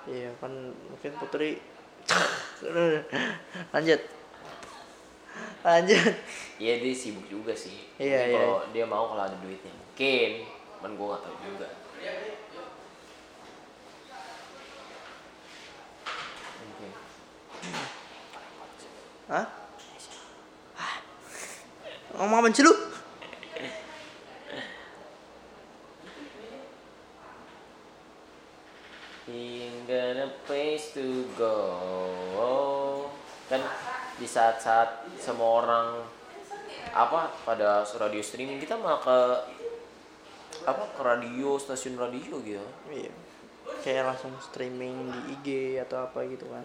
Iya 0.05 0.29
kan 0.37 0.51
mungkin 0.87 1.11
Putri 1.17 1.59
lanjut 3.73 4.01
lanjut 5.63 6.13
iya 6.59 6.73
dia 6.77 6.91
sibuk 6.93 7.23
juga 7.25 7.55
sih 7.55 7.87
Iya, 7.95 8.27
iya. 8.27 8.35
kalau 8.35 8.67
dia 8.69 8.83
mau 8.83 9.07
kalau 9.07 9.23
ada 9.23 9.37
duitnya 9.39 9.71
mungkin 9.71 10.43
cuman 10.77 10.91
gue 10.93 11.05
nggak 11.07 11.21
tahu 11.23 11.35
juga 11.41 11.67
Mungkin. 16.59 16.91
Hah? 19.25 19.45
Ngomong 22.13 22.45
apa 22.45 22.47
sih 22.53 22.61
lu? 22.61 22.73
Ain't 29.33 29.89
got 29.89 30.17
a 30.21 30.29
place 30.45 30.93
to 30.93 31.25
go. 31.33 33.09
Kan 33.49 33.65
di 34.21 34.27
saat-saat 34.29 35.09
semua 35.17 35.65
orang 35.65 35.87
apa 36.93 37.33
pada 37.41 37.81
radio 37.97 38.21
streaming 38.21 38.61
kita 38.61 38.77
malah 38.77 39.01
ke 39.01 39.17
apa 40.69 40.83
ke 40.93 41.01
radio 41.01 41.57
stasiun 41.57 41.97
radio 41.97 42.37
gitu. 42.45 42.61
Iya. 42.93 43.09
Kayak 43.81 44.13
langsung 44.13 44.37
streaming 44.37 45.09
di 45.09 45.19
IG 45.33 45.47
atau 45.81 46.05
apa 46.05 46.21
gitu 46.29 46.45
kan. 46.45 46.61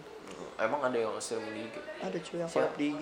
Emang 0.61 0.85
ada 0.85 0.99
yang 0.99 1.15
streaming 1.17 1.57
di 1.57 1.61
IG? 1.65 1.75
ada 2.05 2.17
cuy 2.21 2.37
yang 2.37 2.49
collab 2.51 2.73
di 2.77 2.85
IG 2.93 3.01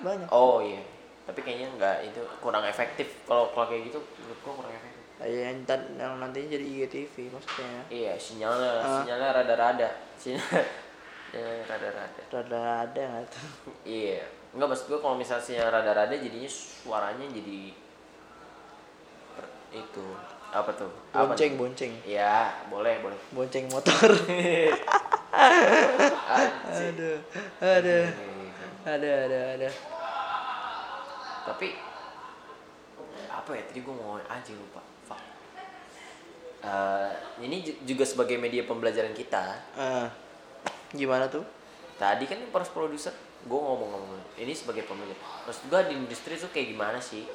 banyak. 0.00 0.28
Oh 0.32 0.64
iya 0.64 0.93
tapi 1.24 1.40
kayaknya 1.40 1.68
nggak 1.74 1.96
itu 2.04 2.20
kurang 2.38 2.64
efektif. 2.64 3.08
Kalau 3.24 3.48
kalau 3.50 3.66
kayak 3.66 3.88
gitu 3.88 3.98
menurut 4.20 4.38
gua 4.44 4.54
kurang 4.60 4.72
efektif. 4.72 5.00
Iya, 5.14 5.40
yang, 5.48 5.58
yang 5.96 6.12
nantinya 6.18 6.48
jadi 6.52 6.64
IGTV 6.66 7.14
maksudnya. 7.32 7.80
Iya 7.88 8.12
sinyalnya 8.18 8.70
Ah. 8.78 9.00
sinyalnya 9.00 9.28
rada-rada. 9.32 9.88
Sinyal 10.14 10.42
sinyalnya 11.30 11.64
rada-rada. 11.72 12.22
Rada 12.28 12.60
ada 12.84 13.02
nggak 13.02 13.24
tuh? 13.30 13.48
Iya, 13.86 14.20
enggak 14.52 14.68
maksud 14.68 14.86
gue 14.90 14.98
kalau 15.00 15.16
misalnya 15.16 15.44
sinyal 15.44 15.68
rada-rada 15.70 16.12
jadinya 16.12 16.50
suaranya 16.50 17.26
jadi 17.30 17.72
itu 19.74 20.06
apa 20.54 20.70
tuh? 20.70 20.90
Apa 21.10 21.34
bonceng 21.34 21.54
tuh? 21.54 21.58
bonceng. 21.66 21.92
Iya, 22.06 22.62
boleh, 22.68 22.94
boleh. 23.02 23.18
bonceng 23.32 23.64
motor. 23.70 24.10
Aduh 26.74 27.18
aduh 27.58 28.06
ada 28.86 29.10
ada 29.26 29.40
ada 29.58 29.68
Tapi 31.44 31.68
apa 33.26 33.50
ya 33.50 33.62
tadi 33.62 33.80
gue 33.80 33.94
mau 33.94 34.16
anjing 34.18 34.56
lupa. 34.56 34.80
Fuck. 35.04 35.20
Eh, 36.64 37.10
ini 37.40 37.60
ju- 37.60 37.78
juga 37.84 38.04
sebagai 38.04 38.36
media 38.36 38.64
pembelajaran 38.64 39.12
kita. 39.12 39.44
Ah, 39.76 40.08
gimana 40.90 41.28
tuh 41.28 41.44
Tadi 41.94 42.26
kan 42.26 42.40
para 42.50 42.64
produser 42.64 43.14
gue 43.44 43.54
ngomong-ngomong 43.54 44.18
ini 44.34 44.50
sebagai 44.50 44.82
pembelajaran. 44.82 45.20
Maksud 45.44 45.64
gue 45.68 45.80
di 45.86 45.94
industri 45.96 46.34
tuh 46.34 46.48
kayak 46.48 46.72
gimana 46.72 46.98
sih? 46.98 47.28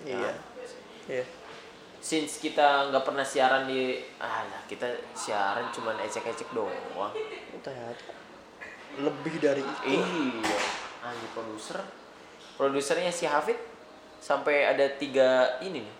iya 0.00 0.32
Nah, 0.32 0.36
iya 1.06 1.24
since 2.00 2.40
kita 2.40 2.88
nggak 2.88 3.04
pernah 3.04 3.20
siaran 3.20 3.68
di 3.68 4.00
ah 4.16 4.40
kita 4.64 4.88
siaran 5.12 5.68
cuman 5.68 6.00
ecek-ecek 6.00 6.48
doang 6.56 6.72
ternyata 7.60 8.16
lebih 8.96 9.36
dari 9.36 9.60
itu 9.60 9.80
iya 9.84 10.56
anjir 11.04 11.28
produser 11.36 11.76
produsernya 12.60 13.08
si 13.08 13.24
Hafid 13.24 13.56
sampai 14.20 14.68
ada 14.68 14.84
tiga 14.92 15.56
ini 15.64 15.80
nih. 15.80 15.94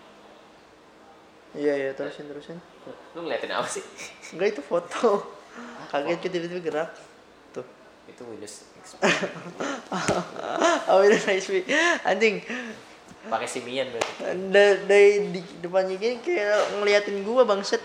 Iya 1.57 1.73
iya 1.73 1.91
terusin 1.97 2.29
terusin. 2.29 2.61
Lu 3.17 3.25
ngeliatin 3.25 3.49
apa 3.57 3.65
sih? 3.65 3.81
Enggak 4.37 4.61
itu 4.61 4.63
foto. 4.63 5.25
Kaget 5.91 6.21
cuy 6.21 6.31
tiba-tiba 6.31 6.61
gerak. 6.61 6.91
Tuh. 7.57 7.65
Itu 8.05 8.29
Windows 8.29 8.69
XP 8.85 9.01
oh 10.93 11.01
ini 11.05 11.17
nice 11.17 11.49
Wi. 11.49 11.65
anjing. 12.05 12.45
Pakai 13.29 13.49
simian 13.49 13.89
berarti. 13.89 14.13
Da- 14.53 14.81
dari 14.85 15.33
di 15.33 15.41
depannya 15.65 15.97
gini 15.97 16.21
kayak 16.21 16.77
ngeliatin 16.81 17.25
gua 17.25 17.49
bangset 17.49 17.81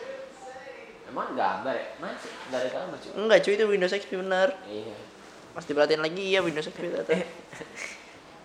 emang 1.08 1.32
gambar 1.32 1.74
ya? 1.80 1.88
Masih 2.04 2.32
nggak 2.52 2.60
ada 2.60 2.70
gambar 2.76 2.98
cuy. 3.00 3.12
Enggak 3.16 3.40
cuy 3.40 3.54
itu 3.56 3.66
Windows 3.72 3.96
XP 3.96 4.12
bener 4.20 4.50
iya. 4.68 4.96
Pasti 5.56 5.72
perhatiin 5.72 6.04
lagi 6.04 6.24
iya 6.28 6.44
Windows 6.44 6.68
XP 6.68 6.92
ternyata 6.92 7.16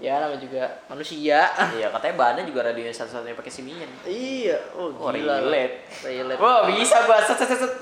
ya 0.00 0.16
nama 0.16 0.34
juga 0.40 0.64
manusia 0.88 1.44
iya 1.76 1.92
katanya 1.92 2.14
bahannya 2.16 2.44
juga 2.48 2.72
radio 2.72 2.88
yang 2.88 2.96
satu-satunya 2.96 3.36
pakai 3.36 3.52
simian 3.52 3.90
iya 4.08 4.56
oh 4.72 4.90
Wah, 4.96 5.12
gila 5.12 5.44
relate. 5.44 5.86
relate 6.02 6.40
wah 6.40 6.64
bisa 6.64 7.04
gua 7.04 7.20
set 7.20 7.36
set 7.36 7.52
set. 7.52 7.74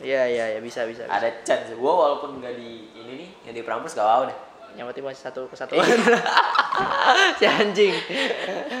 Iya 0.00 0.24
iya 0.32 0.44
ya 0.56 0.60
bisa 0.64 0.88
bisa. 0.88 1.04
bisa. 1.04 1.12
ada 1.12 1.28
chance 1.44 1.76
gue 1.76 1.92
walaupun 1.92 2.40
nggak 2.40 2.56
di 2.56 2.88
ini 2.96 3.12
nih 3.20 3.28
yang 3.44 3.54
di 3.60 3.62
Prambors 3.62 3.92
gak 3.92 4.08
mau 4.08 4.24
deh 4.24 4.38
Yang 4.72 4.86
penting 4.94 5.04
masih 5.04 5.22
satu 5.28 5.40
kesatuan. 5.50 5.84
si 7.38 7.44
anjing. 7.44 7.92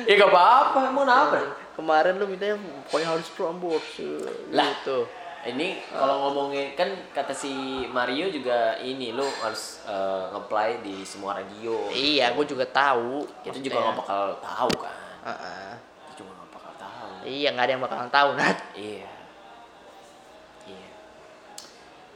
ya 0.08 0.14
gak 0.16 0.32
apa-apa 0.32 0.88
emang 0.88 1.04
kenapa 1.04 1.38
Kemarin 1.76 2.16
lu 2.16 2.24
mintanya 2.24 2.56
pokoknya 2.88 3.08
harus 3.12 3.28
Prambors. 3.36 3.88
Lah. 4.48 4.64
Gitu. 4.80 4.98
Ini 5.42 5.80
kalau 5.88 6.28
ngomongin 6.28 6.76
kan 6.76 6.84
kata 7.10 7.32
si 7.32 7.48
Mario 7.86 8.28
juga 8.28 8.76
ini 8.76 9.08
lu 9.10 9.24
harus 9.40 9.80
eh, 9.82 10.24
nge-play 10.30 10.80
di 10.80 11.00
semua 11.00 11.32
radio 11.32 11.88
Iya, 11.88 12.32
gue 12.32 12.44
juga 12.44 12.64
tahu. 12.64 13.24
kita 13.40 13.56
juga 13.58 13.78
nggak 13.80 13.96
bakal 13.98 14.22
tahu 14.38 14.72
kan 14.76 14.96
Heeh. 15.22 15.72
kita 16.04 16.12
juga 16.18 16.30
nggak 16.34 16.50
bakal 16.52 16.72
tahu 16.76 17.10
Iya, 17.24 17.48
nggak 17.50 17.64
ada 17.64 17.72
yang 17.72 17.82
bakalan 17.82 18.10
tahu, 18.10 18.28
Nat. 18.34 18.58
iya 18.74 19.08
iya 20.66 20.88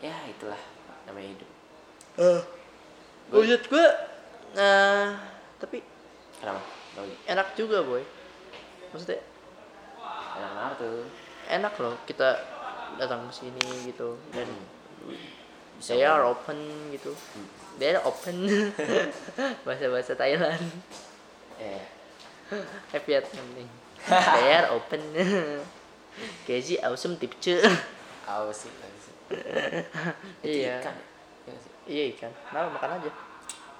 ya 0.02 0.16
itulah 0.26 0.60
namanya 1.04 1.28
hidup 1.30 1.50
Eh. 2.14 2.40
Menurut 3.26 3.64
gue, 3.64 3.86
nah, 4.54 5.18
tapi 5.58 5.82
kenapa 6.36 6.62
Bagi. 6.94 7.16
enak 7.26 7.48
juga, 7.56 7.82
boy. 7.82 8.04
Maksudnya 8.92 9.18
enak 10.36 10.78
tuh 10.78 11.08
enak 11.48 11.74
loh 11.74 11.98
kita 12.04 12.38
datang 12.97 13.26
ke 13.26 13.32
sini 13.34 13.62
gitu 13.84 14.16
dan 14.30 14.49
Bisa 15.74 15.90
they 15.90 16.03
are 16.03 16.22
ngomong. 16.22 16.38
open 16.38 16.59
gitu. 16.90 17.12
They 17.76 17.90
are 17.90 18.03
open. 18.03 18.36
Bahasa-bahasa 19.66 20.14
Thailand. 20.14 20.62
eh 21.59 21.82
Eh 22.88 23.01
Vietnam 23.03 23.47
nih. 23.53 23.68
They 24.07 24.51
are 24.55 24.68
open. 24.70 25.03
Kezi 26.47 26.78
awesome 26.78 27.18
tipce. 27.18 27.59
Itu 30.40 30.47
Iya. 30.47 30.78
ikan 30.78 30.95
ya? 30.95 31.05
Iya? 31.45 31.59
Iya 31.84 32.05
ikan. 32.14 32.32
Nah 32.53 32.70
makan 32.70 32.90
aja. 33.01 33.11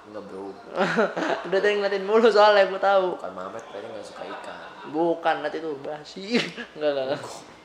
Enggak 0.05 0.23
bro 0.29 0.53
Udah 1.49 1.59
tadi 1.59 1.73
ngeliatin 1.73 2.05
mulu 2.05 2.29
soalnya 2.29 2.69
gue 2.69 2.77
tahu. 2.77 3.17
bukan 3.17 3.31
Mamet 3.33 3.63
berarti 3.65 3.87
nggak 3.89 4.05
suka 4.05 4.21
ikan 4.21 4.57
Bukan 4.93 5.35
nanti 5.41 5.57
tuh 5.57 5.73
basi. 5.81 6.37
Enggak 6.77 6.89
enggak. 6.93 7.05
enggak. 7.15 7.21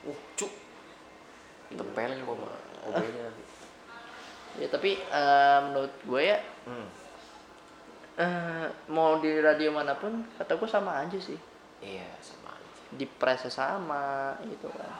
uh 0.08 0.18
tempelin 1.74 2.20
gua 2.26 2.36
mah 2.46 2.56
obenya 2.90 3.28
Ya 4.58 4.66
tapi 4.66 4.98
eh, 4.98 5.58
menurut 5.62 5.94
gue 6.02 6.22
ya 6.26 6.38
hmm. 6.66 6.88
eh, 8.18 8.66
mau 8.90 9.22
di 9.22 9.38
radio 9.38 9.70
mana 9.70 9.94
pun 9.94 10.26
kata 10.34 10.58
gue 10.58 10.66
sama 10.66 11.06
aja 11.06 11.14
sih. 11.22 11.38
iya 11.78 12.10
sama 12.18 12.50
aja 12.58 12.70
Di 12.98 13.06
pressnya 13.06 13.46
sama 13.46 14.34
gitu 14.42 14.66
kan. 14.74 14.90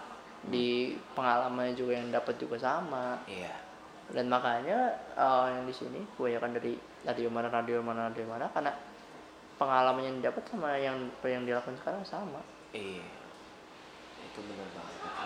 Di 0.47 0.95
pengalamannya 1.19 1.75
juga 1.75 1.99
yang 1.99 2.15
dapat 2.15 2.39
juga 2.39 2.63
sama. 2.63 3.19
iya 3.27 3.71
dan 4.11 4.27
makanya 4.27 4.91
eh, 5.15 5.47
yang 5.55 5.65
di 5.67 5.75
sini 5.75 6.01
kebanyakan 6.19 6.59
dari 6.59 6.75
radio 7.07 7.29
mana 7.31 7.49
radio 7.49 7.79
mana 7.81 8.11
radio 8.11 8.27
mana 8.27 8.47
karena 8.51 8.73
pengalaman 9.55 10.03
yang 10.03 10.17
didapat 10.19 10.43
sama 10.51 10.75
yang 10.79 10.97
yang 11.23 11.45
dilakukan 11.47 11.79
sekarang 11.79 12.03
sama 12.03 12.43
iya 12.75 13.07
itu 14.21 14.39
benar 14.47 14.69
banget. 14.75 14.95
Hmm. 15.03 15.20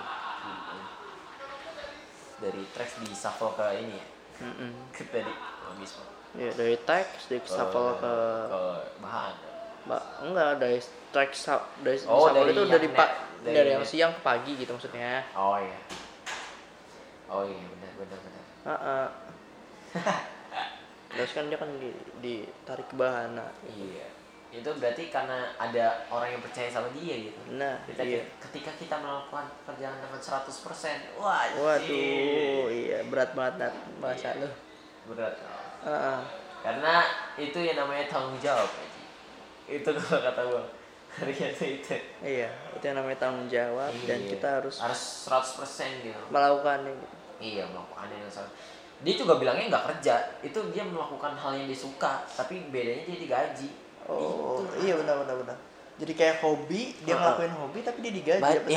Dari 2.45 2.63
tracks 2.71 3.01
di 3.01 3.09
shuffle 3.11 3.57
ke 3.57 3.67
ini 3.81 3.97
ya? 3.97 4.07
Mm-mm. 4.45 4.73
ke 4.93 5.09
tadi. 5.09 5.33
Habis 5.65 5.91
ya 6.35 6.51
dari 6.53 6.77
teks 6.77 7.31
dari 7.31 7.41
shuffle 7.43 7.97
ke 7.97 8.15
ke 8.45 8.63
bahan. 9.01 9.35
Mbak 9.85 10.03
enggak 10.23 10.51
dari 10.61 10.79
teks 11.09 11.37
sa- 11.41 11.67
dari 11.81 11.97
Oh, 12.05 12.29
shuffle 12.29 12.37
dari 12.37 12.53
itu 12.53 12.63
dari 12.69 12.89
pak 12.91 13.11
dari, 13.41 13.55
dari 13.57 13.71
yang 13.73 13.85
siang 13.85 14.13
ke 14.13 14.21
pagi 14.21 14.53
gitu 14.55 14.77
maksudnya. 14.77 15.25
Oh 15.33 15.57
iya. 15.57 15.79
Oh 17.27 17.43
iya 17.43 17.65
benar 17.65 17.91
benar 17.97 18.19
benar. 18.21 18.45
Heeh. 18.69 19.07
terus 21.15 21.31
kan 21.31 21.47
dia 21.47 21.55
kan 21.55 21.71
di, 21.79 21.95
ditarik 22.19 22.91
ke 22.91 22.97
bahana 22.99 23.47
iya 23.71 24.11
itu 24.55 24.71
berarti 24.79 25.11
karena 25.11 25.51
ada 25.55 26.07
orang 26.07 26.31
yang 26.31 26.43
percaya 26.43 26.71
sama 26.71 26.87
dia 26.93 27.27
gitu. 27.27 27.41
Nah 27.53 27.75
Kita, 27.85 28.03
iya. 28.03 28.23
ketika 28.39 28.71
kita 28.75 28.95
melakukan 28.97 29.51
kerjaan 29.65 29.99
dengan 29.99 30.21
100% 30.21 31.19
wah 31.19 31.43
waduh 31.55 32.67
iya 32.69 33.03
berat 33.05 33.35
banget 33.35 33.55
Nat, 33.59 33.75
bahasa 33.99 34.31
Iya. 34.31 34.43
lu. 34.43 34.49
Berat. 35.11 35.35
Heeh. 35.83 36.19
karena 36.63 36.95
itu 37.37 37.59
yang 37.61 37.77
namanya 37.77 38.09
tanggung 38.09 38.39
jawab 38.39 38.71
itu 39.67 39.85
kalau 39.99 40.21
kata 40.23 40.43
gua. 40.45 40.65
Ternyata 41.15 41.63
itu. 41.63 41.95
Iya 42.21 42.49
itu 42.73 42.85
yang 42.85 42.97
namanya 42.97 43.19
tanggung 43.21 43.47
jawab 43.47 43.93
dan 44.05 44.19
Iya. 44.19 44.31
kita 44.35 44.49
harus 44.63 44.77
harus 44.81 45.03
100% 45.29 46.03
gitu. 46.03 46.21
melakukannya. 46.29 46.91
Gitu. 46.91 47.07
iya 47.43 47.65
melakukannya 47.67 48.17
dengan 48.17 48.33
salah. 48.33 48.53
Dia 49.05 49.15
juga 49.15 49.37
bilangnya 49.37 49.69
nggak 49.69 49.85
kerja. 49.93 50.15
Itu 50.41 50.59
dia 50.73 50.83
melakukan 50.83 51.35
hal 51.35 51.53
yang 51.55 51.67
disuka 51.67 52.23
tapi 52.29 52.71
bedanya 52.73 53.05
dia 53.05 53.19
digaji 53.21 53.69
Oh, 54.05 54.61
Itu. 54.63 54.85
iya 54.85 54.95
benar 54.97 55.17
benar 55.19 55.37
benar. 55.41 55.57
Jadi 55.95 56.13
kayak 56.13 56.37
hobi, 56.39 56.93
dia 57.01 57.15
ngelakuin 57.15 57.55
hobi 57.55 57.79
tapi 57.81 57.99
dia 58.01 58.13
digaji 58.13 58.43
Ba- 58.43 58.51
ya 58.51 58.61
duit. 58.61 58.75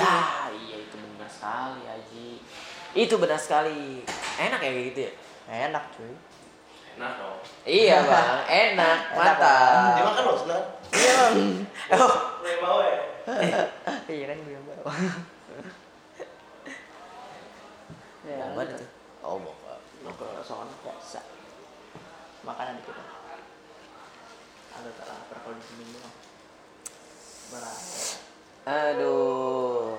iya 0.55 0.77
itu 0.79 0.95
benar 0.97 1.27
sekali 1.27 1.81
Haji 1.83 2.27
itu 2.93 3.13
benar 3.15 3.37
sekali 3.37 4.01
enak 4.37 4.57
ya 4.57 4.69
kayak 4.69 4.85
gitu 4.87 4.99
ya 5.01 5.11
Enak 5.67 5.83
cuy. 5.91 6.13
Enak 6.95 7.11
dong. 7.15 7.39
iya 7.63 7.97
bang 8.07 8.41
enak 8.47 8.99
Enak, 9.11 9.17
mantap 9.17 9.93
Dia 9.93 10.03
makan 10.03 10.23
loh 10.23 10.35
sebelah. 10.35 10.63
Iya 10.89 11.11
bang. 11.13 11.35
oh 11.97 12.13
Gue 12.39 12.53
mau 12.57 12.79
ya. 12.79 12.97
iya 14.09 14.25
kan 14.25 14.37
gue 14.37 14.53
yang 14.53 14.65
bawa. 14.65 14.91
ya, 18.23 18.35
mau 18.45 18.55
mana 18.55 18.73
tuh 18.73 18.89
oh 19.21 19.35
mau 19.37 19.53
ke 19.53 19.73
Lo 20.03 20.11
ke 20.13 20.25
sono 20.41 20.71
biasa. 20.79 21.19
Makanan 22.41 22.77
dikit. 22.77 22.95
Agak 24.77 24.93
tak 24.97 25.07
lapar 25.09 25.37
doang. 25.45 26.13
Berat. 27.51 27.81
Aduh. 28.67 29.97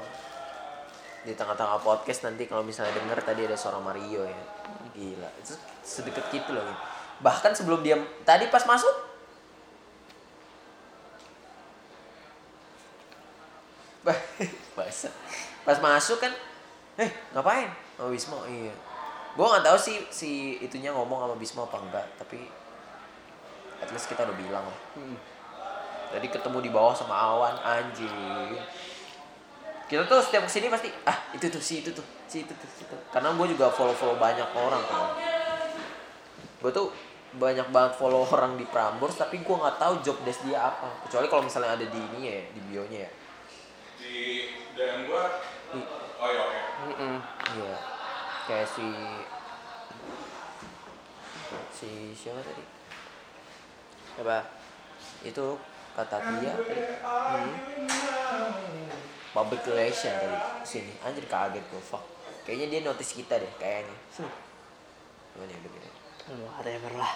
Di 1.26 1.32
tengah-tengah 1.34 1.80
podcast 1.82 2.24
nanti 2.24 2.46
kalau 2.46 2.62
misalnya 2.62 2.94
denger 2.94 3.18
tadi 3.20 3.44
ada 3.48 3.56
suara 3.58 3.82
Mario 3.82 4.22
ya. 4.22 4.42
Gila. 4.94 5.30
Itu 5.42 5.58
sedekat 5.82 6.30
gitu 6.30 6.54
loh. 6.54 6.62
gitu. 6.62 6.82
Bahkan 7.18 7.52
sebelum 7.58 7.82
dia 7.82 7.98
tadi 8.22 8.46
pas 8.46 8.62
masuk 8.62 9.08
Bah, 14.08 14.16
bahasa. 14.78 15.12
Pas 15.68 15.76
masuk 15.84 16.16
kan, 16.16 16.32
eh 16.96 17.10
ngapain? 17.36 17.68
Oh 18.00 18.08
Bismo, 18.08 18.40
iya. 18.48 18.72
Gua 19.36 19.52
nggak 19.52 19.68
tahu 19.68 19.78
sih 19.78 19.96
si 20.08 20.30
itunya 20.64 20.88
ngomong 20.96 21.28
sama 21.28 21.36
Bismo 21.36 21.68
apa 21.68 21.76
enggak, 21.76 22.06
tapi 22.16 22.40
at 23.78 23.88
least 23.90 24.10
kita 24.10 24.26
udah 24.26 24.36
bilang 24.36 24.64
lah. 24.64 24.78
Jadi 26.08 26.26
ketemu 26.32 26.58
di 26.64 26.70
bawah 26.72 26.96
sama 26.96 27.14
awan 27.14 27.54
anjing. 27.60 28.56
Kita 29.88 30.04
tuh 30.04 30.20
setiap 30.20 30.44
ke 30.44 30.52
sini 30.52 30.68
pasti 30.68 30.88
ah 31.04 31.16
itu 31.32 31.48
tuh 31.48 31.60
si 31.60 31.80
itu 31.80 31.88
tuh 31.92 32.04
si 32.28 32.44
itu 32.44 32.52
tuh 32.52 32.68
si 32.68 32.84
itu. 32.84 32.96
Karena 33.12 33.32
gue 33.32 33.46
juga 33.48 33.68
follow 33.72 33.96
follow 33.96 34.16
banyak 34.16 34.48
orang 34.52 34.82
kan. 34.84 35.16
Gue 36.60 36.72
tuh 36.72 36.92
banyak 37.36 37.68
banget 37.68 37.92
follow 37.96 38.24
orang 38.34 38.56
di 38.56 38.64
Prambors 38.68 39.16
tapi 39.16 39.40
gue 39.40 39.56
nggak 39.56 39.76
tahu 39.80 40.00
job 40.04 40.16
desk 40.24 40.44
dia 40.44 40.60
apa. 40.60 40.88
Kecuali 41.08 41.28
kalau 41.28 41.44
misalnya 41.44 41.76
ada 41.76 41.84
di 41.84 42.00
ini 42.00 42.20
ya 42.24 42.40
di 42.52 42.60
bionya 42.68 42.98
ya. 43.04 43.10
Di 44.00 44.16
DM 44.76 45.08
gua. 45.08 45.24
Di- 45.72 45.88
Oh 46.18 46.26
iya 46.34 46.42
oke. 46.42 46.58
Iya. 47.62 47.76
Kayak 48.50 48.66
si 48.74 48.86
si 51.70 51.88
siapa 52.10 52.42
tadi? 52.42 52.77
Coba. 54.18 54.42
Itu 55.22 55.56
kata 55.94 56.16
dia 56.38 56.52
tadi. 56.54 57.52
Public 59.28 59.62
relation 59.66 60.10
tadi 60.10 60.36
sini 60.64 60.90
anjir 61.04 61.22
kaget 61.28 61.62
gue 61.62 61.78
fuck 61.78 62.02
kayaknya 62.42 62.66
dia 62.72 62.80
notice 62.82 63.12
kita 63.12 63.38
deh 63.38 63.52
kayaknya 63.60 63.94
Hmm. 64.18 64.32
gimana 65.36 65.52
ya 65.52 65.60
beda 65.62 65.90
Whatever 66.58 66.92
lah. 66.98 67.12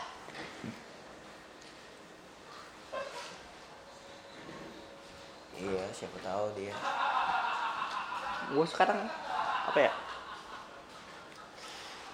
iya 5.57 5.85
siapa 5.93 6.19
tahu 6.21 6.45
dia 6.57 6.75
Gue 8.53 8.67
sekarang 8.67 9.07
apa 9.63 9.79
ya? 9.79 9.93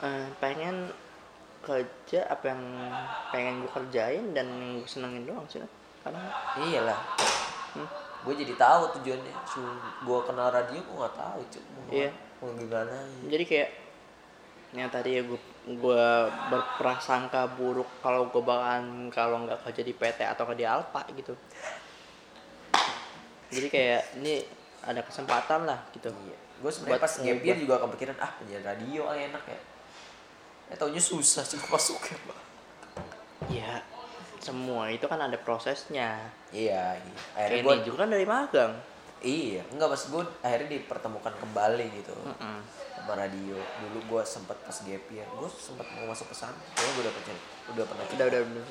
Eh, 0.04 0.26
pengen 0.38 0.92
kerja 1.68 2.24
apa 2.26 2.44
yang 2.46 2.62
pengen 3.28 3.54
gue 3.60 3.70
kerjain 3.70 4.24
dan 4.32 4.48
gue 4.76 4.88
senengin 4.88 5.22
doang 5.22 5.44
sih 5.46 5.60
karena 6.00 6.20
iyalah 6.58 6.96
Hmm. 7.68 7.84
gue 8.24 8.34
jadi 8.34 8.56
tahu 8.56 8.96
tujuannya 8.96 9.34
gue 10.00 10.18
kenal 10.24 10.48
radio 10.48 10.80
gue 10.80 10.96
nggak 10.96 11.14
tahu 11.14 11.40
cuy 11.46 11.62
mau 11.62 11.84
Iya. 11.92 12.10
mau 12.38 12.50
gimana 12.50 12.96
jadi 13.22 13.44
kayak 13.44 13.70
yang 14.70 14.88
tadi 14.88 15.10
ya 15.12 15.22
gue 15.22 15.40
gue 15.68 16.04
berprasangka 16.48 17.52
buruk 17.54 17.88
kalau 17.98 18.26
gue 18.26 18.40
bakalan 18.40 18.84
kalau 19.08 19.44
nggak 19.44 19.60
kerja 19.62 19.82
di 19.82 19.92
PT 19.92 20.24
atau 20.26 20.48
di 20.50 20.64
Alfa 20.64 21.04
gitu 21.12 21.36
jadi 23.48 23.66
kayak 23.66 24.02
ini 24.16 24.44
ada 24.82 25.00
kesempatan 25.02 25.64
lah 25.64 25.80
gitu 25.90 26.08
Iya. 26.08 26.36
Gue 26.58 26.70
sebenarnya 26.70 27.00
pas 27.00 27.14
gap 27.14 27.24
ngubah. 27.38 27.56
juga 27.56 27.74
kepikiran 27.86 28.16
ah 28.18 28.30
penyiar 28.34 28.62
radio 28.62 29.02
ah 29.04 29.14
enak 29.14 29.44
ya. 29.46 29.58
Eh 30.68 30.76
taunya 30.76 31.00
susah 31.00 31.42
sih 31.42 31.56
masuk 31.72 32.00
ya, 32.04 32.18
Pak. 32.28 32.38
ya 33.48 33.72
semua 34.38 34.88
itu 34.92 35.04
kan 35.08 35.18
ada 35.18 35.36
prosesnya 35.40 36.16
Iya, 36.52 36.96
iya. 36.96 37.16
Akhirnya 37.36 37.62
gue 37.64 37.76
juga 37.88 37.96
kan 38.04 38.10
dari 38.12 38.26
magang 38.28 38.72
iya, 39.18 39.66
enggak 39.74 39.90
pas 39.90 40.02
gue 40.06 40.22
akhirnya 40.46 40.68
dipertemukan 40.78 41.34
kembali 41.42 41.86
gitu. 41.90 42.14
Mm-mm. 42.14 42.60
sama 42.98 43.24
radio 43.24 43.56
dulu 43.56 43.98
gue 44.04 44.22
sempat 44.28 44.60
pas 44.62 44.78
gap 44.84 45.04
year 45.08 45.24
gue 45.24 45.48
sempat 45.48 45.88
mau 45.96 46.12
masuk 46.12 46.28
pesantren 46.28 46.60
gue 46.76 47.02
udah 47.02 47.12
pernah 47.16 47.38
udah 47.72 47.84
pernah 47.88 48.04
udah 48.04 48.26
udah 48.28 48.40
udah 48.44 48.64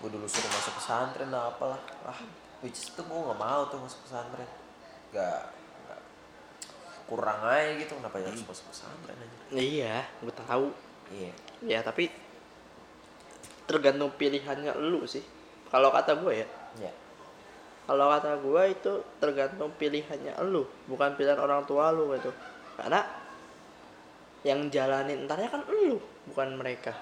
gue 0.00 0.10
dulu 0.16 0.26
suruh 0.26 0.48
masuk 0.48 0.74
pesantren 0.80 1.28
lah 1.28 1.52
apalah 1.52 1.76
ah 2.08 2.18
which 2.64 2.80
is 2.80 2.88
itu 2.88 3.04
gue 3.04 3.20
nggak 3.20 3.36
mau 3.36 3.68
tuh 3.68 3.84
masuk 3.84 4.00
pesantren 4.08 4.48
gak, 5.12 5.44
gak 5.44 5.61
kurang 7.08 7.40
aja 7.44 7.76
gitu 7.76 7.98
kenapa 7.98 8.22
harus 8.22 8.42
masuk 8.46 8.66
pesantren 8.70 9.16
aja 9.16 9.36
iya 9.58 9.96
gue 10.24 10.34
tahu. 10.34 10.72
Iya. 11.12 11.32
Ya 11.60 11.78
tapi 11.84 12.08
tergantung 13.68 14.10
pilihannya 14.16 14.72
lu 14.80 15.04
sih. 15.04 15.20
Kalau 15.68 15.92
kata 15.92 16.16
gue 16.16 16.44
ya. 16.44 16.48
Ya 16.80 16.92
kalau 17.82 18.06
kata 18.14 18.38
gue 18.38 18.62
itu 18.70 18.92
tergantung 19.18 19.74
pilihannya 19.74 20.38
lu 20.46 20.62
bukan 20.86 21.18
pilihan 21.18 21.38
orang 21.38 21.66
tua 21.66 21.90
lu 21.90 22.14
gitu. 22.14 22.30
Karena 22.78 23.02
yang 24.46 24.70
jalanin 24.70 25.26
entarnya 25.26 25.50
kan 25.50 25.66
lu 25.66 25.98
bukan 26.30 26.56
mereka. 26.56 26.94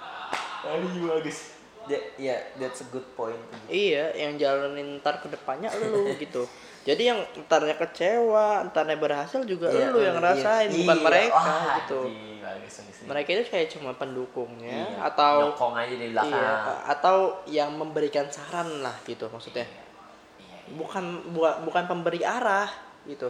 Aduh 0.65 1.17
bagus 1.17 1.61
ya 1.89 2.01
ya 2.17 2.37
that's 2.57 2.81
a 2.81 2.87
good 2.89 3.05
point. 3.13 3.39
Iya 3.69 4.17
yang 4.17 4.41
jalanin 4.41 4.99
ntar 5.05 5.21
ke 5.21 5.29
depannya 5.29 5.69
lu 5.79 6.17
gitu 6.17 6.49
jadi 6.81 7.03
yang 7.13 7.21
entarnya 7.37 7.77
kecewa 7.77 8.65
entarnya 8.65 8.97
berhasil 8.97 9.41
juga 9.45 9.69
Iya, 9.69 9.93
lu 9.93 10.01
yang 10.01 10.17
iya. 10.17 10.21
ngerasain 10.21 10.69
bukan 10.75 10.97
Iya. 10.97 11.05
mereka 11.05 11.37
Wah, 11.37 11.77
gitu. 11.79 12.01
iya, 12.09 12.51
mereka 13.05 13.29
itu 13.33 13.43
kayak 13.47 13.69
cuma 13.71 13.91
pendukungnya 13.93 14.89
Iya, 14.89 14.97
atau 15.05 15.53
nyokong 15.53 15.75
aja 15.77 15.95
di 15.95 16.09
belakang. 16.09 16.33
iya 16.33 16.55
atau 16.89 17.17
yang 17.45 17.71
memberikan 17.75 18.27
saran 18.29 18.81
lah 18.81 18.97
gitu 19.05 19.29
maksudnya. 19.29 19.69
Iya, 19.69 19.83
iya. 20.41 20.59
bukan 20.75 21.05
buat 21.31 21.61
bukan 21.63 21.85
pemberi 21.87 22.21
arah 22.21 22.69
gitu. 23.05 23.29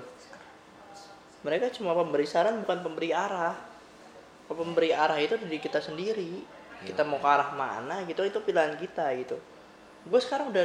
Mereka 1.40 1.72
cuma 1.72 1.96
pemberi 1.96 2.28
saran 2.28 2.60
bukan 2.60 2.84
pemberi 2.84 3.10
arah. 3.10 3.56
Pemberi 4.44 4.90
arah 4.90 5.16
itu 5.16 5.38
dari 5.38 5.56
kita 5.56 5.80
sendiri. 5.80 6.42
Kita 6.80 7.00
mau 7.00 7.16
ke 7.16 7.28
arah 7.28 7.50
mana 7.50 8.04
gitu 8.04 8.20
itu 8.22 8.40
pilihan 8.40 8.76
kita 8.76 9.08
gitu. 9.16 9.36
Gue 10.04 10.20
sekarang 10.20 10.48
udah 10.48 10.64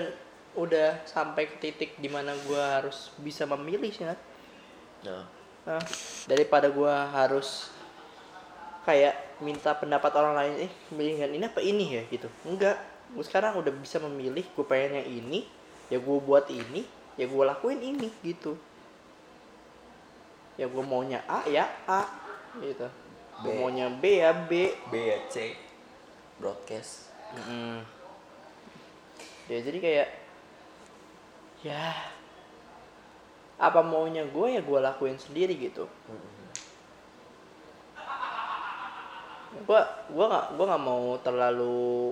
udah 0.55 1.03
sampai 1.03 1.51
ke 1.51 1.55
titik 1.59 1.99
di 1.99 2.07
mana 2.07 2.35
gue 2.47 2.59
harus 2.59 3.11
bisa 3.19 3.43
memilih 3.47 3.91
sih. 3.91 4.07
Nah, 4.07 5.35
Nah, 5.65 5.81
daripada 6.29 6.69
gue 6.69 6.93
harus 7.09 7.73
kayak 8.85 9.41
minta 9.41 9.73
pendapat 9.73 10.13
orang 10.13 10.37
lain 10.37 10.69
eh 10.69 10.71
pilihan 10.93 11.33
ini 11.33 11.41
apa 11.49 11.57
ini 11.57 11.85
ya? 11.97 12.03
Gitu. 12.05 12.29
Enggak. 12.45 12.77
Gue 13.09 13.25
sekarang 13.25 13.57
udah 13.57 13.73
bisa 13.73 13.97
memilih 13.97 14.45
gue 14.45 14.65
pengen 14.65 15.01
yang 15.01 15.09
ini 15.09 15.49
ya 15.89 15.97
gue 15.97 16.17
buat 16.21 16.45
ini 16.53 16.85
ya 17.17 17.25
gue 17.25 17.43
lakuin 17.43 17.81
ini 17.81 18.13
gitu. 18.21 18.53
Ya 20.53 20.69
gue 20.69 20.83
maunya 20.85 21.25
A 21.25 21.41
ya 21.49 21.65
A 21.89 22.05
gitu. 22.61 22.85
Gue 23.41 23.53
maunya 23.57 23.89
B 23.89 24.21
ya 24.21 24.37
B. 24.37 24.69
B 24.69 24.93
ya 24.93 25.17
C. 25.33 25.57
Broadcast. 26.37 27.09
Mm-mm. 27.25 27.81
ya 29.49 29.59
jadi 29.65 29.77
kayak 29.81 30.07
ya. 31.63 31.93
Apa 33.67 33.79
maunya 33.83 34.23
gue 34.27 34.47
ya 34.55 34.61
gue 34.63 34.79
lakuin 34.87 35.15
sendiri 35.19 35.53
gitu. 35.55 35.87
Gue 39.67 39.81
gue 40.11 40.25
nggak 40.31 40.45
gue 40.59 40.65
nggak 40.69 40.83
mau 40.83 41.15
terlalu 41.23 42.11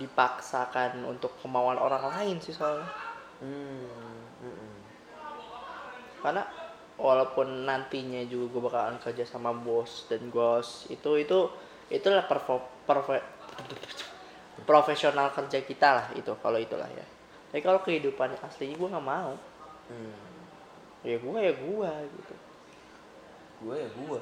dipaksakan 0.00 1.02
untuk 1.12 1.34
kemauan 1.42 1.78
orang 1.78 2.04
lain 2.14 2.36
sih 2.40 2.54
soalnya. 2.54 2.86
Hmm, 3.40 3.84
mm-mm. 4.44 4.72
karena 6.20 6.44
walaupun 7.00 7.64
nantinya 7.64 8.20
juga 8.28 8.46
gue 8.52 8.62
bakalan 8.68 8.98
kerja 9.00 9.24
sama 9.24 9.50
bos 9.56 10.04
dan 10.12 10.28
gos 10.28 10.84
itu 10.92 11.10
itu 11.16 11.38
itulah 11.88 12.24
perfor, 12.28 12.60
perfe- 12.84 13.24
profesional 14.68 15.32
kerja 15.32 15.64
kita 15.64 15.88
lah 15.96 16.06
itu 16.12 16.32
kalau 16.44 16.60
itulah 16.60 16.88
ya 16.92 17.06
tapi 17.50 17.60
kalau 17.60 17.80
kehidupan 17.80 18.30
aslinya 18.38 18.74
gue 18.74 18.88
nggak 18.88 19.04
mau 19.04 19.34
Hmm. 19.86 20.14
ya 21.02 21.18
gue 21.18 21.38
ya 21.40 21.50
gue 21.50 21.90
gitu 22.14 22.34
gue 23.60 23.74
ya 23.74 23.88
gue 23.90 24.20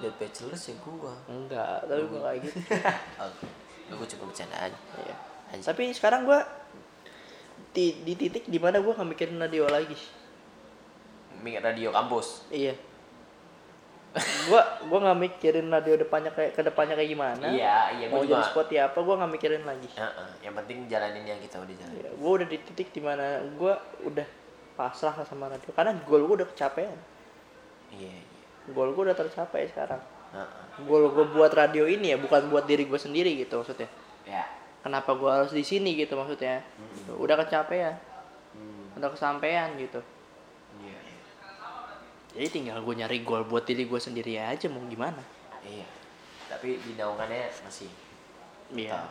Dead 0.00 0.14
Bachelors 0.16 0.64
ya 0.64 0.74
gue 0.74 1.12
enggak 1.28 1.84
tapi 1.84 2.02
gue 2.02 2.16
kayak 2.18 2.38
gitu 2.40 2.58
Oke, 3.28 3.46
gue 3.90 4.06
cuma 4.08 4.24
bercanda 4.32 4.56
aja. 4.58 4.78
Iya. 4.96 5.16
Anjing. 5.48 5.66
tapi 5.68 5.92
sekarang 5.92 6.24
gue 6.24 6.40
di, 7.70 8.00
di 8.00 8.12
titik 8.16 8.48
di 8.48 8.56
mana 8.56 8.80
gue 8.80 8.88
nggak 8.88 9.06
mikirin 9.06 9.36
radio 9.36 9.68
lagi 9.68 9.96
Mikir 11.38 11.60
radio 11.60 11.92
kampus. 11.92 12.48
iya 12.48 12.72
gue 14.16 14.60
gue 14.82 14.98
nggak 14.98 15.18
mikirin 15.20 15.68
radio 15.68 15.94
depannya 15.96 16.30
kayak 16.30 16.52
ke 16.52 16.62
depannya 16.62 16.94
kayak 16.94 17.10
gimana 17.10 17.44
Iya, 17.46 17.76
iya, 17.94 18.06
mau 18.08 18.18
gua 18.18 18.26
jadi 18.26 18.34
juga. 18.34 18.48
spot 18.48 18.68
ya 18.68 18.82
apa 18.86 18.98
gue 18.98 19.14
nggak 19.14 19.32
mikirin 19.32 19.62
lagi 19.62 19.88
Heeh, 19.90 20.28
yang 20.40 20.54
penting 20.54 20.76
jalanin 20.86 21.24
yang 21.24 21.38
kita 21.38 21.56
udah 21.58 21.74
jalanin. 21.76 22.00
ya, 22.00 22.10
gue 22.10 22.30
udah 22.32 22.46
di 22.46 22.58
titik 22.62 22.88
di 22.90 23.00
mana 23.00 23.24
gue 23.44 23.72
udah 24.02 24.26
pasrah 24.74 25.12
sama 25.22 25.46
radio 25.46 25.70
karena 25.70 25.92
goal 26.00 26.24
gue 26.24 26.36
udah 26.36 26.48
kecapean 26.48 26.96
Iya, 27.90 28.10
iya. 28.10 28.24
goal 28.68 28.90
gue 28.90 29.02
udah 29.04 29.16
tercapai 29.16 29.66
sekarang 29.66 30.00
Heeh. 30.30 30.62
goal 30.82 31.04
gue 31.10 31.26
buat 31.28 31.50
radio 31.50 31.84
ini 31.84 32.10
ya 32.10 32.18
bukan 32.18 32.48
buat 32.48 32.64
diri 32.64 32.84
gue 32.84 32.98
sendiri 32.98 33.36
gitu 33.36 33.58
maksudnya 33.58 33.88
Ya. 34.24 34.44
kenapa 34.80 35.12
gue 35.12 35.24
harus 35.26 35.50
di 35.50 35.62
sini 35.62 35.92
gitu 35.94 36.12
maksudnya 36.14 36.64
udah 37.10 37.36
kecapean 37.38 37.96
Hmm. 38.48 38.90
udah 38.96 39.08
kesampaian 39.08 39.68
gitu. 39.76 40.00
Jadi 42.38 42.48
tinggal 42.48 42.78
gue 42.78 42.94
nyari 42.94 43.18
goal 43.20 43.42
buat 43.42 43.66
diri 43.66 43.82
gue 43.82 43.98
sendiri 43.98 44.38
aja 44.38 44.66
mau 44.66 44.78
gimana 44.84 45.18
Iya. 45.60 45.82
Tapi 46.48 46.78
di 46.78 46.94
naungannya 46.94 47.50
masih 47.60 47.90
iya 48.70 49.02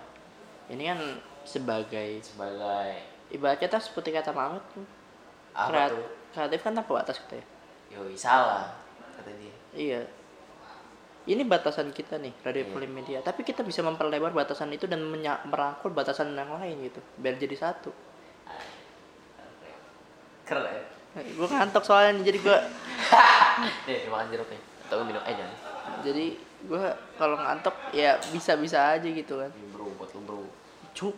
ini 0.67 0.83
kan 0.85 0.99
sebagai 1.43 2.19
sebagai 2.19 2.97
ibaratnya 3.29 3.67
tas 3.67 3.85
seperti 3.85 4.09
kata 4.09 4.31
Mamet 4.31 4.63
apa 5.51 5.67
kreat- 5.67 5.91
tuh? 5.91 6.07
kreatif 6.29 6.59
kan 6.61 6.73
tanpa 6.73 6.91
batas 6.95 7.19
gitu 7.19 7.35
ya 7.35 7.45
Yoi, 7.89 8.13
salah 8.13 8.71
kata 9.13 9.31
dia. 9.33 9.55
iya 9.73 10.01
ini 11.25 11.43
batasan 11.43 11.91
kita 11.91 12.15
nih 12.17 12.31
radio 12.41 12.63
film 12.65 12.91
media 12.91 13.19
tapi 13.19 13.43
kita 13.43 13.59
bisa 13.61 13.81
memperlebar 13.81 14.31
batasan 14.31 14.71
itu 14.71 14.85
dan 14.85 15.03
merangkul 15.43 15.91
batasan 15.91 16.31
yang 16.31 16.51
lain 16.53 16.79
gitu 16.81 16.99
biar 17.15 17.35
jadi 17.35 17.55
satu 17.55 17.91
Keren. 20.43 20.96
Gue 21.17 21.47
ngantuk 21.47 21.83
soalnya 21.83 22.11
nih, 22.17 22.23
jadi 22.27 22.39
gue 22.41 22.57
Nih, 23.87 23.97
makan 24.07 24.27
jeruk 24.29 24.47
nih. 24.47 24.61
Atau 24.87 25.03
minum 25.03 25.21
eh 25.23 25.33
jangan. 25.33 25.57
jadi 26.01 26.25
gue 26.57 26.83
kalau 27.15 27.37
ngantuk 27.37 27.75
ya 27.91 28.17
bisa 28.29 28.57
bisa 28.57 28.97
aja 28.97 29.05
gitu 29.05 29.37
kan 29.37 29.51
bro, 29.71 29.87
buat 29.95 30.09
lu 30.11 30.21
bro. 30.25 30.41
cuk 30.91 31.15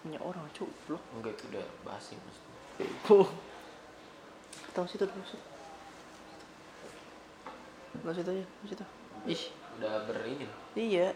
punya 0.00 0.18
orang 0.18 0.42
cuk 0.50 0.66
blok 0.84 1.02
Enggak 1.14 1.36
itu 1.36 1.44
udah 1.52 1.66
basi 1.84 2.14
mas. 2.16 2.38
Bego. 2.74 3.28
Tahu 4.70 4.86
situ 4.86 5.04
dulu 5.04 5.22
situ. 5.22 5.44
Tahu 8.00 8.12
situ 8.14 8.30
aja, 8.30 8.44
tahu 8.44 8.66
situ. 8.66 8.84
Ih, 9.28 9.42
Udah 9.76 10.04
berini 10.08 10.44
iya. 10.72 11.12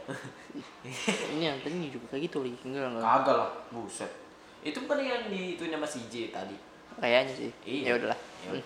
ini 1.32 1.44
yang 1.44 1.56
tadi 1.60 1.88
juga 1.88 2.06
kayak 2.12 2.28
gitu 2.28 2.44
lagi. 2.44 2.56
Enggak 2.64 2.84
enggak. 2.92 3.02
Kagak 3.04 3.36
lah, 3.36 3.50
buset. 3.72 4.10
Itu 4.60 4.84
bukan 4.84 5.00
yang 5.00 5.22
di 5.28 5.56
itu 5.56 5.64
nama 5.68 5.84
si 5.84 6.04
J 6.08 6.28
tadi. 6.28 6.56
Kayaknya 6.96 7.32
sih. 7.32 7.50
Iya. 7.64 7.84
Ya 7.84 7.92
udahlah. 7.96 8.20
Ya 8.44 8.50
Hmm. 8.50 8.54
udah. 8.54 8.64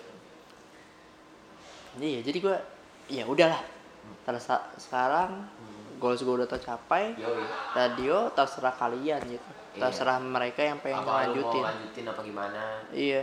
Iya, 1.99 2.19
jadi 2.21 2.37
gua 2.39 2.57
ya 3.07 3.23
udahlah. 3.25 3.61
Terus 4.21 4.45
sekarang 4.77 5.45
goals 5.97 6.21
gue 6.21 6.31
udah 6.33 6.47
tercapai. 6.47 7.15
Yoi. 7.15 7.43
Radio 7.73 8.29
terserah 8.31 8.71
kalian 8.71 9.19
gitu. 9.25 9.49
Iya. 9.73 9.81
Terserah 9.81 10.17
mereka 10.17 10.61
yang 10.61 10.79
pengen 10.79 11.01
Apa 11.01 11.07
lu 11.07 11.15
lanjutin. 11.35 11.59
mau 11.59 11.67
lanjutin 11.67 12.05
apa 12.05 12.21
gimana? 12.21 12.61
Iya. 12.89 13.21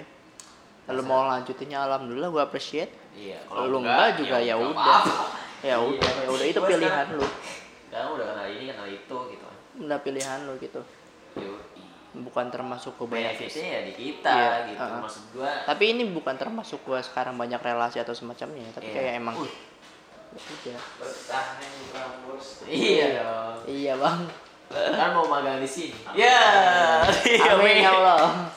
Kalau 0.84 1.02
mau 1.02 1.22
lanjutinnya 1.26 1.78
alhamdulillah 1.80 2.30
gua 2.30 2.42
appreciate. 2.44 2.92
Iya, 3.12 3.40
Kalau 3.44 3.80
enggak 3.80 4.08
juga 4.16 4.36
ya 4.38 4.54
enggak 4.54 4.70
udah. 4.70 4.76
apa-apa. 4.76 5.14
Ya 5.58 5.66
Iya, 5.66 5.76
udah, 5.80 6.10
ya 6.12 6.28
udah 6.30 6.46
itu 6.46 6.58
gua 6.58 6.68
pilihan 6.68 6.84
sekarang- 6.84 7.16
lu. 7.16 7.26
Sekarang 7.86 8.08
udah 8.12 8.26
kenal 8.28 8.46
ini 8.46 8.64
kenal 8.66 8.88
itu 8.88 9.16
gitu. 9.32 9.46
Udah 9.78 9.98
pilihan 9.98 10.38
lu 10.44 10.52
gitu. 10.58 10.80
Bukan 12.16 12.48
termasuk 12.48 12.96
kebanyakan. 12.96 13.36
Benefitnya 13.36 13.66
ya 13.68 13.80
di 13.84 13.92
kita 13.92 14.32
Iya, 14.32 14.72
gitu. 14.72 14.80
uh-uh. 14.80 15.00
Maksud 15.04 15.24
gua 15.36 15.50
Tapi 15.68 15.84
ini 15.92 16.02
bukan 16.08 16.34
termasuk 16.40 16.80
gua 16.88 17.04
sekarang 17.04 17.36
banyak 17.36 17.60
relasi 17.60 18.00
atau 18.00 18.16
semacamnya, 18.16 18.64
tapi 18.72 18.88
Iya. 18.88 18.96
kayak 18.96 19.12
emang 19.20 19.36
Uh. 19.36 19.48
Ya. 20.66 20.76
Iya 22.68 23.06
dong. 23.24 23.56
Iya, 23.64 23.92
Bang. 23.96 24.20
Kan 24.68 25.10
mau 25.14 25.24
magang 25.24 25.62
di 25.62 25.68
sini. 25.68 25.96
Ya. 26.12 26.36
Amin 27.54 27.80
ya 27.80 27.90
Allah. 27.94 28.50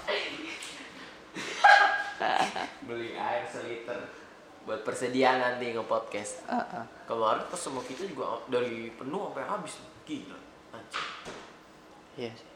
beli 2.89 3.13
air 3.15 3.45
seliter 3.45 4.11
buat 4.65 4.81
persediaan 4.83 5.39
nanti 5.39 5.71
nge-podcast. 5.71 6.43
Ah, 6.49 6.83
ah. 6.83 6.85
Kemarin 7.07 7.45
pas 7.47 7.61
sama 7.61 7.79
kita 7.85 8.03
juga 8.05 8.41
dari 8.49 8.91
penuh 8.91 9.29
sampai 9.29 9.45
habis. 9.45 9.79
Gila. 10.03 10.37
Anjir. 10.73 11.05
Iya 12.17 12.31
sih. 12.33 12.48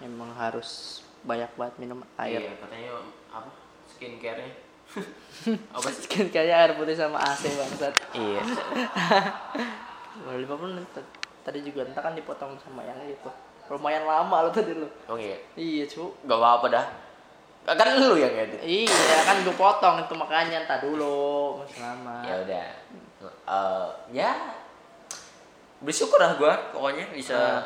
Emang 0.00 0.30
harus 0.36 1.00
banyak 1.22 1.48
banget 1.56 1.74
minum 1.80 2.00
air. 2.16 2.40
Iya, 2.40 2.52
katanya 2.60 2.90
apa? 3.32 3.50
Skincare-nya. 3.88 4.52
apa 5.76 5.88
sih? 5.90 6.06
Kan 6.06 6.28
kayaknya 6.30 6.54
air 6.62 6.72
putih 6.76 6.94
sama 6.94 7.18
AC 7.18 7.48
bangsat. 7.48 7.94
Iya. 8.12 8.40
Lima 10.40 10.56
menit 10.56 10.86
t- 10.92 11.10
tadi 11.42 11.60
juga 11.60 11.84
entah 11.84 12.02
kan 12.02 12.14
dipotong 12.14 12.56
sama 12.60 12.84
yang 12.84 12.96
itu. 13.04 13.30
Lumayan 13.66 14.06
lama 14.06 14.46
lo 14.46 14.50
tadi 14.52 14.72
lo. 14.76 14.86
Oh 15.10 15.18
iya. 15.18 15.36
Iya 15.58 15.84
cu. 15.90 16.14
Gak 16.24 16.38
apa-apa 16.38 16.66
dah. 16.70 16.86
Kan 17.66 17.98
lu 17.98 18.14
yang 18.14 18.30
edit. 18.30 18.62
Iya 18.62 19.26
kan 19.26 19.42
gue 19.42 19.56
potong 19.58 19.98
itu 19.98 20.14
makanya 20.14 20.62
entar 20.62 20.78
dulu 20.78 21.58
masih 21.58 21.82
lama. 21.82 22.22
Ya 22.22 22.34
udah. 22.46 22.66
Eh, 23.26 23.88
ya 24.14 24.30
bersyukur 25.76 26.16
lah 26.16 26.38
gua 26.40 26.72
pokoknya 26.72 27.12
bisa 27.12 27.36
Ah. 27.36 27.60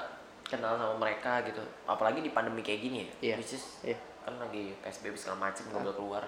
Kenal 0.50 0.74
sama 0.74 0.98
mereka 0.98 1.40
gitu. 1.46 1.62
Apalagi 1.86 2.20
di 2.20 2.34
pandemi 2.34 2.60
kayak 2.60 2.80
gini 2.82 2.96
ya. 3.00 3.08
Iya. 3.22 3.36
Which 3.38 3.54
is 3.54 3.64
Iya. 3.86 3.96
kan 4.20 4.36
lagi 4.36 4.74
PSBB 4.82 5.14
segala 5.16 5.48
macem 5.48 5.70
nggak 5.70 5.80
boleh 5.80 5.96
keluar. 5.96 6.24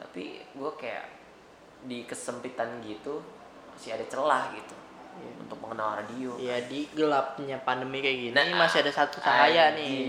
Tapi 0.00 0.40
gua 0.54 0.72
kayak 0.78 1.04
di 1.84 2.06
kesempitan 2.06 2.80
gitu 2.80 3.20
masih 3.72 3.96
ada 3.96 4.04
celah 4.08 4.52
gitu 4.54 4.76
untuk 5.40 5.58
mengenal 5.60 6.00
radio. 6.00 6.32
Iya 6.38 6.64
di 6.70 6.86
gelapnya 6.94 7.60
pandemi 7.60 8.00
kayak 8.00 8.16
gini 8.16 8.32
Nah, 8.32 8.44
masih 8.56 8.80
ada 8.86 8.92
satu 8.94 9.20
cahaya 9.20 9.74
nih. 9.76 10.00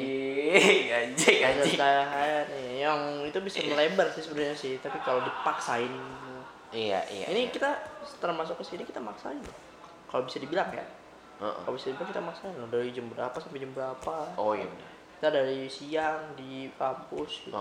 Anjing, 0.92 1.40
anjing, 1.52 1.76
Ada 1.76 2.04
cahaya 2.06 2.40
nih 2.48 2.70
yang 2.86 3.00
itu 3.26 3.40
bisa 3.44 3.60
melebar 3.66 4.08
sih 4.14 4.24
sebenarnya 4.24 4.56
sih. 4.56 4.74
Tapi 4.80 5.02
kalau 5.04 5.20
dipaksain 5.26 5.92
Iya, 6.72 7.04
iya. 7.12 7.26
ini 7.36 7.48
iya. 7.48 7.52
kita 7.52 7.68
termasuk 8.24 8.56
ke 8.56 8.64
sini 8.64 8.88
kita 8.88 9.04
maksain 9.04 9.36
loh. 9.44 9.58
Kalau 10.08 10.24
bisa 10.24 10.40
dibilang 10.40 10.72
ya. 10.72 10.84
Kalau 11.42 11.74
bisa 11.74 11.90
dibilang 11.90 12.10
kita 12.14 12.22
maksain 12.22 12.54
loh 12.54 12.70
dari 12.70 12.94
jam 12.94 13.10
berapa 13.10 13.34
sampai 13.42 13.58
jam 13.58 13.72
berapa. 13.74 14.14
Oh 14.38 14.54
iya 14.54 14.70
benar. 14.70 14.90
Kita 15.18 15.28
dari 15.34 15.60
siang 15.66 16.38
di 16.38 16.70
kampus 16.78 17.50
gitu. 17.50 17.58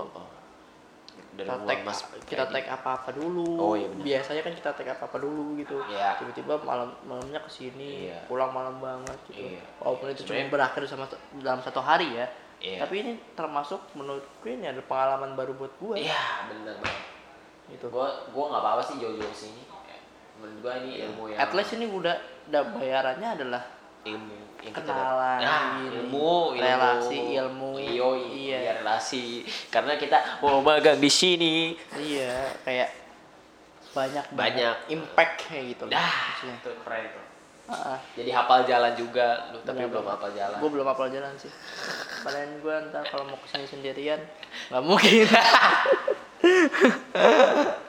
Dari 1.37 1.49
kita 1.49 1.65
tag 1.65 1.81
mas 1.85 2.01
kita 2.29 2.45
tag 2.49 2.65
apa-apa 2.69 3.11
dulu. 3.17 3.49
Oh, 3.57 3.75
iya 3.77 3.89
benar. 3.89 4.05
Biasanya 4.05 4.43
kan 4.45 4.53
kita 4.57 4.71
tag 4.77 4.89
apa-apa 4.97 5.17
dulu 5.21 5.57
gitu. 5.61 5.81
Iya. 5.89 6.17
Tiba-tiba 6.21 6.61
malam 6.61 6.93
malamnya 7.05 7.41
ke 7.45 7.51
sini, 7.53 8.09
Iya. 8.13 8.25
pulang 8.29 8.53
malam 8.53 8.81
banget 8.81 9.19
gitu. 9.33 9.57
Iya. 9.57 9.65
Walaupun 9.81 10.07
itu 10.13 10.23
cuma 10.29 10.45
berakhir 10.49 10.83
sama 10.85 11.05
dalam 11.41 11.61
satu 11.65 11.81
hari 11.81 12.09
ya. 12.17 12.27
Iya. 12.61 12.85
Tapi 12.85 12.95
ini 13.01 13.13
termasuk 13.33 13.81
menurut 13.97 14.25
gue 14.45 14.53
ini 14.53 14.69
ada 14.69 14.85
pengalaman 14.85 15.33
baru 15.33 15.57
buat 15.57 15.73
gue. 15.81 16.05
Iya, 16.05 16.49
benar 16.53 16.77
banget. 16.85 17.05
Gitu. 17.71 17.87
Gua 17.89 18.09
gua 18.35 18.45
nggak 18.51 18.63
apa-apa 18.67 18.83
sih 18.83 18.97
jauh-jauh 18.99 19.37
sini. 19.37 19.63
Menurut 20.41 20.59
gua 20.65 20.73
ini 20.83 21.05
ilmu 21.07 21.23
yang 21.31 21.39
At 21.39 21.53
least 21.55 21.77
ini 21.77 21.87
udah 21.87 22.17
udah 22.51 22.63
bayarannya 22.75 23.29
adalah 23.31 23.63
ilmu 24.03 24.35
yang 24.61 24.75
kita 24.75 24.93
kenalan, 24.93 25.39
nah, 25.41 25.63
ilmu, 25.81 26.53
ilmu, 26.53 26.59
relasi, 26.59 27.19
ilmu. 27.33 27.71
Yoi, 27.81 28.51
Iya. 28.51 28.59
iya. 28.61 28.71
relasi. 28.83 29.47
Karena 29.71 29.95
kita 29.97 30.43
mau 30.43 30.61
magang 30.61 30.99
di 31.01 31.09
sini. 31.09 31.79
iya 31.97 32.51
kayak 32.61 32.91
banyak 33.91 34.25
Banyak. 34.35 34.77
impact 34.91 35.49
kayak 35.49 35.65
gitu. 35.73 35.85
Dah, 35.89 36.13
itu 36.43 36.71
keren 36.85 37.07
tuh. 37.09 37.25
Jadi 38.19 38.31
hafal 38.35 38.67
jalan 38.67 38.93
juga, 38.99 39.49
lu 39.55 39.63
tapi 39.63 39.87
belum 39.87 40.03
hafal 40.03 40.35
jalan. 40.35 40.59
Gue 40.59 40.71
belum 40.75 40.87
hafal 40.91 41.07
jalan 41.09 41.31
sih. 41.39 41.49
Paling 42.21 42.59
gue 42.61 42.75
ntar 42.91 43.07
kalau 43.07 43.31
mau 43.31 43.39
ke 43.39 43.47
sini 43.47 43.65
sendirian 43.65 44.19
nggak 44.69 44.83
mungkin. 44.83 45.25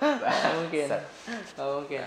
Nggak 0.01 0.53
mungkin. 0.55 0.88
Nggak 0.88 1.68
mungkin. 1.68 2.01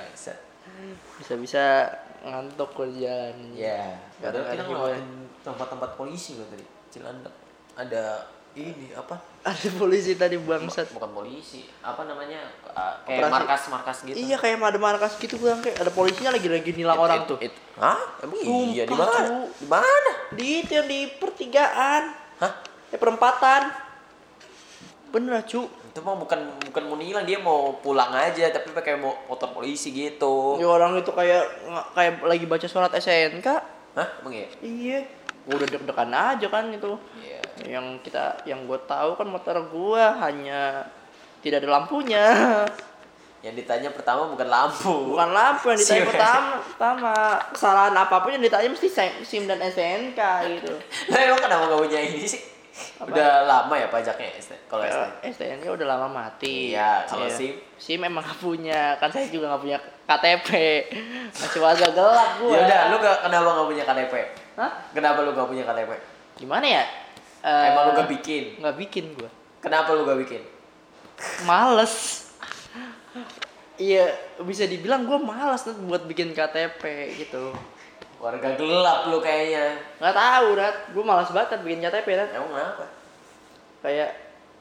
Bisa-bisa 1.19 1.91
ngantuk 2.25 2.71
gue 2.73 2.87
di 2.91 2.99
jalan. 3.05 3.37
Ya, 3.53 4.01
ada 4.19 4.33
padahal 4.33 4.45
kita 4.45 4.55
lagi 4.57 4.71
ngelewatin 4.73 5.09
tempat-tempat 5.45 5.91
polisi 5.95 6.41
loh 6.41 6.49
tadi. 6.49 6.65
Cilandak. 6.89 7.35
Ada 7.75 8.25
ini 8.55 8.95
apa? 8.95 9.19
Ada 9.45 9.69
polisi 9.77 10.15
tadi 10.17 10.41
bangsat. 10.41 10.95
Bukan 10.95 11.11
polisi, 11.13 11.69
apa 11.85 12.07
namanya? 12.07 12.49
uh, 12.71 12.97
kayak 13.05 13.29
Operasi. 13.29 13.35
markas-markas 13.35 13.97
gitu. 14.09 14.17
Iya 14.17 14.37
kayak 14.41 14.57
ada 14.63 14.81
markas 14.81 15.13
gitu 15.21 15.35
gue 15.37 15.53
kayak 15.61 15.77
ada 15.85 15.93
polisinya 15.93 16.31
lagi-lagi 16.33 16.71
nilang 16.73 16.97
orang 16.97 17.23
It- 17.23 17.29
tuh. 17.29 17.39
it- 17.43 17.61
Hah? 17.77 18.01
Emang 18.23 18.41
iya 18.73 18.87
di 18.87 18.95
mana? 18.95 19.51
Di 19.53 19.67
mana? 19.69 20.11
Di 20.33 20.47
itu 20.65 20.73
yang 20.73 20.87
di 20.89 21.01
pertigaan. 21.19 22.03
Hah? 22.41 22.53
Ya 22.89 22.97
perempatan. 22.97 23.75
Bener 25.11 25.43
cu. 25.45 25.67
Itu 25.95 26.03
mah 26.03 26.19
bukan 26.19 26.59
bukan 26.59 26.83
mau 26.91 26.99
nilang, 26.99 27.23
dia 27.23 27.39
mau 27.39 27.79
pulang 27.79 28.11
aja 28.11 28.51
tapi 28.51 28.75
pakai 28.75 28.99
mo- 28.99 29.15
motor 29.31 29.55
polisi 29.55 29.95
gitu. 29.95 30.59
Ya 30.59 30.67
orang 30.67 30.99
itu 30.99 31.15
kayak 31.15 31.47
kayak 31.95 32.19
lagi 32.27 32.51
baca 32.51 32.67
surat 32.67 32.91
SNK. 32.91 33.47
Hah? 33.95 34.09
Emang 34.19 34.35
iya? 34.35 34.51
Iya. 34.59 34.99
Gua 35.47 35.63
udah 35.63 35.71
deg-degan 35.71 36.11
aja 36.11 36.47
kan 36.51 36.67
itu. 36.75 36.99
Iya. 37.23 37.79
Yang 37.79 38.11
kita 38.11 38.43
yang 38.43 38.67
gue 38.67 38.75
tahu 38.91 39.15
kan 39.15 39.31
motor 39.31 39.55
gua 39.71 40.19
hanya 40.19 40.83
tidak 41.47 41.63
ada 41.63 41.79
lampunya. 41.79 42.27
Yang 43.45 43.63
ditanya 43.63 43.95
pertama 43.95 44.27
bukan 44.27 44.49
lampu. 44.51 45.15
Bukan 45.15 45.31
lampu 45.31 45.71
yang 45.71 45.79
ditanya 45.79 46.05
pertama. 46.11 46.53
Pertama 46.75 47.13
kesalahan 47.55 47.95
apa 47.95 48.17
pun 48.19 48.35
yang 48.35 48.43
ditanya 48.43 48.67
mesti 48.67 48.89
SIM 49.23 49.47
dan 49.47 49.63
SNK 49.63 50.19
gitu. 50.59 50.75
Lah 51.15 51.21
emang 51.23 51.39
kenapa 51.39 51.71
gak 51.71 51.81
punya 51.87 52.03
ini 52.03 52.27
sih? 52.27 52.41
Apa? 52.75 53.07
Udah 53.07 53.47
lama 53.47 53.75
ya 53.79 53.87
pajaknya? 53.87 54.35
Kalau 54.35 54.43
ST? 54.43 54.53
Kalau 54.67 54.85
STNK 55.23 55.65
udah 55.79 55.87
lama 55.87 56.07
mati. 56.11 56.75
Iya, 56.75 57.07
kalau 57.07 57.31
SIM? 57.31 57.55
SIM 57.79 58.03
emang 58.03 58.27
gak 58.27 58.39
punya. 58.43 58.99
Kan 58.99 59.15
saya 59.15 59.31
juga 59.31 59.55
gak 59.55 59.63
punya 59.63 59.79
KTP. 60.11 60.49
Masih 61.31 61.61
warga 61.63 61.87
gelap 61.95 62.31
gua. 62.43 62.51
Ya 62.51 62.59
udah, 62.67 62.81
lu 62.91 62.97
gak, 62.99 63.17
kenapa 63.23 63.49
gak 63.55 63.69
punya 63.71 63.85
KTP? 63.87 64.15
Hah? 64.59 64.71
Kenapa 64.91 65.19
lu 65.23 65.31
gak 65.31 65.47
punya 65.47 65.63
KTP? 65.63 65.91
Gimana 66.35 66.67
ya? 66.67 66.85
Eh, 67.47 67.67
Emang 67.71 67.85
lu 67.89 67.93
gak 67.95 68.11
bikin? 68.11 68.43
Gak 68.59 68.77
bikin 68.77 69.05
gua. 69.15 69.31
Kenapa 69.63 69.95
lu 69.95 70.03
gak 70.03 70.19
bikin? 70.27 70.43
Males. 71.47 72.27
Iya, 73.79 74.07
bisa 74.43 74.67
dibilang 74.67 75.07
gua 75.07 75.19
malas 75.19 75.67
buat 75.67 76.07
bikin 76.07 76.35
KTP 76.35 76.83
gitu. 77.23 77.55
Warga 78.25 78.57
gelap 78.57 79.01
lu 79.07 79.21
kayaknya. 79.21 79.77
Gak 80.01 80.17
tahu, 80.17 80.57
Rat. 80.57 80.77
Gua 80.97 81.05
malas 81.05 81.29
banget 81.29 81.61
bikin 81.61 81.85
KTP, 81.85 82.09
Rat. 82.17 82.33
Emang 82.33 82.49
kenapa? 82.49 82.85
Kayak 83.85 84.11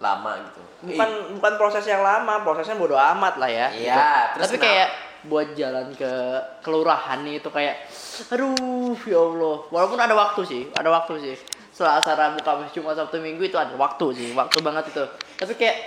Lama 0.04 0.36
gitu. 0.36 0.60
bukan 0.84 1.10
bukan 1.40 1.54
proses 1.56 1.88
yang 1.88 2.04
lama, 2.04 2.44
prosesnya 2.44 2.76
bodo 2.76 3.00
amat 3.00 3.40
lah 3.40 3.48
ya. 3.48 3.72
Iya, 3.72 3.96
gitu. 3.96 4.02
terus 4.36 4.44
Tapi 4.44 4.56
kenapa? 4.60 4.68
kayak 4.68 4.90
buat 5.24 5.48
jalan 5.56 5.88
ke 5.96 6.12
kelurahan 6.60 7.24
nih 7.24 7.40
itu 7.40 7.48
kayak 7.48 7.88
aduh 8.28 9.00
ya 9.08 9.16
Allah. 9.16 9.58
Walaupun 9.72 9.96
ada 9.96 10.12
waktu 10.12 10.42
sih, 10.44 10.62
ada 10.76 10.92
waktu 10.92 11.14
sih. 11.24 11.36
Selasa 11.72 12.14
Rabu 12.14 12.44
Kamis 12.44 12.76
Jumat 12.76 13.00
Sabtu 13.00 13.24
Minggu 13.24 13.48
itu 13.48 13.56
ada 13.56 13.72
waktu 13.80 14.06
sih, 14.12 14.30
waktu 14.36 14.60
banget 14.60 14.92
itu. 14.92 15.04
Tapi 15.40 15.54
kayak 15.56 15.78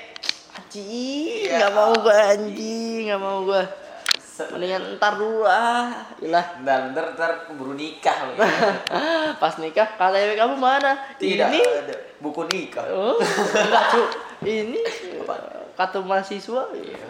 anjing, 0.57 1.53
Iya. 1.53 1.57
nggak 1.61 1.73
mau 1.77 1.93
gua 2.01 2.15
anjing, 2.33 3.01
nggak 3.13 3.21
mau 3.21 3.39
gua. 3.45 3.63
Mendingan 4.53 5.01
ntar 5.01 5.17
dulu 5.17 5.49
ah. 5.49 6.05
Iyalah. 6.21 6.61
Dan 6.61 6.93
ntar, 6.93 7.17
ntar 7.17 7.49
keburu 7.49 7.73
nikah 7.73 8.29
lu. 8.29 8.37
Pas 9.43 9.57
nikah 9.57 9.97
KTP 9.97 10.37
kamu 10.37 10.61
mana? 10.61 10.93
Tidak 11.17 11.49
Ini 11.49 11.61
ada 11.65 11.97
buku 12.21 12.45
nikah. 12.53 12.85
Oh, 12.93 13.17
enggak 13.57 13.85
cu. 13.97 14.03
Ini 14.45 14.81
kartu 15.73 16.05
mahasiswa. 16.05 16.69
Iya. 16.77 17.09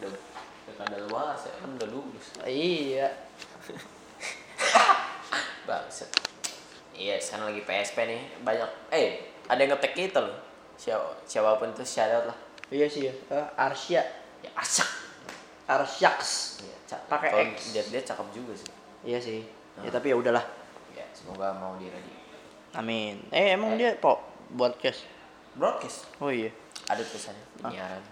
Udah, 0.00 0.08
udah 0.08 0.74
kada 0.80 0.96
luar, 1.04 1.36
saya 1.36 1.52
kan 1.60 1.68
udah 1.76 1.88
lulus. 1.92 2.26
Iya. 2.48 3.12
Bangset. 5.68 6.08
Iya, 6.96 7.20
sekarang 7.20 7.52
lagi 7.52 7.60
PSP 7.68 8.08
nih. 8.08 8.40
Banyak 8.40 8.70
eh 8.88 9.36
ada 9.52 9.60
yang 9.60 9.76
ngetek 9.76 9.92
kita 9.92 10.24
loh. 10.24 10.40
Siapa 10.80 11.20
siapa 11.28 11.60
pun 11.60 11.76
itu 11.76 11.84
shout 11.84 12.08
out 12.08 12.32
lah. 12.32 12.38
Iya 12.72 12.88
sih 12.88 13.08
ya. 13.08 13.12
Eh, 13.12 13.46
Arsya. 13.60 14.00
Ya 14.40 14.50
asak. 14.56 15.03
Arsyaks. 15.64 16.60
Iya, 16.60 16.76
cak. 16.86 17.00
Pakai 17.08 17.30
X. 17.52 17.72
Dia 17.72 17.82
dia 17.88 18.00
cakep 18.00 18.26
juga 18.32 18.52
sih. 18.52 18.70
Iya 19.04 19.18
sih. 19.18 19.40
Ya 19.80 19.90
tapi 19.90 20.12
ya 20.12 20.16
udahlah. 20.16 20.44
Ya, 20.92 21.04
semoga 21.10 21.50
mau 21.56 21.74
di 21.76 21.88
radio. 21.88 22.14
Amin. 22.74 23.22
Eh 23.30 23.54
emang 23.54 23.74
dia 23.74 23.96
po 23.96 24.20
podcast. 24.50 25.06
Broadcast. 25.54 26.10
Oh 26.18 26.28
iya. 26.28 26.50
Ada 26.86 27.00
tulisannya 27.00 27.44
penyiaran. 27.58 28.02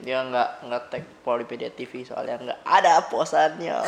Dia 0.00 0.24
nggak 0.24 0.48
nggak 0.64 0.82
tag 0.88 1.04
Polipedia 1.20 1.68
TV 1.68 2.00
soalnya 2.02 2.40
nggak 2.40 2.60
ada 2.64 3.04
posannya. 3.06 3.76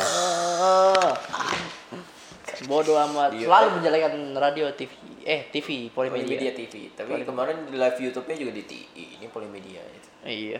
Bodoh 2.69 2.95
amat. 3.09 3.33
Dia- 3.35 3.49
Selalu 3.49 3.67
menjelekan 3.81 4.13
radio 4.37 4.69
TV. 4.71 4.91
Eh 5.25 5.49
TV 5.49 5.89
Polimedia 5.89 6.37
Polimedia. 6.37 6.53
TV. 6.53 6.73
Tapi 6.93 7.25
kemarin 7.25 7.65
di 7.65 7.75
live 7.75 7.97
YouTube-nya 7.99 8.35
juga 8.37 8.51
di 8.53 8.63
TI. 8.63 9.05
Ini 9.19 9.25
Polimedia 9.27 9.81
itu. 9.81 10.09
Iya. 10.23 10.59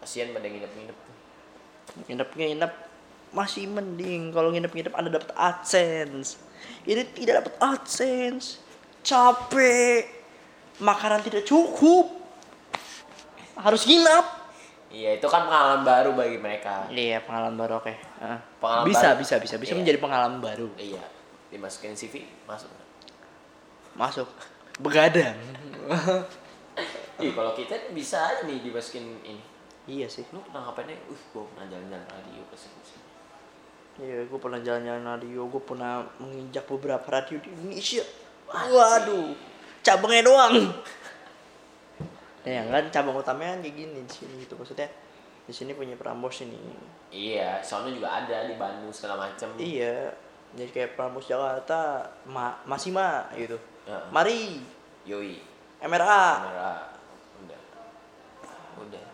Kasihan 0.00 0.30
pada 0.30 0.46
nginep-nginep. 0.46 0.98
Nginep-nginep 2.04 2.72
masih 3.32 3.64
mending 3.68 4.32
kalau 4.32 4.52
nginep-nginep 4.52 4.92
anda 4.92 5.10
dapat 5.16 5.32
adsense 5.36 6.36
ini 6.84 7.02
tidak 7.16 7.44
dapat 7.44 7.54
adsense 7.60 8.60
capek 9.00 10.08
makanan 10.80 11.24
tidak 11.24 11.48
cukup 11.48 12.12
harus 13.56 13.88
nginap 13.88 14.46
Iya, 14.86 15.18
itu 15.18 15.26
kan 15.26 15.50
pengalaman 15.50 15.82
baru 15.82 16.14
bagi 16.14 16.38
mereka. 16.38 16.86
Iya, 16.88 17.18
pengalaman 17.26 17.58
baru 17.58 17.82
oke. 17.82 17.90
Heeh. 17.90 18.38
Pengalaman 18.62 18.86
bisa, 18.86 19.12
baru. 19.12 19.20
bisa, 19.20 19.34
bisa, 19.42 19.54
bisa 19.58 19.72
Iya. 19.74 19.78
menjadi 19.82 19.98
pengalaman 19.98 20.38
baru. 20.38 20.68
Iya, 20.78 21.02
dimasukin 21.50 21.98
CV 21.98 22.22
masuk. 22.46 22.70
Masuk. 23.98 24.28
Begadang. 24.78 25.34
Ih, 27.24 27.32
kalau 27.34 27.52
kita 27.58 27.90
bisa 27.92 28.30
aja 28.30 28.46
nih 28.46 28.62
dimasukin 28.62 29.20
ini. 29.26 29.42
Iya 29.86 30.06
sih. 30.10 30.26
Lu 30.34 30.42
pernah 30.42 30.68
ngapain 30.68 30.90
nih? 30.90 30.98
Uh, 31.10 31.18
gua 31.32 31.44
pernah 31.54 31.66
jalan-jalan 31.70 32.06
radio 32.10 32.42
ke 32.50 32.56
sini. 32.58 32.80
Iya, 33.96 34.28
gue 34.28 34.36
pernah 34.36 34.60
jalan-jalan 34.60 35.04
radio, 35.08 35.48
gue 35.48 35.62
pernah 35.64 36.04
menginjak 36.20 36.68
beberapa 36.68 37.06
radio 37.08 37.40
di 37.40 37.48
Indonesia. 37.48 38.04
Waduh, 38.52 39.32
cabangnya 39.80 40.22
doang. 40.28 40.54
Ya 42.44 42.62
kan 42.68 42.84
cabang 42.92 43.16
utamanya 43.16 43.58
kayak 43.64 43.74
gini 43.74 43.98
di 44.04 44.12
sini 44.12 44.44
gitu 44.44 44.54
maksudnya. 44.54 44.86
Di 45.48 45.54
sini 45.56 45.72
punya 45.72 45.96
Prambos 45.96 46.44
ini. 46.44 46.60
Iya, 47.08 47.64
soalnya 47.64 47.96
juga 47.96 48.08
ada 48.12 48.44
di 48.44 48.54
Bandung 48.60 48.92
segala 48.92 49.26
macem. 49.26 49.48
Iya, 49.56 50.12
jadi 50.52 50.70
kayak 50.70 50.90
Prambos 51.00 51.24
Jakarta, 51.24 52.04
ma 52.28 52.52
masih 52.68 52.92
ma 52.92 53.32
gitu. 53.32 53.56
Ya. 53.88 53.98
Mari, 54.12 54.60
Yoi. 55.08 55.40
MRA. 55.80 56.26
Kamera. 56.42 56.72
Udah. 57.40 57.60
Udah. 58.84 59.06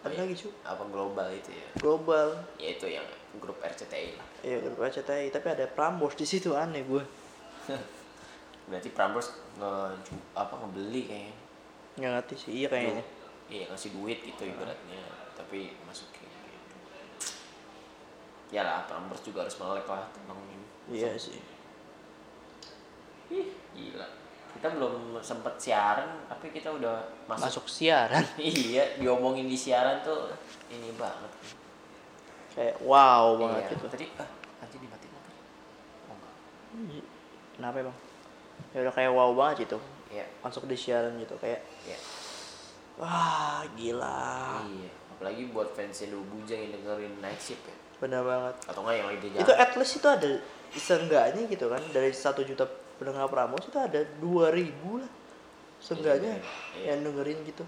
Ada 0.00 0.14
ya? 0.16 0.20
lagi, 0.24 0.34
Cu. 0.36 0.48
Apa 0.64 0.84
global 0.88 1.28
itu 1.28 1.50
ya? 1.52 1.68
Global. 1.76 2.28
Ya 2.56 2.68
itu 2.72 2.86
yang 2.88 3.04
grup 3.36 3.60
RCTI 3.60 4.16
lah. 4.16 4.26
Iya, 4.40 4.56
grup 4.64 4.80
RCTI, 4.80 5.28
tapi 5.28 5.46
ada 5.52 5.68
Prambos 5.68 6.16
di 6.16 6.24
situ 6.24 6.56
aneh 6.56 6.82
gue. 6.88 7.04
Berarti 8.70 8.88
Prambors 8.96 9.28
nge 9.60 9.72
apa 10.32 10.54
ngebeli 10.56 11.02
kayaknya. 11.04 11.36
Nggak 12.00 12.12
ngerti 12.16 12.34
sih, 12.38 12.50
iya 12.64 12.68
kayaknya. 12.72 13.04
Iya 13.50 13.64
ngasih 13.68 13.90
duit 13.92 14.18
gitu 14.24 14.42
ibaratnya. 14.48 15.02
Tapi 15.36 15.76
masukin 15.84 16.24
gitu. 16.24 16.76
Ya 18.56 18.64
lah, 18.64 18.88
Prambors 18.88 19.20
juga 19.20 19.44
harus 19.44 19.58
melek 19.60 19.84
lah 19.84 20.08
tentang 20.16 20.40
ini. 20.48 20.66
Iya 20.96 21.12
sih. 21.20 21.38
Ih, 23.30 23.52
gila. 23.76 24.19
Kita 24.56 24.66
belum 24.76 25.18
sempet 25.22 25.54
siaran, 25.56 26.26
tapi 26.26 26.52
kita 26.52 26.68
udah 26.74 27.00
masuk. 27.30 27.46
Masuk 27.48 27.66
siaran. 27.70 28.24
iya, 28.40 28.98
diomongin 28.98 29.46
di 29.46 29.56
siaran 29.56 30.02
tuh 30.02 30.34
ini 30.68 30.90
banget. 30.98 31.32
Kayak 32.54 32.76
wow 32.82 33.38
banget 33.38 33.62
iya. 33.62 33.72
gitu. 33.74 33.84
Tadi 33.86 34.06
ah, 34.18 34.28
anjir 34.60 34.78
dimatiin 34.82 35.12
motor. 35.14 35.32
Oh 36.10 36.14
enggak. 36.14 37.04
Kenapa 37.56 37.76
emang? 37.80 37.96
Ya 38.74 38.78
udah 38.84 38.94
kayak 38.94 39.10
wow 39.14 39.30
banget 39.32 39.56
gitu. 39.70 39.78
Iya. 40.10 40.26
Masuk 40.42 40.66
di 40.66 40.76
siaran 40.76 41.14
gitu 41.16 41.34
kayak 41.38 41.62
Iya. 41.86 41.98
wah 42.98 43.62
gila. 43.78 44.66
Iya. 44.66 44.90
Apalagi 45.14 45.42
buat 45.54 45.72
fans 45.72 46.04
Indo 46.04 46.20
Bujang 46.26 46.58
yang 46.58 46.72
dengerin 46.74 47.14
night 47.22 47.38
shift 47.40 47.62
ya. 47.64 47.76
Bener 48.02 48.24
banget. 48.26 48.54
Atau 48.66 48.82
enggak 48.82 48.96
yang 48.98 49.08
lagi. 49.08 49.26
Itu 49.30 49.52
at 49.54 49.72
least 49.78 49.94
itu 50.02 50.08
ada 50.10 50.30
seenggaknya 50.74 51.42
gitu 51.50 51.66
kan 51.66 51.82
dari 51.90 52.14
satu 52.14 52.46
juta 52.46 52.66
pendengar 53.00 53.26
Pramos 53.26 53.64
itu 53.64 53.74
ada 53.74 53.96
dua 54.20 54.52
ribu 54.52 55.00
lah 55.00 55.08
seenggaknya 55.80 56.36
Iya, 56.36 56.44
iya. 56.76 56.84
yang 56.92 57.00
dengerin 57.02 57.40
gitu 57.42 57.64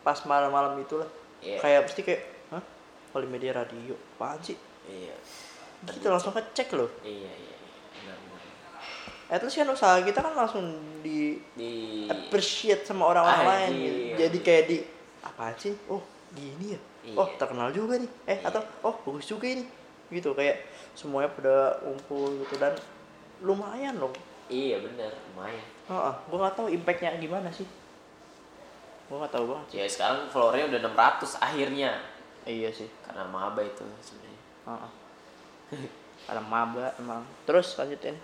pas 0.00 0.22
malam-malam 0.22 0.78
itulah 0.78 1.10
Iya. 1.36 1.58
kayak 1.58 1.80
pasti 1.84 2.00
kayak 2.00 2.22
hah 2.48 2.62
Polimedia 3.10 3.50
radio 3.52 3.92
apaan 4.14 4.38
sih 4.40 4.54
Iya. 4.86 5.18
kita 5.84 6.06
langsung 6.08 6.30
ngecek 6.30 6.68
loh 6.72 6.88
Iya, 7.02 7.26
iya, 7.28 7.54
iya. 7.98 8.14
At 9.26 9.42
least 9.42 9.58
kan 9.58 9.66
usaha 9.66 9.98
kita 10.00 10.22
kan 10.22 10.32
langsung 10.32 10.62
di 11.02 11.42
Di 11.52 12.06
appreciate 12.06 12.86
sama 12.86 13.04
orang-orang 13.04 13.42
lain 13.44 13.68
Anjir. 13.68 13.90
gitu. 13.90 14.16
jadi 14.16 14.38
kayak 14.40 14.64
di 14.64 14.78
apaan 15.20 15.54
sih 15.56 15.74
oh 15.88 16.02
gini 16.30 16.72
ya 16.72 16.80
oh 17.12 17.26
Iya. 17.26 17.34
terkenal 17.36 17.68
juga 17.70 17.98
nih 17.98 18.10
eh 18.24 18.38
Iya. 18.38 18.46
atau 18.46 18.62
oh 18.82 18.94
bagus 19.02 19.26
juga 19.26 19.46
ini 19.48 19.66
gitu 20.06 20.30
kayak 20.32 20.62
semuanya 20.94 21.26
pada 21.28 21.54
ngumpul 21.82 22.38
gitu 22.40 22.54
dan 22.56 22.78
lumayan 23.40 23.98
loh 23.98 24.14
Iya, 24.46 24.78
benar. 24.78 25.10
Lumayan. 25.28 25.66
Heeh, 25.86 26.14
gue 26.24 26.36
nggak 26.36 26.54
tahu 26.54 26.68
impactnya 26.68 27.14
gimana 27.16 27.46
sih 27.48 27.66
gue 29.06 29.14
nggak 29.14 29.30
tahu 29.30 29.46
banget 29.46 29.66
sih 29.70 29.76
Ya 29.78 29.86
sekarang 29.86 30.26
followernya 30.26 30.66
udah 30.68 30.80
600 31.22 31.38
akhirnya. 31.38 31.90
iya 32.42 32.66
sih 32.68 32.90
Karena 33.00 33.22
maba 33.24 33.62
itu 33.62 33.86
sebenarnya. 34.00 34.40
Heeh. 34.66 34.90
ada 36.26 36.42
maba 36.42 36.90
emang 36.96 37.22
terus 37.42 37.74
lanjutin 37.74 38.18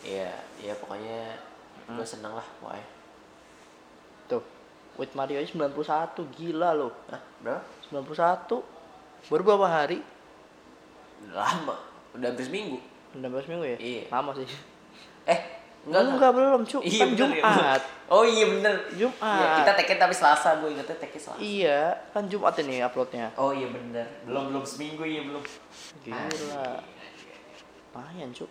Iya, 0.00 0.32
iya 0.56 0.72
pokoknya 0.74 1.36
gue 1.84 2.06
seneng 2.06 2.32
lah 2.32 2.46
pokoknya. 2.56 2.88
tuh 4.26 4.40
with 4.96 5.12
Mario 5.12 5.36
aja 5.36 5.48
91 5.50 5.76
gila 6.32 6.72
loh 6.72 6.92
Hah, 7.08 7.20
berapa? 7.38 7.60
91 7.92 8.64
baru 9.28 9.42
berapa 9.44 9.66
hari 9.66 10.00
Udah 11.20 11.36
lama. 11.36 11.76
Udah 12.14 12.28
hampir 12.28 12.44
seminggu. 12.44 12.80
16 13.12 13.44
minggu 13.44 13.64
ya 13.66 13.76
Iya. 13.76 14.02
lama 14.08 14.32
sih 14.32 14.48
Eh, 15.28 15.40
enggak 15.84 16.02
enggak 16.10 16.32
belum 16.32 16.60
cu 16.64 16.78
Iya, 16.80 16.98
kan 16.98 17.08
bener 17.10 17.30
ya, 17.30 17.42
Jumat 17.44 17.82
Oh 18.08 18.24
iya 18.24 18.44
bener. 18.48 18.74
Jumat. 18.96 19.20
Iya, 19.20 19.46
kita 19.60 19.72
take 19.76 19.94
tapi 19.94 20.12
Selasa, 20.12 20.56
gue 20.58 20.68
ingetnya 20.70 20.96
take 20.96 21.16
Selasa. 21.16 21.36
iya 21.38 21.80
kan 22.10 22.24
Jumat 22.24 22.56
ini 22.58 22.80
uploadnya 22.80 23.28
Oh 23.34 23.52
iya 23.52 23.68
bener. 23.68 24.06
Belum 24.22 24.48
belum 24.50 24.64
seminggu 24.64 25.04
iya 25.04 25.22
belum. 25.22 25.44
gila 26.02 26.80
lumayan 27.88 28.30
cu 28.30 28.46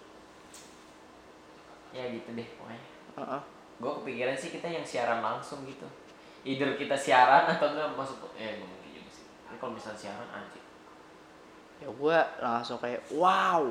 Ya 1.90 2.04
gitu 2.08 2.30
deh 2.32 2.48
pokoknya. 2.54 2.84
Heeh. 3.16 3.42
Gue 3.78 3.92
kepikiran 3.96 4.36
sih 4.36 4.50
kita 4.50 4.68
yang 4.68 4.84
siaran 4.84 5.20
langsung 5.20 5.64
gitu. 5.64 5.88
Either 6.44 6.76
kita 6.76 6.94
siaran 6.94 7.48
atau 7.48 7.72
enggak 7.72 7.90
masuk 7.92 8.30
eh 8.36 8.56
nggak 8.56 8.68
mungkin 8.68 8.92
juga 8.94 9.10
sih. 9.10 9.26
Kalau 9.52 9.74
misalnya 9.74 10.00
siaran 10.00 10.30
anjir. 10.30 10.62
ya 11.78 11.90
gua 11.92 12.20
langsung 12.38 12.78
kayak 12.78 13.06
wow 13.12 13.70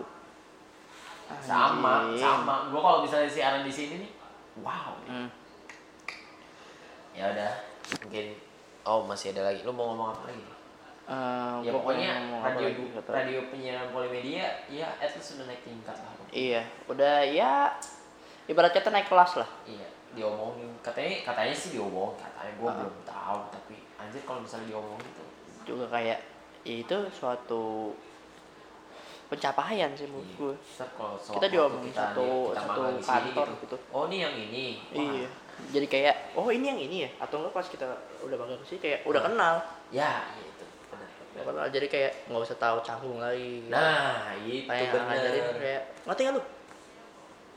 Anjing. 1.29 2.22
sama. 2.22 2.55
Gue 2.68 2.79
kalau 2.79 2.99
misalnya 3.03 3.27
siaran 3.27 3.62
di 3.62 3.70
sini 3.70 3.95
nih, 4.01 4.11
wow. 4.61 4.95
Hmm. 5.05 5.29
Ya 7.12 7.33
udah, 7.33 7.53
mungkin 8.03 8.27
oh 8.83 9.01
masih 9.05 9.33
ada 9.33 9.49
lagi. 9.49 9.64
Lu 9.64 9.72
mau 9.72 9.91
ngomong 9.91 10.12
apa 10.12 10.22
lagi? 10.29 10.45
Eh, 11.07 11.57
ya 11.62 11.70
pokoknya 11.70 12.11
radio 12.43 12.66
lagi, 12.66 12.83
radio 13.07 13.39
penyiaran 13.47 13.95
polimedia 13.95 14.43
ya 14.66 14.91
at 14.99 15.14
least 15.14 15.39
sudah 15.39 15.47
naik 15.47 15.62
tingkat 15.62 15.95
lah. 15.95 16.11
iya 16.35 16.66
udah 16.91 17.22
ya 17.22 17.70
ibarat 18.45 18.74
kata 18.74 18.91
naik 18.91 19.07
kelas 19.07 19.39
lah 19.39 19.47
Iya, 19.62 19.87
diomongin. 20.18 20.66
Katanya 20.83 21.22
katanya 21.22 21.55
sih 21.55 21.79
diomongin, 21.79 22.18
katanya 22.18 22.53
gue 22.59 22.66
Ah. 22.66 22.74
belum 22.83 22.97
tahu 23.07 23.39
tapi 23.55 23.74
anjir 23.97 24.18
kalau 24.27 24.43
misalnya 24.43 24.66
diomongin 24.66 25.07
tuh 25.14 25.29
juga 25.62 25.87
kayak 25.95 26.18
ya 26.66 26.74
itu 26.74 26.97
suatu 27.14 27.95
pencapaian 29.27 29.91
sih 29.93 30.07
menurut 30.07 30.24
Iya. 30.24 30.39
gue 30.39 30.55
Kita 31.33 31.47
diomongin 31.49 31.91
kita 31.91 32.05
satu- 32.11 32.51
kita 32.51 32.61
satu 32.62 32.81
kantor 33.03 33.47
gitu. 33.61 33.77
Oh 33.91 34.07
ini 34.07 34.16
yang 34.20 34.35
ini. 34.35 34.66
Wah, 34.91 35.03
iya 35.12 35.29
jadi 35.66 35.87
kayak 35.87 36.14
oh 36.35 36.49
ini 36.49 36.66
yang 36.66 36.77
ini 36.79 36.97
ya 37.03 37.11
atau 37.18 37.41
enggak 37.41 37.55
pas 37.55 37.64
kita 37.64 37.89
udah 38.20 38.37
magang 38.37 38.61
ke 38.61 38.66
sini 38.66 38.79
kayak 38.79 38.99
udah 39.03 39.18
Ah. 39.18 39.27
kenal 39.27 39.55
Ya 39.89 40.12
gitu. 40.37 40.64
Benar. 40.89 41.09
udah 41.49 41.68
jadi 41.68 41.87
kayak 41.87 42.12
nggak 42.27 42.43
usah 42.43 42.57
tahu 42.57 42.77
canggung 42.81 43.18
lagi 43.18 43.64
Nah 43.66 44.37
itu 44.39 44.64
kayak 44.64 44.89
benar. 44.91 45.07
ngajarin 45.11 45.45
kayak 45.57 45.83
ngerti 46.05 46.20
nggak 46.22 46.35
lu 46.35 46.43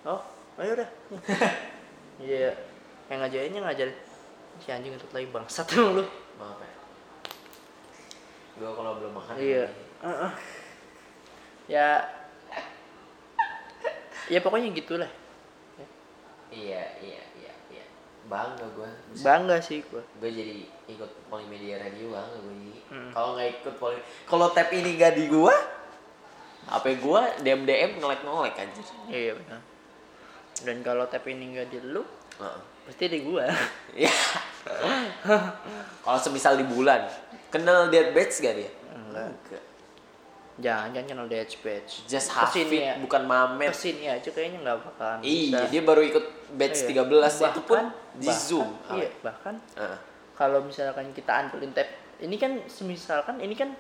oh 0.05 0.21
ayo 0.57 0.71
udah 0.73 0.89
iya 2.23 2.51
yang 3.05 3.19
ngajarinnya 3.19 3.61
ngajarin 3.61 3.95
si 4.57 4.69
anjing 4.69 4.91
itu 4.91 5.05
lagi 5.09 5.27
bangsat 5.27 5.67
lu 5.73 6.03
Maaf 6.35 6.55
ya. 6.57 6.71
Gue 8.55 8.71
kalau 8.73 8.91
belum 8.95 9.11
makan. 9.13 9.33
iya 9.35 9.67
ini. 9.67 9.83
Heeh. 10.01 10.31
Ya 11.69 12.01
ya 14.25 14.39
pokoknya 14.39 14.73
gitulah 14.73 15.11
Iya 16.49 16.81
iya 16.97 17.21
iya 17.37 17.53
iya. 17.69 17.85
Bangga 18.25 18.65
gue. 18.73 18.89
bangga 19.21 19.61
sih 19.61 19.85
gua 19.85 20.01
Gue 20.17 20.33
jadi 20.33 20.65
ikut 20.87 21.29
Polimedia 21.29 21.77
Radio 21.77 22.09
bangga 22.09 22.37
gue 22.39 22.55
jadi. 22.59 22.79
Hmm. 22.89 23.09
Kalau 23.13 23.29
nggak 23.37 23.49
ikut 23.55 23.75
Poli, 23.77 24.01
kalau 24.25 24.49
tab 24.49 24.65
ini 24.71 24.97
gak 24.97 25.13
di 25.13 25.29
gua, 25.29 25.53
apa 26.65 26.89
gua 26.97 27.29
DM 27.37 27.63
DM 27.63 27.91
ngelek 27.97 28.21
ngelek 28.23 28.55
anjir. 28.57 28.85
iya 29.07 29.33
benar 29.33 29.61
dan 30.59 30.77
kalau 30.81 31.05
tap 31.05 31.23
ini 31.23 31.53
nggak 31.53 31.69
di 31.69 31.79
lu 31.85 32.01
Heeh. 32.35 32.61
pasti 32.83 33.05
di 33.07 33.19
gua 33.21 33.45
Iya. 33.95 34.09
Kalau 36.03 36.19
semisal 36.19 36.53
di 36.55 36.65
bulan, 36.65 37.05
kenal 37.47 37.87
dead 37.87 38.11
batch 38.11 38.41
gak 38.41 38.57
dia? 38.57 38.69
Enggak. 38.89 39.29
Enggak. 39.31 39.63
Jangan 40.59 40.91
jangan 40.91 41.07
kenal 41.09 41.27
Dead 41.27 41.47
Batch 41.55 41.91
Just 42.05 42.29
Hafid, 42.29 42.67
ya. 42.67 42.99
bukan 42.99 43.23
Mamet. 43.23 43.71
ke 43.71 43.75
sini 43.77 44.05
aja 44.05 44.27
kayaknya 44.27 44.59
nggak 44.61 44.77
bakalan 44.83 45.19
Iya, 45.21 45.57
bisa. 45.57 45.71
dia 45.71 45.81
baru 45.81 46.01
ikut 46.03 46.25
batch 46.51 46.79
Iya. 46.83 47.03
13 47.03 47.35
itu 47.45 47.61
pun 47.63 47.77
Bahkan- 47.79 47.91
di 48.13 48.27
bahkan- 48.27 48.43
Zoom. 48.43 48.69
iya 48.91 49.09
bahkan 49.21 49.55
Heeh. 49.73 49.97
kalau 50.33 50.59
misalkan 50.61 51.07
kita 51.09 51.31
andelin 51.33 51.71
tab 51.71 51.87
ini 52.19 52.35
kan 52.35 52.59
semisalkan 52.65 53.39
ini 53.39 53.53
kan 53.53 53.71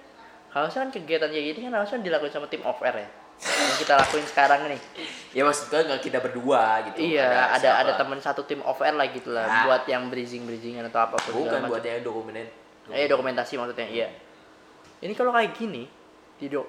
harusnya 0.49 0.81
kan 0.81 0.91
kegiatan 0.91 1.27
kayak 1.27 1.45
gini 1.51 1.59
kan 1.61 1.73
harusnya 1.75 1.99
dilakuin 1.99 2.31
sama 2.31 2.47
tim 2.47 2.63
off 2.63 2.79
air 2.79 2.95
ya 2.97 3.09
yang 3.39 3.77
kita 3.77 3.93
lakuin 3.95 4.25
sekarang 4.25 4.59
nih 4.65 4.81
Ya 5.31 5.43
maksud 5.43 5.67
gue 5.67 5.79
nggak 5.81 6.01
kita 6.01 6.19
berdua 6.19 6.83
gitu. 6.85 6.99
iya 7.05 7.47
ada 7.49 7.79
ada, 7.79 7.91
siapa. 7.91 7.99
teman 7.99 8.19
satu 8.19 8.41
tim 8.43 8.59
off 8.61 8.79
air 8.79 8.91
lah 8.91 9.07
gitu 9.07 9.29
lah 9.29 9.43
Ya. 9.43 9.61
buat 9.63 9.83
yang 9.85 10.07
bridging 10.07 10.43
bridgingan 10.43 10.83
atau 10.85 10.99
apa 11.01 11.15
Bukan 11.25 11.63
buat 11.65 11.79
yang 11.79 11.99
dokumen. 12.01 12.35
eh 12.89 13.05
dokumentasi 13.05 13.55
maksudnya 13.55 13.85
iya 13.85 14.07
ini 14.99 15.13
kalau 15.13 15.29
kayak 15.29 15.53
gini 15.53 15.85
tidak 16.39 16.65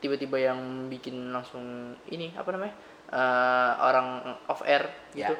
tiba-tiba 0.00 0.36
yang 0.40 0.88
bikin 0.92 1.32
langsung 1.32 1.96
ini 2.12 2.32
apa 2.36 2.48
namanya 2.52 2.74
eh, 3.12 3.72
orang 3.80 4.08
off 4.48 4.64
air 4.66 4.88
gitu. 5.12 5.32
Ya. 5.32 5.38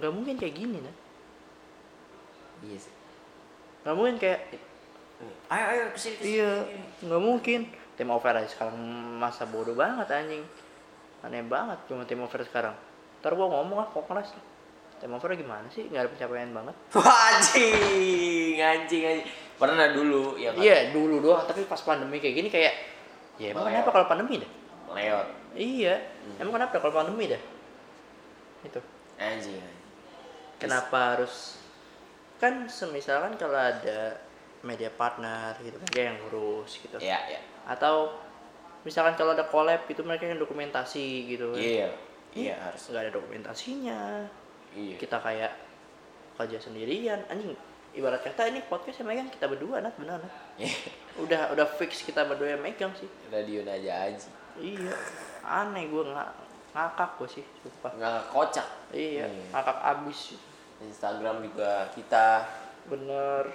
nggak 0.00 0.12
mungkin 0.12 0.34
kayak 0.40 0.54
gini 0.56 0.78
nah 0.82 0.94
iya 2.62 2.78
sih. 2.78 2.94
Nggak 3.82 3.96
mungkin 3.98 4.16
kayak 4.22 4.40
ayo 5.50 5.64
ayo 5.74 5.82
ke 5.94 5.98
sini 5.98 6.14
ke 6.18 6.22
sini 6.22 6.32
iya 6.38 6.50
nggak 7.02 7.22
mungkin. 7.22 7.60
Tim 7.92 8.08
off 8.08 8.24
air 8.24 8.42
aja 8.42 8.50
sekarang 8.50 8.78
masa 9.20 9.44
bodoh 9.46 9.76
banget 9.76 10.08
anjing. 10.10 10.42
Aneh 11.22 11.44
banget 11.46 11.78
cuma 11.86 12.02
tim 12.06 12.22
off 12.22 12.34
air 12.34 12.46
sekarang. 12.46 12.74
Ntar 13.22 13.34
gua 13.38 13.46
ngomong 13.50 13.78
ah 13.82 13.88
kok 13.90 14.06
keras 14.06 14.34
tim 14.98 15.14
off 15.14 15.22
air 15.26 15.38
gimana 15.38 15.66
sih? 15.70 15.86
Nggak 15.90 16.02
ada 16.06 16.10
pencapaian 16.10 16.50
banget. 16.50 16.74
Anjing 17.30 18.58
anjing 18.58 19.02
anjing 19.06 19.28
pernah 19.62 19.86
dulu 19.94 20.34
ya 20.34 20.50
kan? 20.50 20.58
iya 20.58 20.90
dulu 20.90 21.22
doang 21.22 21.46
tapi 21.46 21.62
pas 21.70 21.78
pandemi 21.78 22.18
kayak 22.18 22.34
gini 22.34 22.48
kayak 22.50 22.74
ya 23.38 23.54
emang 23.54 23.70
kenapa 23.70 23.90
kalau 23.94 24.06
pandemi 24.10 24.42
dah? 24.42 24.50
Lewat. 24.92 25.26
Iya 25.54 25.94
emang 26.42 26.54
kenapa 26.58 26.82
kalau 26.82 26.94
pandemi 26.98 27.30
dah? 27.30 27.42
Itu. 28.66 28.82
Anjing 29.22 29.62
kenapa 30.58 30.98
harus 31.18 31.58
kan 32.38 32.66
semisalkan 32.70 33.38
kalau 33.38 33.58
ada 33.58 34.18
media 34.62 34.90
partner 34.94 35.58
gitu 35.62 35.78
kan 35.78 35.88
dia 35.90 36.02
yang 36.10 36.18
ngurus 36.26 36.78
gitu. 36.82 36.98
Ya 36.98 37.18
ya 37.30 37.38
atau 37.66 38.18
misalkan 38.82 39.14
kalau 39.14 39.34
ada 39.34 39.46
collab 39.46 39.86
itu 39.86 40.02
mereka 40.02 40.26
yang 40.26 40.42
dokumentasi 40.42 41.30
gitu 41.30 41.54
kan. 41.54 41.62
Iya 41.62 41.88
iya 42.34 42.54
harus. 42.58 42.90
nggak 42.90 43.02
ada 43.06 43.12
dokumentasinya. 43.14 44.02
Iya. 44.74 44.96
Kita 44.98 45.22
kayak 45.22 45.52
kerja 46.38 46.58
sendirian. 46.58 47.22
Anjing 47.30 47.54
ibarat 47.92 48.24
kata 48.24 48.48
ini 48.48 48.64
podcast 48.66 49.00
yang 49.04 49.08
megang 49.12 49.28
kita 49.28 49.46
berdua 49.48 49.84
nat. 49.84 49.94
Benar. 50.00 50.20
Iya. 50.56 50.72
udah 51.20 51.42
udah 51.52 51.66
fix 51.76 52.04
kita 52.04 52.24
berdua 52.24 52.56
yang 52.56 52.62
megang 52.64 52.92
sih. 52.96 53.08
Radio 53.28 53.62
aja 53.64 54.08
aja. 54.08 54.28
Iya. 54.56 54.96
Aneh 55.44 55.88
gue 55.92 56.02
nggak 56.04 56.30
ngakak 56.72 57.10
gue 57.20 57.28
sih 57.40 57.44
sumpah. 57.60 57.92
Nggak 57.96 58.20
kocak. 58.32 58.68
Iya 58.92 59.28
Iya. 59.28 59.44
ngakak 59.52 59.78
abis. 59.96 60.40
Instagram 60.82 61.44
juga 61.44 61.86
kita. 61.92 62.48
Bener. 62.88 63.52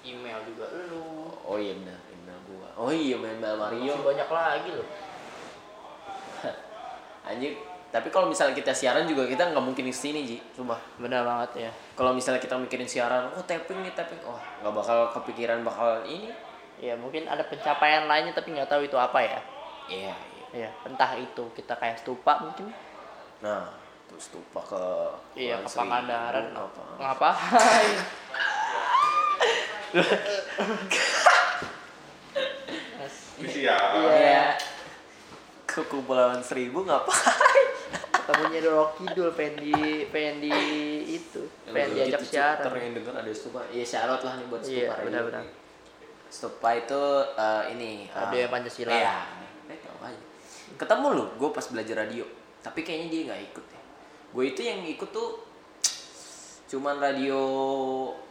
Email 0.00 0.40
juga 0.48 0.66
lu. 0.88 1.28
Oh 1.44 1.56
iya 1.60 1.76
benar 1.76 2.00
email 2.08 2.38
gua. 2.48 2.68
Oh 2.76 2.90
iya 2.92 3.16
main 3.16 3.36
Mario. 3.40 3.92
Masih 3.96 4.04
banyak 4.04 4.28
lagi 4.28 4.70
loh. 4.76 4.88
Anjing 7.28 7.54
tapi 7.90 8.06
kalau 8.06 8.30
misalnya 8.30 8.54
kita 8.54 8.70
siaran 8.70 9.02
juga 9.10 9.26
kita 9.26 9.50
nggak 9.50 9.64
mungkin 9.66 9.82
di 9.82 9.94
sini 9.94 10.22
ji. 10.22 10.38
Cuma 10.54 10.78
bener 10.94 11.26
banget 11.26 11.66
ya. 11.66 11.70
Kalau 11.98 12.14
misalnya 12.14 12.38
kita 12.38 12.54
mikirin 12.54 12.86
siaran 12.86 13.26
oh 13.34 13.42
tapping 13.42 13.82
nih 13.82 13.90
tapping. 13.98 14.22
Oh 14.22 14.38
nggak 14.62 14.70
bakal 14.70 15.10
kepikiran 15.18 15.66
bakal 15.66 16.06
ini. 16.06 16.30
Ya 16.78 16.94
mungkin 16.94 17.26
ada 17.26 17.42
pencapaian 17.42 18.06
lainnya 18.06 18.30
tapi 18.30 18.54
nggak 18.54 18.70
tahu 18.70 18.86
itu 18.86 18.94
apa 18.94 19.18
ya. 19.18 19.40
Iya 19.90 20.14
iya. 20.54 20.70
Ya 20.70 20.70
entah 20.86 21.18
itu 21.18 21.50
kita 21.58 21.74
kayak 21.74 21.98
stupa 21.98 22.38
mungkin. 22.38 22.70
Nah 23.42 23.74
terus 24.06 24.30
tumpah 24.30 24.62
ke 24.62 24.82
iya 25.34 25.58
ke 25.58 25.66
Pangandaran. 25.66 26.54
Apa? 26.54 26.82
Ngapain 26.94 27.98
Misi 33.40 33.66
ya. 33.66 33.74
iya. 34.14 34.54
Ke 35.66 35.82
Kepulauan 35.86 36.42
Seribu 36.42 36.86
ngapain 36.86 37.69
ketemunya 38.30 38.60
Doro 38.62 38.84
Kidul 38.94 39.28
pengen 39.34 39.54
di 39.58 39.72
pengen 40.06 40.36
di 40.38 40.52
itu 41.10 41.42
pengen 41.66 41.90
diajak 41.92 42.22
siaran 42.22 42.62
Ntar 42.62 42.74
yang 42.76 42.94
denger 42.94 43.14
ada 43.16 43.32
Stupa 43.32 43.60
iya 43.68 43.82
syarat 43.82 44.20
lah 44.22 44.38
nih 44.38 44.46
buat 44.46 44.62
Stupa 44.62 44.70
Iya, 44.72 44.86
Radio. 44.88 45.04
benar-benar. 45.10 45.44
Stupa 46.26 46.68
itu 46.72 47.02
eh, 47.34 47.62
ini 47.70 47.90
eh, 48.06 48.14
Radio 48.14 48.46
Pancasila. 48.46 48.88
iya 48.88 49.14
eh, 49.66 49.78
tahu 49.80 49.98
aja 50.00 50.20
ketemu 50.70 51.06
lu 51.12 51.24
gue 51.36 51.50
pas 51.50 51.66
belajar 51.66 51.96
radio 51.98 52.24
tapi 52.60 52.80
kayaknya 52.80 53.06
dia 53.08 53.20
nggak 53.26 53.42
ikut 53.50 53.66
ya 53.66 53.82
gue 54.30 54.44
itu 54.46 54.60
yang 54.62 54.80
ikut 54.86 55.10
tuh 55.10 55.30
cuman 56.66 56.96
radio 56.96 57.40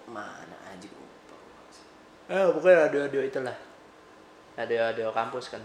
mana 0.07 0.55
aja 0.65 0.87
gue 0.87 1.03
lupa 1.03 1.35
eh 2.29 2.47
bukan 2.49 2.71
radio 2.79 2.99
radio 3.03 3.21
itulah 3.21 3.57
radio 4.55 4.79
radio 4.85 5.07
kampus 5.11 5.51
kan 5.51 5.59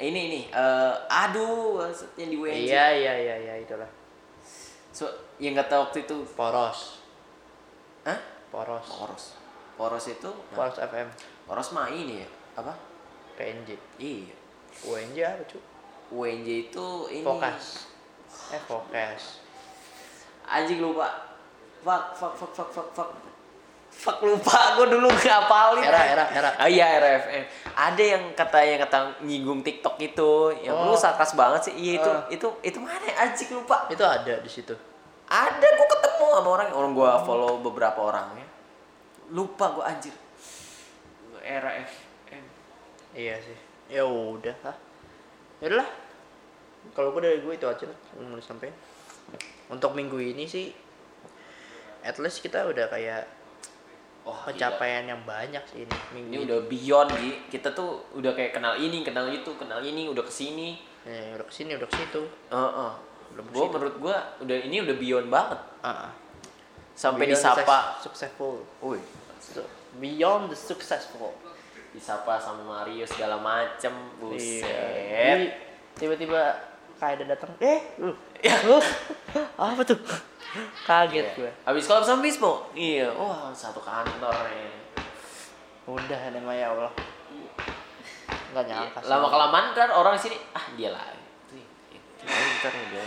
ini 0.00 0.20
nih 0.32 0.44
eh, 0.48 0.94
aduh 1.08 1.84
yang 2.16 2.30
di 2.32 2.36
WNJ 2.40 2.70
iya 2.72 2.86
iya 2.92 3.14
iya 3.16 3.36
iya 3.36 3.54
itulah. 3.60 3.88
So 4.92 5.08
yang 5.36 5.52
kata 5.56 5.88
waktu 5.88 6.08
itu 6.08 6.24
poros. 6.32 7.02
Hah? 8.08 8.18
poros. 8.48 8.86
Poros. 8.88 9.24
Poros 9.76 10.04
itu? 10.08 10.30
Nah, 10.30 10.54
poros 10.56 10.76
FM 10.80 11.08
poros 11.44 11.68
mah 11.76 11.88
ini 11.92 12.24
ya 12.24 12.28
apa? 12.60 12.72
PNJ 13.36 13.76
iya. 14.00 14.36
UNJ 14.88 15.18
apa 15.24 15.44
cu 15.48 15.58
WNJ 16.12 16.48
itu 16.72 16.86
ini. 17.12 17.24
Fokas 17.24 17.88
eh 18.52 18.62
Fokas 18.64 19.44
anjing 20.48 20.80
lupa. 20.80 21.32
Fuck 21.82 22.14
fuck 22.14 22.34
fuck 22.38 22.52
fuck 22.54 22.70
fuck 22.70 22.88
fuck 22.94 23.31
fuck 23.92 24.18
lupa 24.24 24.80
gue 24.80 24.86
dulu 24.88 25.06
ngapalin. 25.12 25.84
Era 25.84 26.02
era 26.02 26.24
era. 26.32 26.50
Oh 26.58 26.66
iya 26.66 26.86
era 26.96 27.08
FM 27.20 27.44
ada 27.72 28.02
yang 28.04 28.22
kata 28.36 28.58
yang 28.60 28.80
kata 28.84 28.98
nyinggung 29.24 29.60
TikTok 29.64 29.96
itu 29.96 30.52
yang 30.60 30.76
lu 30.84 30.92
Oh. 30.92 30.98
sarkas 30.98 31.32
banget 31.32 31.70
sih. 31.70 31.74
Iya 31.76 31.92
itu 32.00 32.10
Ah. 32.10 32.20
itu 32.28 32.46
itu 32.60 32.78
mana? 32.80 33.00
Ya? 33.04 33.14
anjing 33.24 33.48
lupa. 33.52 33.88
Itu 33.88 34.04
ada 34.04 34.40
di 34.40 34.50
situ. 34.50 34.74
Ada 35.28 35.64
gue 35.64 35.86
ketemu 35.88 36.24
sama 36.28 36.48
orang. 36.50 36.68
Orang 36.74 36.92
gue 36.92 37.10
follow 37.24 37.60
beberapa 37.60 38.00
orangnya 38.02 38.44
lupa 39.32 39.72
gue 39.72 39.84
anjir. 39.84 40.12
Era 41.40 41.72
FM 41.80 42.44
iya 43.14 43.36
sih. 43.40 43.56
Ya 43.88 44.04
udah 44.04 44.56
lah 44.62 44.76
ya 45.60 45.70
udahlah. 45.70 45.88
Kalau 46.92 47.14
gue 47.14 47.22
dari 47.22 47.38
gue 47.40 47.54
itu 47.54 47.64
aja 47.64 47.84
lah 47.86 47.98
mau 48.18 48.36
disampaikan. 48.36 48.74
Untuk 49.70 49.94
minggu 49.94 50.18
ini 50.18 50.44
sih 50.44 50.68
at 52.02 52.18
least 52.18 52.42
kita 52.42 52.66
udah 52.66 52.90
kayak 52.90 53.24
Wah, 54.22 54.38
pencapaian 54.46 55.02
yang 55.02 55.18
banyak 55.26 55.58
sih 55.66 55.82
ini 55.82 55.96
minggu 56.14 56.30
ini 56.30 56.36
udah 56.46 56.58
beyond 56.70 57.10
Ji. 57.18 57.30
kita 57.50 57.74
tuh 57.74 58.06
udah 58.14 58.30
kayak 58.32 58.54
kenal 58.54 58.78
ini 58.78 59.02
kenal 59.02 59.26
itu 59.26 59.50
kenal 59.58 59.82
ini 59.82 60.06
udah 60.06 60.22
ke 60.22 60.30
sini 60.30 60.78
Ya, 61.02 61.34
udah 61.34 61.42
ke 61.42 61.50
sini 61.50 61.74
udah 61.74 61.88
ke 61.90 61.96
situ 61.98 62.22
Heeh. 62.46 62.92
Belum 63.34 63.44
Gua 63.50 63.64
situ. 63.66 63.72
menurut 63.74 63.96
gua 63.98 64.16
udah 64.38 64.56
ini 64.60 64.76
udah 64.78 64.94
beyond 64.94 65.26
banget. 65.26 65.58
Ah, 65.82 66.06
ah. 66.06 66.12
Sampai 66.92 67.26
Beyond 67.26 67.34
disapa, 67.34 67.78
suc- 67.98 68.14
successful 68.14 68.62
So, 69.42 69.66
beyond 69.98 70.46
the 70.46 70.54
successful 70.54 71.34
disapa 71.90 72.38
sama 72.38 72.62
Mario 72.62 73.02
segala 73.02 73.36
macem, 73.36 73.90
buset. 74.16 74.62
Iya. 74.62 75.26
Jadi, 75.34 75.46
tiba-tiba 75.98 76.40
kayak 76.96 77.18
ada 77.18 77.34
datang 77.34 77.50
eh 77.58 77.80
uh, 77.98 78.14
uh, 78.70 78.84
apa 79.58 79.82
tuh 79.82 79.98
kaget 80.82 81.24
Iya. 81.24 81.34
gue 81.34 81.50
Habis 81.64 81.84
kalau 81.86 82.00
sama 82.00 82.20
Bismo, 82.20 82.68
iya, 82.72 83.08
wah 83.10 83.48
satu 83.50 83.78
kantor 83.78 84.34
ya. 84.44 84.68
udah 85.84 86.20
namanya 86.30 86.60
ya 86.60 86.68
Allah 86.70 86.92
nggak 88.52 88.64
Iya, 88.64 88.70
nyangka 88.70 88.98
sih. 89.00 89.08
Lama 89.08 89.26
kelamaan 89.26 89.66
kan 89.72 89.88
orang 89.90 90.14
sini, 90.14 90.36
ah 90.52 90.66
dia 90.74 90.92
lah. 90.92 91.02
Ntar 92.22 92.70
ya 92.70 92.84
dia. 92.86 93.02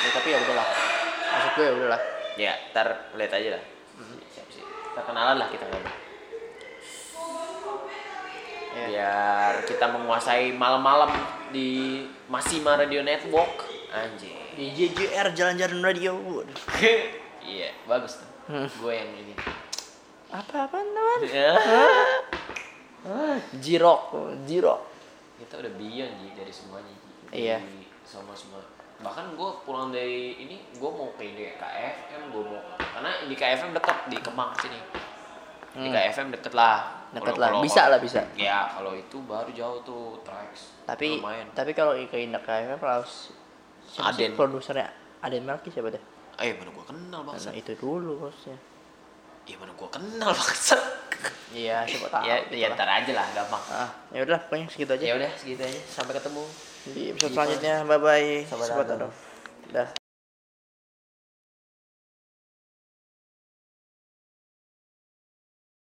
Ya, 0.00 0.08
tapi 0.10 0.28
ya 0.30 0.38
udahlah 0.38 0.68
maksud 1.26 1.52
gue 1.54 1.64
ya 1.64 1.72
udahlah 1.74 2.00
Ya, 2.34 2.52
ntar 2.70 2.88
lihat 3.14 3.32
aja 3.32 3.48
lah. 3.54 3.62
Siap 4.28 4.46
sih. 4.48 4.62
Kita 4.62 5.02
kenalan 5.02 5.36
lah 5.36 5.48
kita 5.48 5.64
ngobrol. 5.64 5.94
ya. 8.74 8.84
Biar 8.84 9.54
kita 9.62 9.86
menguasai 9.88 10.50
malam-malam 10.50 11.14
di 11.50 12.02
Masima 12.26 12.74
Radio 12.74 13.00
Network. 13.00 13.70
Anjing. 13.90 14.43
Di 14.54 14.66
JJR 14.70 15.30
jalan-jalan 15.30 15.80
radio 15.80 16.12
iya, 17.44 17.70
bagus 17.84 18.18
tuh. 18.18 18.28
Hmm. 18.46 18.68
Gue 18.70 18.92
yang 18.92 19.10
ini. 19.12 19.34
apa 20.28 20.66
apa 20.66 20.76
teman 20.76 21.20
Ya. 21.24 21.54
jirok 23.54 24.02
jirok 24.42 24.80
Kita 25.34 25.58
udah 25.58 25.72
beyond 25.74 26.14
Ji 26.16 26.28
dari 26.32 26.50
semuanya 26.50 26.88
Ji. 26.88 27.10
Iya. 27.36 27.58
Sama 28.02 28.30
semua. 28.32 28.62
Bahkan 28.96 29.34
gue 29.34 29.50
pulang 29.62 29.90
dari 29.90 30.38
ini, 30.38 30.62
gue 30.72 30.86
mau 30.86 31.10
ke 31.12 31.26
DKFM, 31.28 32.30
gue 32.30 32.42
mau 32.44 32.62
karena 32.78 33.10
di 33.26 33.34
KFM 33.34 33.70
deket 33.72 33.98
di 34.08 34.16
Kemang 34.18 34.54
sini. 34.56 34.78
Di 35.74 35.82
Hmm. 35.82 35.92
KFM 35.92 36.28
deket 36.30 36.54
lah. 36.54 37.02
Deket 37.10 37.34
Kalau- 37.34 37.42
lah, 37.42 37.48
kalau- 37.52 37.62
bisa 37.62 37.82
lah, 37.86 37.98
bisa. 37.98 38.20
Ya 38.34 38.70
kalau 38.70 38.94
itu 38.94 39.16
baru 39.20 39.50
jauh 39.50 39.78
tuh 39.82 40.22
tracks. 40.22 40.74
tapi 40.84 41.18
lumayan. 41.18 41.48
tapi 41.50 41.72
kalau 41.72 41.94
ke 41.96 42.16
Indah 42.18 42.38
KFM 42.38 42.78
harus 42.78 43.34
siapa 43.94 44.10
sih 44.10 44.26
Aden. 44.26 44.34
produsernya 44.34 44.90
Aden 45.20 45.42
Melki 45.42 45.70
siapa 45.70 45.88
deh 45.88 46.02
Eh 46.34 46.50
mana 46.52 46.66
gue 46.68 46.82
kenal 46.84 47.22
bangsa. 47.22 47.48
nah, 47.48 47.54
itu 47.54 47.72
dulu 47.74 48.18
bosnya 48.20 48.58
Iya 49.44 49.56
mana 49.56 49.70
gue 49.72 49.88
kenal 49.88 50.30
bangsa. 50.32 50.74
iya 51.54 51.86
siapa 51.86 52.10
tahu 52.10 52.26
ya, 52.26 52.42
gitu 52.42 52.54
ya 52.58 52.66
ntar 52.70 52.88
aja 52.90 53.12
lah 53.14 53.26
gampang. 53.30 53.62
ah 53.70 53.88
ya 54.10 54.20
udah 54.20 54.38
pokoknya 54.42 54.66
segitu 54.66 54.92
aja 54.92 55.04
Ya 55.04 55.14
udah 55.14 55.30
segitu 55.32 55.62
aja. 55.62 55.80
Sampai 55.86 56.12
ketemu. 56.12 56.42
di 56.86 57.02
episode 57.08 57.32
selanjutnya 57.32 57.74
bye 57.84 57.96
bye 57.96 58.42
Sobat 58.44 58.66
sobat 58.66 58.86
Ado. 58.88 58.96
Ado 58.98 59.08
dah 59.70 60.03